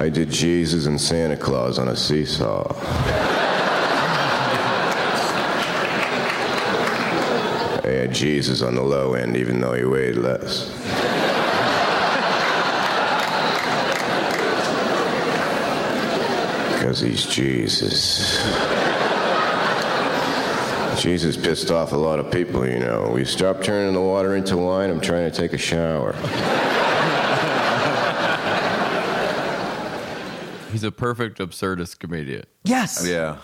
[0.07, 2.63] I did Jesus and Santa Claus on a seesaw.
[7.83, 10.69] I had Jesus on the low end, even though he weighed less.
[16.71, 18.41] Because he's Jesus.
[21.03, 23.11] Jesus pissed off a lot of people, you know.
[23.13, 24.89] We stopped turning the water into wine.
[24.89, 26.15] I'm trying to take a shower.
[30.77, 32.43] He's a perfect absurdist comedian.
[32.63, 33.03] Yes.
[33.03, 33.37] Yeah.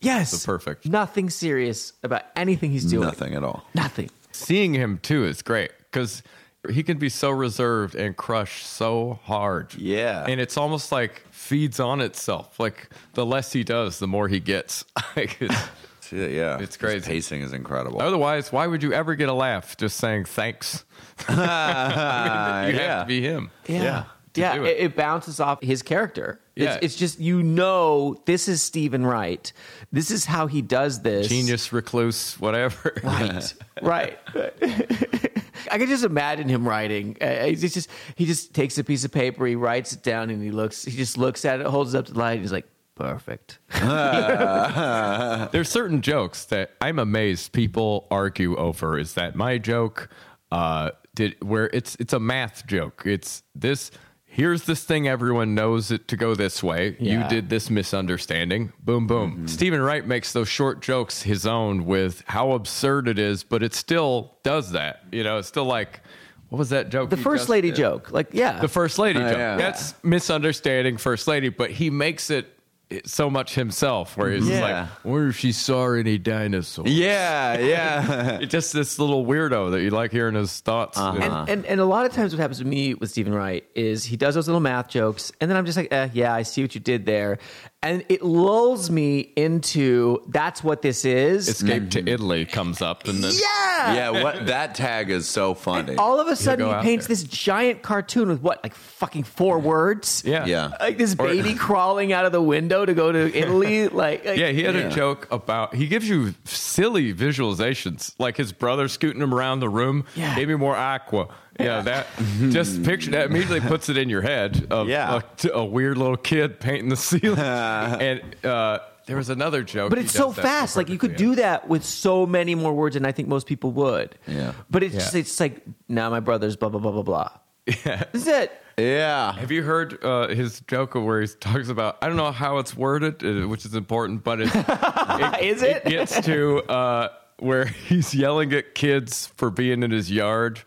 [0.00, 0.32] Yes.
[0.32, 0.84] The perfect.
[0.86, 3.06] Nothing serious about anything he's doing.
[3.06, 3.64] Nothing at all.
[3.72, 4.10] Nothing.
[4.32, 6.24] Seeing him too is great because
[6.68, 9.76] he can be so reserved and crush so hard.
[9.76, 10.24] Yeah.
[10.28, 12.58] And it's almost like feeds on itself.
[12.58, 14.84] Like the less he does, the more he gets.
[15.16, 15.70] Like, it's-
[16.10, 16.56] Yeah.
[16.58, 17.06] It's His crazy.
[17.06, 18.02] pacing is incredible.
[18.02, 20.84] Otherwise, why would you ever get a laugh just saying thanks?
[21.28, 23.52] you have to be him.
[23.68, 24.04] Yeah.
[24.34, 24.62] to Yeah, it.
[24.64, 24.76] it.
[24.78, 26.40] It, bounces off his character.
[26.56, 26.74] Yeah.
[26.74, 29.52] It's, it's just, you know, this is Steven Wright.
[29.92, 31.28] This is how he does this.
[31.28, 32.94] Genius, recluse, whatever.
[33.02, 33.54] Right.
[33.82, 34.18] right.
[35.70, 37.16] I can just imagine him writing.
[37.20, 40.42] Uh, he's just he just takes a piece of paper, he writes it down, and
[40.42, 40.84] he looks.
[40.84, 43.58] He just looks at it, holds it up to the light, and he's like, "Perfect."
[45.52, 48.98] There's certain jokes that I'm amazed people argue over.
[48.98, 50.08] Is that my joke?
[50.50, 53.02] Uh, did where it's it's a math joke.
[53.04, 53.90] It's this.
[54.36, 56.94] Here's this thing everyone knows it to go this way.
[57.00, 58.70] You did this misunderstanding.
[58.84, 59.32] Boom, boom.
[59.32, 59.46] Mm-hmm.
[59.46, 63.72] Steven Wright makes those short jokes his own with how absurd it is, but it
[63.72, 65.04] still does that.
[65.10, 66.02] You know, it's still like,
[66.50, 67.08] what was that joke?
[67.08, 67.76] The first lady did?
[67.78, 69.38] joke, like yeah, The first lady joke.
[69.38, 69.56] yeah.
[69.56, 72.55] That's misunderstanding first lady, but he makes it
[73.04, 74.60] so much himself where he's Yeah.
[74.60, 76.90] like, wonder if she saw any dinosaurs.
[76.90, 78.38] Yeah, yeah.
[78.48, 80.96] Just this little weirdo that you like hearing his thoughts.
[80.96, 81.12] Uh-huh.
[81.14, 81.40] you know?
[81.40, 84.04] and, and and a lot of times what happens to me with Steven Wright is
[84.04, 86.62] he does those little math jokes, and then I'm just like, eh, yeah, I see
[86.62, 87.38] what you did there,
[87.86, 91.48] and it lulls me into that's what this is.
[91.48, 95.96] Escape to Italy comes up, and then yeah, yeah, what that tag is so funny.
[95.96, 97.14] all of a sudden he paints there.
[97.16, 100.22] this giant cartoon with what, like fucking four words?
[100.26, 100.72] yeah, yeah.
[100.80, 104.48] Like this baby crawling out of the window to go to Italy, like, like- Yeah,
[104.50, 104.88] he had Yeah.
[104.88, 109.68] a joke about he gives you silly visualizations, like his brother scooting him around the
[109.68, 110.04] room.
[110.14, 110.34] Yeah.
[110.34, 111.28] Maybe more aqua.
[111.58, 112.06] Yeah, that
[112.50, 115.20] just picture that immediately puts it in your head of Yeah.
[115.44, 117.38] a, a weird little kid painting the ceiling.
[117.38, 120.76] and uh, there was another joke, But it's so fast.
[120.76, 123.70] Like you could do that with so many more words than I think most people
[123.72, 124.16] would.
[124.26, 124.52] Yeah.
[124.70, 125.00] But it's Yeah.
[125.00, 127.28] just it's like now my brother's blah blah blah blah blah.
[127.86, 128.04] Yeah.
[128.12, 128.52] Is it.
[128.76, 129.32] yeah.
[129.32, 131.96] Have you heard uh, his joke where he talks about?
[132.02, 135.84] I don't know how it's worded, uh, which is important, but it's, it, Is it?
[135.84, 137.08] gets to uh,
[137.38, 140.60] where he's yelling at kids for being in his yard.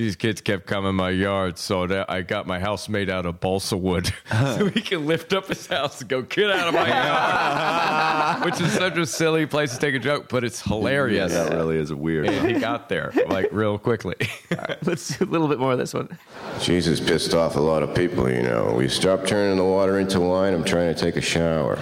[0.00, 3.38] These kids kept coming my yard, so that I got my house made out of
[3.38, 6.88] balsa wood, so he can lift up his house and go get out of my
[8.38, 11.32] yard, which is such a silly place to take a joke, but it's hilarious.
[11.32, 12.28] Yeah, that really is weird.
[12.28, 14.16] And he got there like real quickly.
[14.82, 16.18] Let's do a little bit more of this one.
[16.60, 18.72] Jesus pissed off a lot of people, you know.
[18.76, 20.54] We stopped turning the water into wine.
[20.54, 21.76] I'm trying to take a shower.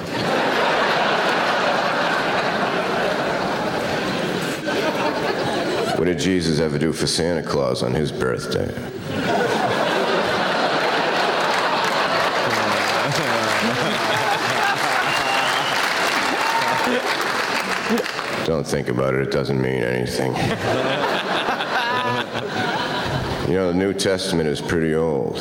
[5.98, 8.72] What did Jesus ever do for Santa Claus on his birthday?
[18.46, 20.32] Don't think about it, it doesn't mean anything.
[23.48, 25.40] You know, the New Testament is pretty old.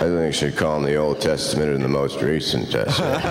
[0.00, 3.24] I think they should call them the Old Testament and the most recent Testament.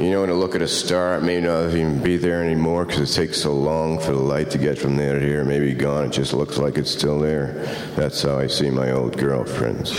[0.00, 2.84] You know, when I look at a star, it may not even be there anymore
[2.84, 5.44] because it takes so long for the light to get from there to here.
[5.44, 6.04] Maybe gone.
[6.06, 7.54] It just looks like it's still there.
[7.96, 9.90] That's how I see my old girlfriends.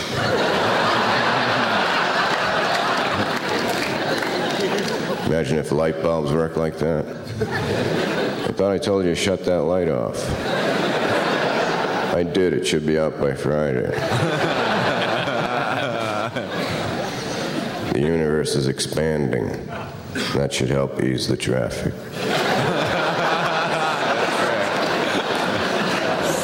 [5.28, 7.06] Imagine if light bulbs work like that.
[7.06, 10.18] I thought I told you to shut that light off.
[12.16, 12.54] I did.
[12.54, 13.92] It should be out by Friday.
[17.94, 19.69] the universe is expanding.
[20.36, 21.94] That should help ease the traffic.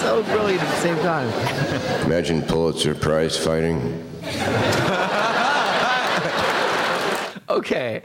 [0.05, 1.27] So brilliant at the same time.
[2.05, 4.01] Imagine Pulitzer Prize fighting.
[7.47, 8.01] Okay.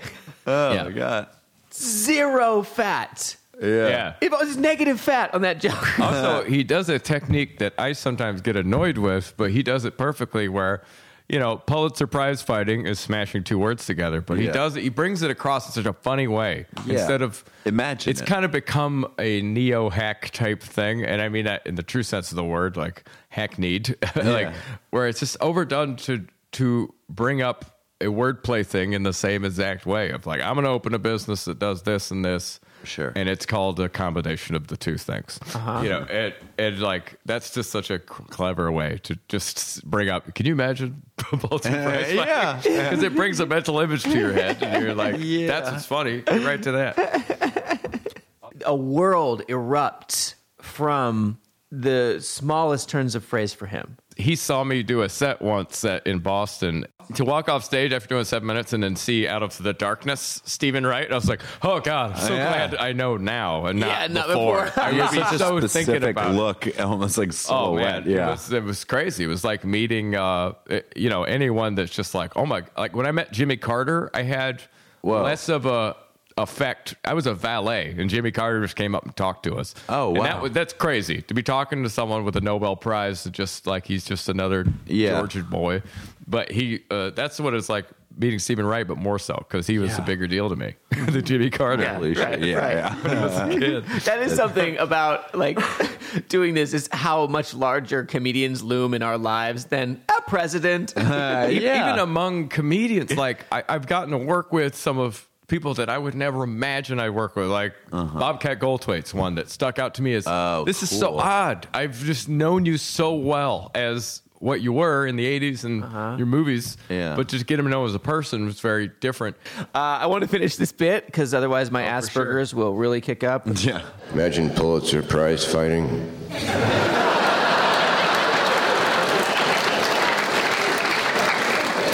[0.46, 0.82] Oh Yeah.
[0.84, 1.26] my god.
[1.72, 3.36] Zero fat.
[3.60, 4.14] yeah.
[4.20, 5.98] If it was negative fat on that joke.
[5.98, 9.96] Also, he does a technique that I sometimes get annoyed with, but he does it
[9.98, 10.82] perfectly where,
[11.30, 14.88] you know, Pulitzer Prize fighting is smashing two words together, but he does it, he
[14.88, 16.66] brings it across in such a funny way.
[16.84, 16.94] Yeah.
[16.94, 18.26] Instead of Imagine it's it.
[18.26, 21.04] kind of become a neo hack type thing.
[21.04, 24.52] And I mean that in the true sense of the word, like hackneyed, like
[24.90, 29.86] where it's just overdone to, to bring up a wordplay thing in the same exact
[29.86, 32.58] way of like, I'm going to open a business that does this and this.
[32.84, 33.12] Sure.
[33.14, 35.38] And it's called a combination of the two things.
[35.54, 35.80] Uh-huh.
[35.82, 40.34] You know, and, and like that's just such a clever way to just bring up.
[40.34, 42.12] Can you imagine Pulitzer Prize?
[42.12, 42.56] yeah.
[42.62, 45.46] because it brings a mental image to your head, and you're like, Yeah.
[45.46, 48.20] "That's what's funny." Get right to that.
[48.64, 51.38] a world erupts from
[51.70, 53.96] the smallest turns of phrase for him.
[54.20, 56.86] He saw me do a set once at, in Boston.
[57.14, 60.40] To walk off stage after doing seven minutes and then see out of the darkness
[60.44, 62.48] Steven Wright, I was like, "Oh God, I'm so Yeah.
[62.68, 64.82] glad I know now and not Yeah, not before." before.
[64.84, 66.34] I was was such so thinking specific about it.
[66.36, 68.06] look, almost like Oh silhouette.
[68.06, 68.28] man, yeah.
[68.28, 69.24] it was, it was crazy.
[69.24, 70.52] It was like meeting, uh,
[70.94, 74.22] you know, anyone that's just like, oh my, like when I met Jimmy Carter, I
[74.22, 74.62] had
[75.00, 75.22] Whoa.
[75.24, 75.96] less of a
[76.42, 76.94] effect.
[77.04, 79.74] I was a valet, and Jimmy Carter just came up and talked to us.
[79.88, 80.24] Oh, And wow.
[80.24, 83.86] that was, that's crazy to be talking to someone with a Nobel Prize, just like
[83.86, 85.18] he's just another Yeah.
[85.18, 85.82] Georgia boy.
[86.26, 87.86] But he, uh, that's what it's like
[88.16, 91.24] meeting Steven Wright, but more so because he was a bigger deal to me than
[91.24, 91.88] Jimmy Carter.
[91.88, 92.24] Holy shit.
[92.24, 92.76] right, yeah, right.
[92.76, 92.94] yeah.
[93.02, 93.84] When I was a kid.
[94.04, 95.58] That is something about like
[96.28, 100.92] doing this is how much larger comedians loom in our lives than a president.
[100.96, 101.88] E- yeah.
[101.88, 105.98] Even among comedians, like I, I've gotten to work with some of people that I
[105.98, 107.48] would never imagine I'd work with.
[107.48, 111.68] Like Bobcat Goldthwait's one that stuck out to me as Oh, this is so odd.
[111.74, 116.26] I've just known you so well as what you were in the 80s and your
[116.26, 116.78] movies.
[116.88, 117.14] Yeah.
[117.14, 119.36] But just get him to know as a person was very different.
[119.58, 122.24] Uh, I want to finish this bit because otherwise my Oh, for sure.
[122.24, 123.46] Asperger's will really kick up.
[123.60, 123.82] Yeah.
[124.14, 126.10] Imagine Pulitzer Prize fighting.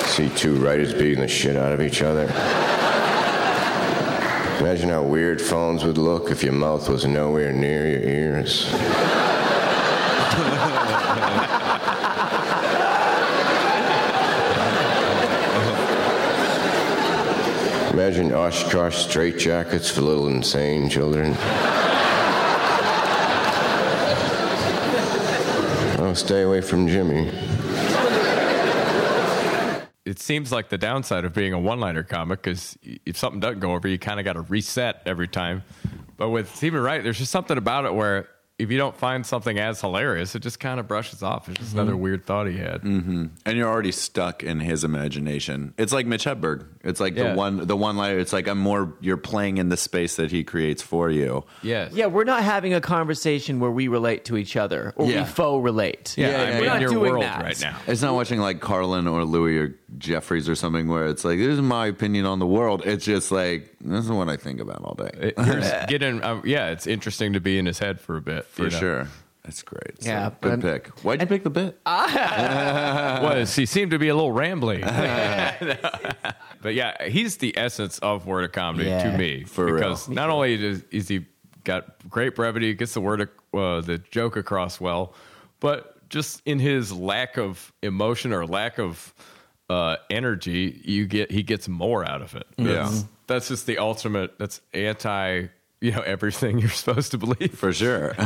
[0.07, 2.27] See two writers beating the shit out of each other.
[4.61, 8.67] Imagine how weird phones would look if your mouth was nowhere near your ears.
[17.93, 21.35] Imagine Oshkosh straitjackets for little insane children.
[25.99, 27.46] Oh, stay away from Jimmy.
[30.07, 33.75] It seems like the downside of being a one-liner comic is if something doesn't go
[33.75, 35.65] over, you kind of got to reset every time.
[36.17, 38.29] But with Steven Wright, there's just something about it where
[38.59, 41.49] if you don't find something as hilarious, it just kind of brushes off.
[41.49, 42.83] It's just another weird thought he had.
[42.85, 45.75] And you're already stuck in his imagination.
[45.77, 46.65] It's like Mitch Hedberg.
[46.83, 47.31] It's like Yeah.
[47.33, 48.19] the one the one liner.
[48.19, 51.45] It's like I'm more you're playing in the space that he creates for you.
[51.63, 51.93] Yes.
[51.93, 55.23] Yeah, we're not having a conversation where we relate to each other or Yeah.
[55.23, 56.15] we faux relate.
[56.17, 57.43] Yeah, Yeah, yeah, We're in not your doing world that.
[57.43, 57.77] right now.
[57.87, 61.49] It's not watching like Carlin or Louis or Jefferies or something where it's like this
[61.49, 62.83] is my opinion on the world.
[62.87, 65.11] It's just like this is what I think about all day.
[65.37, 65.37] It-
[65.89, 68.46] getting, uh, yeah, it's interesting to be in his head for a bit.
[68.51, 68.79] For you know?
[68.79, 69.09] sure.
[69.45, 70.03] That's great.
[70.03, 70.89] So, Yeah, good and- pick.
[71.05, 71.79] Why'd you pick the bit?
[71.87, 74.81] was he seemed to be a little rambling.
[76.63, 79.13] but yeah, he's the essence of word of comedy Yeah.
[79.13, 79.45] to me.
[79.45, 79.75] For real.
[79.77, 81.27] because not only does is he
[81.65, 85.15] got great brevity, gets the word uh, the joke across well,
[85.61, 89.15] but just in his lack of emotion or lack of
[89.71, 92.47] uh, energy, you get he gets more out of it.
[92.57, 94.39] That's, that's just the ultimate.
[94.39, 95.47] That's anti.
[95.81, 97.55] You know everything you're supposed to believe.
[97.59, 98.15] For sure.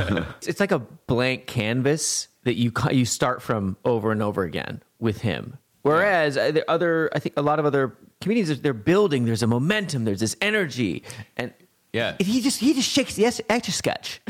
[0.46, 5.20] it's like a blank canvas that you you start from over and over again with
[5.22, 5.58] him.
[5.82, 9.24] Whereas uh, the other, I think a lot of other comedians, they're building.
[9.24, 10.04] There's a momentum.
[10.04, 11.02] There's this energy,
[11.38, 11.52] and
[11.92, 12.16] Yeah.
[12.18, 14.20] if he just he just shakes the etch a sketch.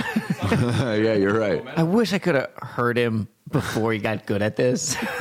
[0.53, 1.63] yeah, you're right.
[1.77, 4.95] I wish I could have heard him before he got good at this.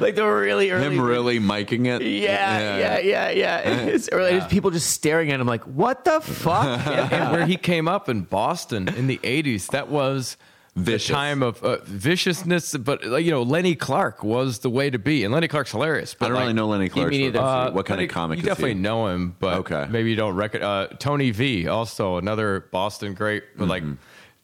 [0.00, 0.84] like the really early.
[0.96, 2.02] Him really miking it.
[2.02, 3.58] Yeah, yeah, yeah, yeah.
[3.58, 4.32] It's early.
[4.32, 8.08] It's people just staring at him like, "What the fuck?" and where he came up
[8.08, 10.36] in Boston in the 80s, that was
[10.76, 11.08] Vicious.
[11.08, 12.76] the time of uh, viciousness.
[12.76, 15.24] But, like, you know, Lenny Clarke was the way to be.
[15.24, 16.14] And Lenny Clarke's hilarious.
[16.14, 17.10] But I don't like, really know Lenny Clarke.
[17.10, 18.80] me uh, what kind Lenny- of comic You is definitely he?
[18.80, 19.86] know him, but Okay.
[19.90, 20.62] maybe you don't reckon.
[20.62, 23.42] Uh, Tony V, also another Boston great.
[23.56, 23.94] But, like, Mm-hmm.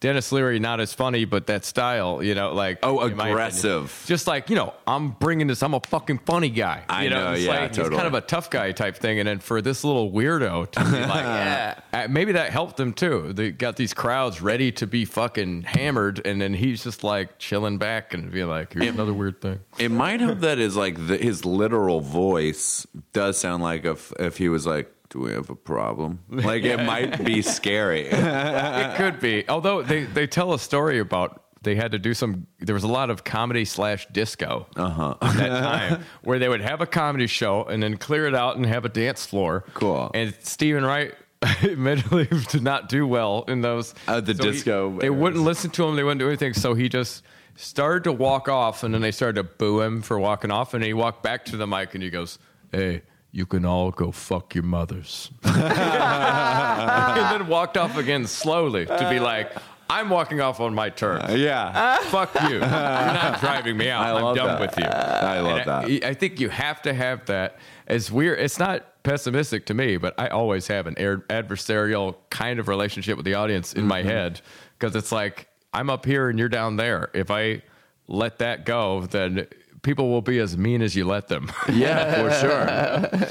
[0.00, 4.04] Denis Leary, not as funny, but that style, you know, like Oh, aggressive.
[4.06, 5.62] Just like you know, I'm bringing this.
[5.62, 6.84] I'm a fucking funny guy.
[6.88, 9.18] I you know, know, it's yeah, like, He's kind of a tough guy type thing,
[9.18, 12.92] and then for this little weirdo to be like, yeah, uh, maybe that helped them
[12.92, 13.32] too.
[13.32, 17.78] They got these crowds ready to be fucking hammered, and then he's just like chilling
[17.78, 19.60] back and be like, here's another weird thing.
[19.78, 24.36] It might have that is like the, his literal voice does sound like if if
[24.36, 28.06] he was like, "Do we have a problem?" Like it might be scary.
[28.10, 29.44] it could be.
[29.48, 32.46] Although they, they tell a story about they had to do some.
[32.60, 35.16] There was a lot of comedy slash disco Uh-huh.
[35.22, 38.56] at that time where they would have a comedy show and then clear it out
[38.56, 39.64] and have a dance floor.
[39.74, 40.10] Cool.
[40.14, 41.14] And Steven Wright.
[41.62, 45.84] admittedly did not do well in those Uh, the he- disco they wouldn't listen to
[45.84, 47.22] him they wouldn't do anything so he just
[47.56, 50.82] started to walk off and then they started to boo him for walking off and
[50.82, 52.38] he walked back to the mic and he goes
[52.72, 53.02] hey
[53.36, 59.20] you can all go fuck your mothers and then walked off again slowly to be
[59.20, 59.52] like,
[59.88, 61.34] I'm walking off on my terms.
[61.34, 62.48] yeah, Fuck you.
[62.56, 64.04] You're not driving me out.
[64.04, 64.60] I I'm love done that.
[64.60, 64.84] with you.
[64.84, 66.04] I love And that.
[66.04, 67.58] I, I think you have to have that.
[67.86, 68.40] It's weird.
[68.40, 73.26] It's not pessimistic to me, but I always have an adversarial kind of relationship with
[73.26, 73.88] the audience in Mm-hmm.
[73.88, 74.40] my head
[74.78, 77.10] because it's like I'm up here and you're down there.
[77.14, 77.62] If I
[78.08, 79.46] let that go, then
[79.86, 81.48] people will be as mean as you let them.
[81.72, 82.66] yeah, for sure.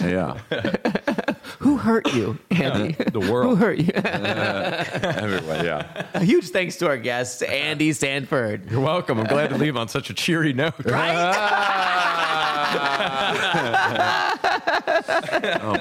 [0.09, 1.33] Yeah,
[1.65, 2.91] Who hurt you, Andy?
[3.11, 3.49] the world.
[3.49, 3.89] Who hurt you?
[3.95, 5.65] everyone.
[5.65, 8.69] Yeah, A huge thanks to our guest, Andy Sandford.
[8.69, 9.19] You're welcome.
[9.19, 10.75] I'm glad to leave on such a cheery note.
[10.85, 10.91] oh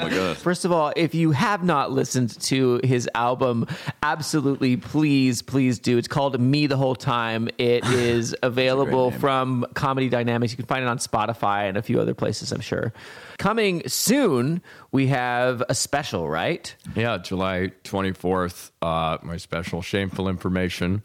[0.00, 0.36] my god.
[0.38, 3.66] First of all, if you have not listened to his album,
[4.02, 5.98] absolutely please, please do.
[5.98, 7.48] It's called Me the Whole Time.
[7.58, 10.52] It is available from Comedy Dynamics.
[10.52, 12.92] You can find it on Spotify and a few other places, I'm sure.
[13.38, 14.62] Coming soon,
[14.92, 16.74] we have a special, right?
[16.94, 21.02] Yeah, July 24th, uh, my special Shameful Information,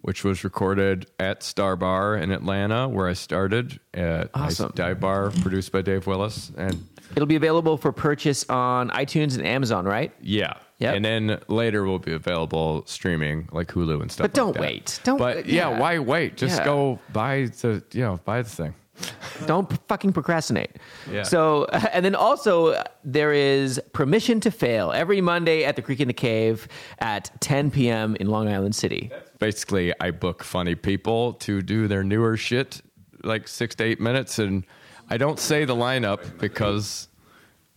[0.00, 4.66] which was recorded at Star Bar in Atlanta, where I started at Awesome.
[4.66, 6.50] Nice Dive Bar, produced by Dave Willis.
[6.56, 10.12] And It'll be available for purchase on iTunes and Amazon, right?
[10.20, 10.54] yeah.
[10.78, 10.96] Yep.
[10.96, 14.24] And then later will be available streaming like Hulu and stuff.
[14.24, 15.00] But don't like wait.
[15.04, 15.78] Don't- But yeah, yeah.
[15.78, 16.36] why wait?
[16.36, 16.64] Just Yeah.
[16.64, 18.74] go buy the you know buy the thing.
[19.46, 20.70] Don't fucking procrastinate.
[21.10, 21.22] Yeah.
[21.22, 26.08] So, and then also there is Permission to Fail every Monday at the Creek and
[26.08, 26.68] the Cave
[26.98, 28.16] at 10 p.m.
[28.16, 29.10] in Long Island City.
[29.38, 32.80] Basically, I book funny people to do their newer shit,
[33.24, 34.64] like six to eight minutes, and
[35.10, 37.08] I don't say the lineup because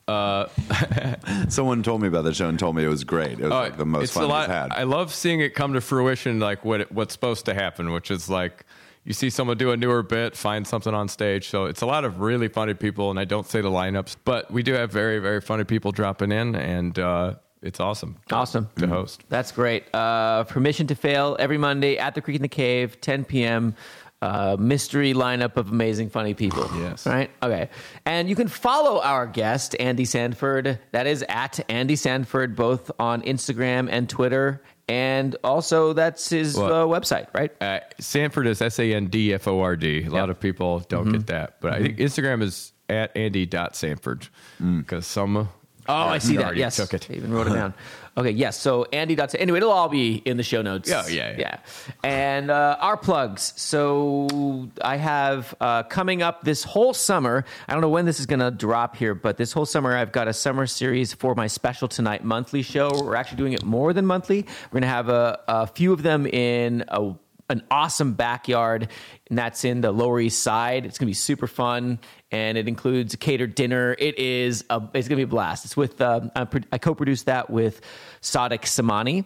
[1.49, 3.39] Someone told me about the show and told me it was great.
[3.39, 4.47] It was like the most Uh, fun a lot.
[4.47, 4.71] we've had.
[4.71, 8.11] I love seeing it come to fruition, like what it, what's supposed to happen, which
[8.11, 8.65] is like
[9.05, 11.47] you see someone do a newer bit, find something on stage.
[11.49, 14.51] So it's a lot of really funny people, and I don't say the lineups, but
[14.51, 18.17] we do have very very funny people dropping in, and uh, it's awesome.
[18.31, 18.69] Awesome.
[18.77, 19.23] to host.
[19.29, 19.85] That's great.
[19.93, 23.75] Uh, Permission to Fail every Monday at the Creek and the Cave, 10 p.m.
[24.21, 26.69] Uh, mystery lineup of amazing, funny people.
[26.75, 27.05] Yes.
[27.05, 27.29] Right?
[27.41, 27.69] Okay.
[28.05, 30.79] And you can follow our guest, Andy Sandford.
[30.91, 34.61] That is at Andy Sandford, both on Instagram and Twitter.
[34.87, 37.51] And also, that's his Well- uh, website, right?
[37.61, 40.05] Uh, Sandford is S A N D F O R D.
[40.05, 41.11] A lot of people don't Mm-hmm.
[41.17, 44.29] get that, but I think Instagram is at andy.sandford
[44.61, 44.79] Mm.
[44.81, 45.49] because some
[45.87, 46.45] Oh, I see that.
[46.45, 47.07] already Yes, took it.
[47.09, 47.73] I even wrote it down.
[48.17, 48.57] Okay, yes.
[48.57, 49.15] So Andy.
[49.15, 50.89] Dot, anyway, it'll all be in the show notes.
[50.91, 51.37] Oh, yeah, yeah.
[51.37, 51.57] yeah.
[52.03, 53.53] And uh, our plugs.
[53.57, 57.43] So I have uh, coming up this whole summer.
[57.67, 60.13] I don't know when this is going to drop here, but this whole summer I've
[60.13, 62.89] got a summer series for my special tonight monthly show.
[63.03, 64.43] We're actually doing it more than monthly.
[64.43, 67.15] We're going to have a, a few of them in a
[67.49, 68.89] an awesome backyard,
[69.29, 70.85] and that's in the Lower East Side.
[70.85, 71.99] It's to be super fun,
[72.31, 73.95] and it includes a catered dinner.
[73.97, 75.65] It is a, it's to be a blast.
[75.65, 77.81] It's with um, I, pro- I co-produced that with
[78.21, 79.25] Sadiq Samani,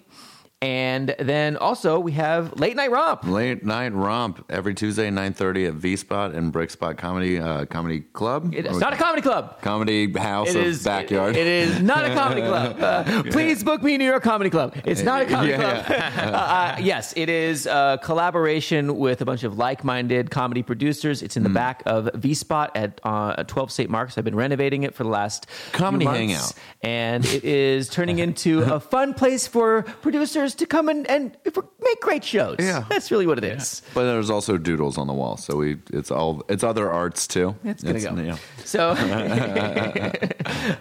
[0.61, 3.23] and then also we have Late Night Romp.
[3.23, 7.63] Late night romp every Tuesday, nine thirty at V Spot and Brick Spot Comedy uh,
[7.65, 8.53] Comedy Club.
[8.53, 9.61] It's not a comedy club.
[9.61, 11.35] comedy house It of is backyard.
[11.37, 12.77] It, it is not a comedy club.
[12.89, 14.75] Uh, please book me New York Comedy Club.
[14.85, 16.33] It's not a comedy Yeah, club.
[16.33, 21.21] uh, uh, yes, it is a collaboration with a bunch of like-minded comedy producers.
[21.21, 23.89] It's in the back of V Spot at uh, 12 St.
[23.89, 24.17] Mark's.
[24.17, 26.53] I've been renovating it for the last Comedy hangout.
[26.81, 31.35] and it is turning into a fun place for producers to come and, and
[31.81, 32.57] make great shows.
[32.59, 32.85] Yeah.
[32.89, 33.81] that's really what it is.
[33.93, 37.55] but there's also doodles on the wall, so we it's all it's other arts too.
[37.63, 38.21] It's gonna go.
[38.21, 38.37] yeah.
[38.65, 38.89] So,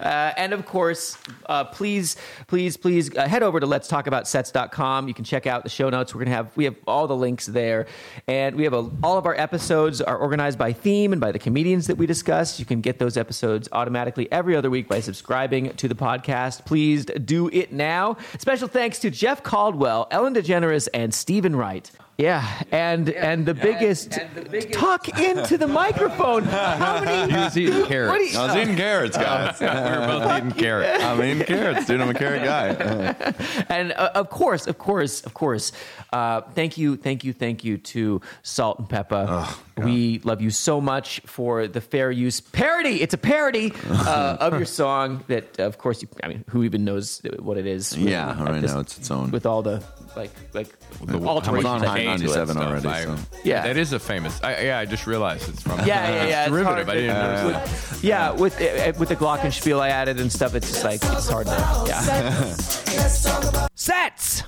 [0.00, 2.16] uh, and of course, uh, please,
[2.46, 5.08] please, please uh, head over to let's talk about sets.com.
[5.08, 6.14] You can check out the show notes.
[6.14, 7.86] We're going to have, we have all the links there.
[8.26, 11.38] And we have a, all of our episodes are organized by theme and by the
[11.38, 12.58] comedians that we discuss.
[12.58, 16.64] You can get those episodes automatically every other week by subscribing to the podcast.
[16.64, 18.16] Please do it now.
[18.38, 21.90] Special thanks to Jeff Caldwell, Ellen DeGeneres, and Steven Wright.
[22.20, 24.18] Yeah, and and the biggest
[24.72, 26.42] talk into the microphone.
[26.42, 27.32] How many?
[27.32, 28.10] He was eating carrots.
[28.10, 29.60] What you- I was eating carrots, guys.
[29.60, 31.04] we were both eating carrots.
[31.04, 32.00] I'm eating carrots, dude.
[32.00, 33.34] I'm a carrot guy.
[33.68, 35.70] and uh, of course, of course, of course,
[36.12, 39.54] uh, thank you, thank you, thank you to Salt-N-Pepa.
[39.84, 43.00] we love you so much for the fair use parody.
[43.00, 46.84] It's a parody uh, of your song that, of course, you, I mean, who even
[46.84, 47.96] knows what it is?
[47.96, 49.30] Yeah, at right this- now it's its own.
[49.30, 49.84] with all the
[50.18, 50.68] like like
[51.06, 52.18] The, alterations on that High to it.
[52.18, 53.16] 97 already, so.
[53.44, 53.62] Yeah.
[53.62, 54.42] that is a famous.
[54.42, 55.78] I, yeah, I just realized it's from.
[55.86, 56.22] Yeah, yeah, yeah.
[56.24, 56.86] It's it's derivative.
[56.86, 60.54] hard I didn't notice with- Yeah, with uh, with the glockenspiel I added and stuff,
[60.54, 61.52] it's just like it's hard to
[61.86, 62.54] yeah.
[62.98, 64.42] Let's talk about Sets.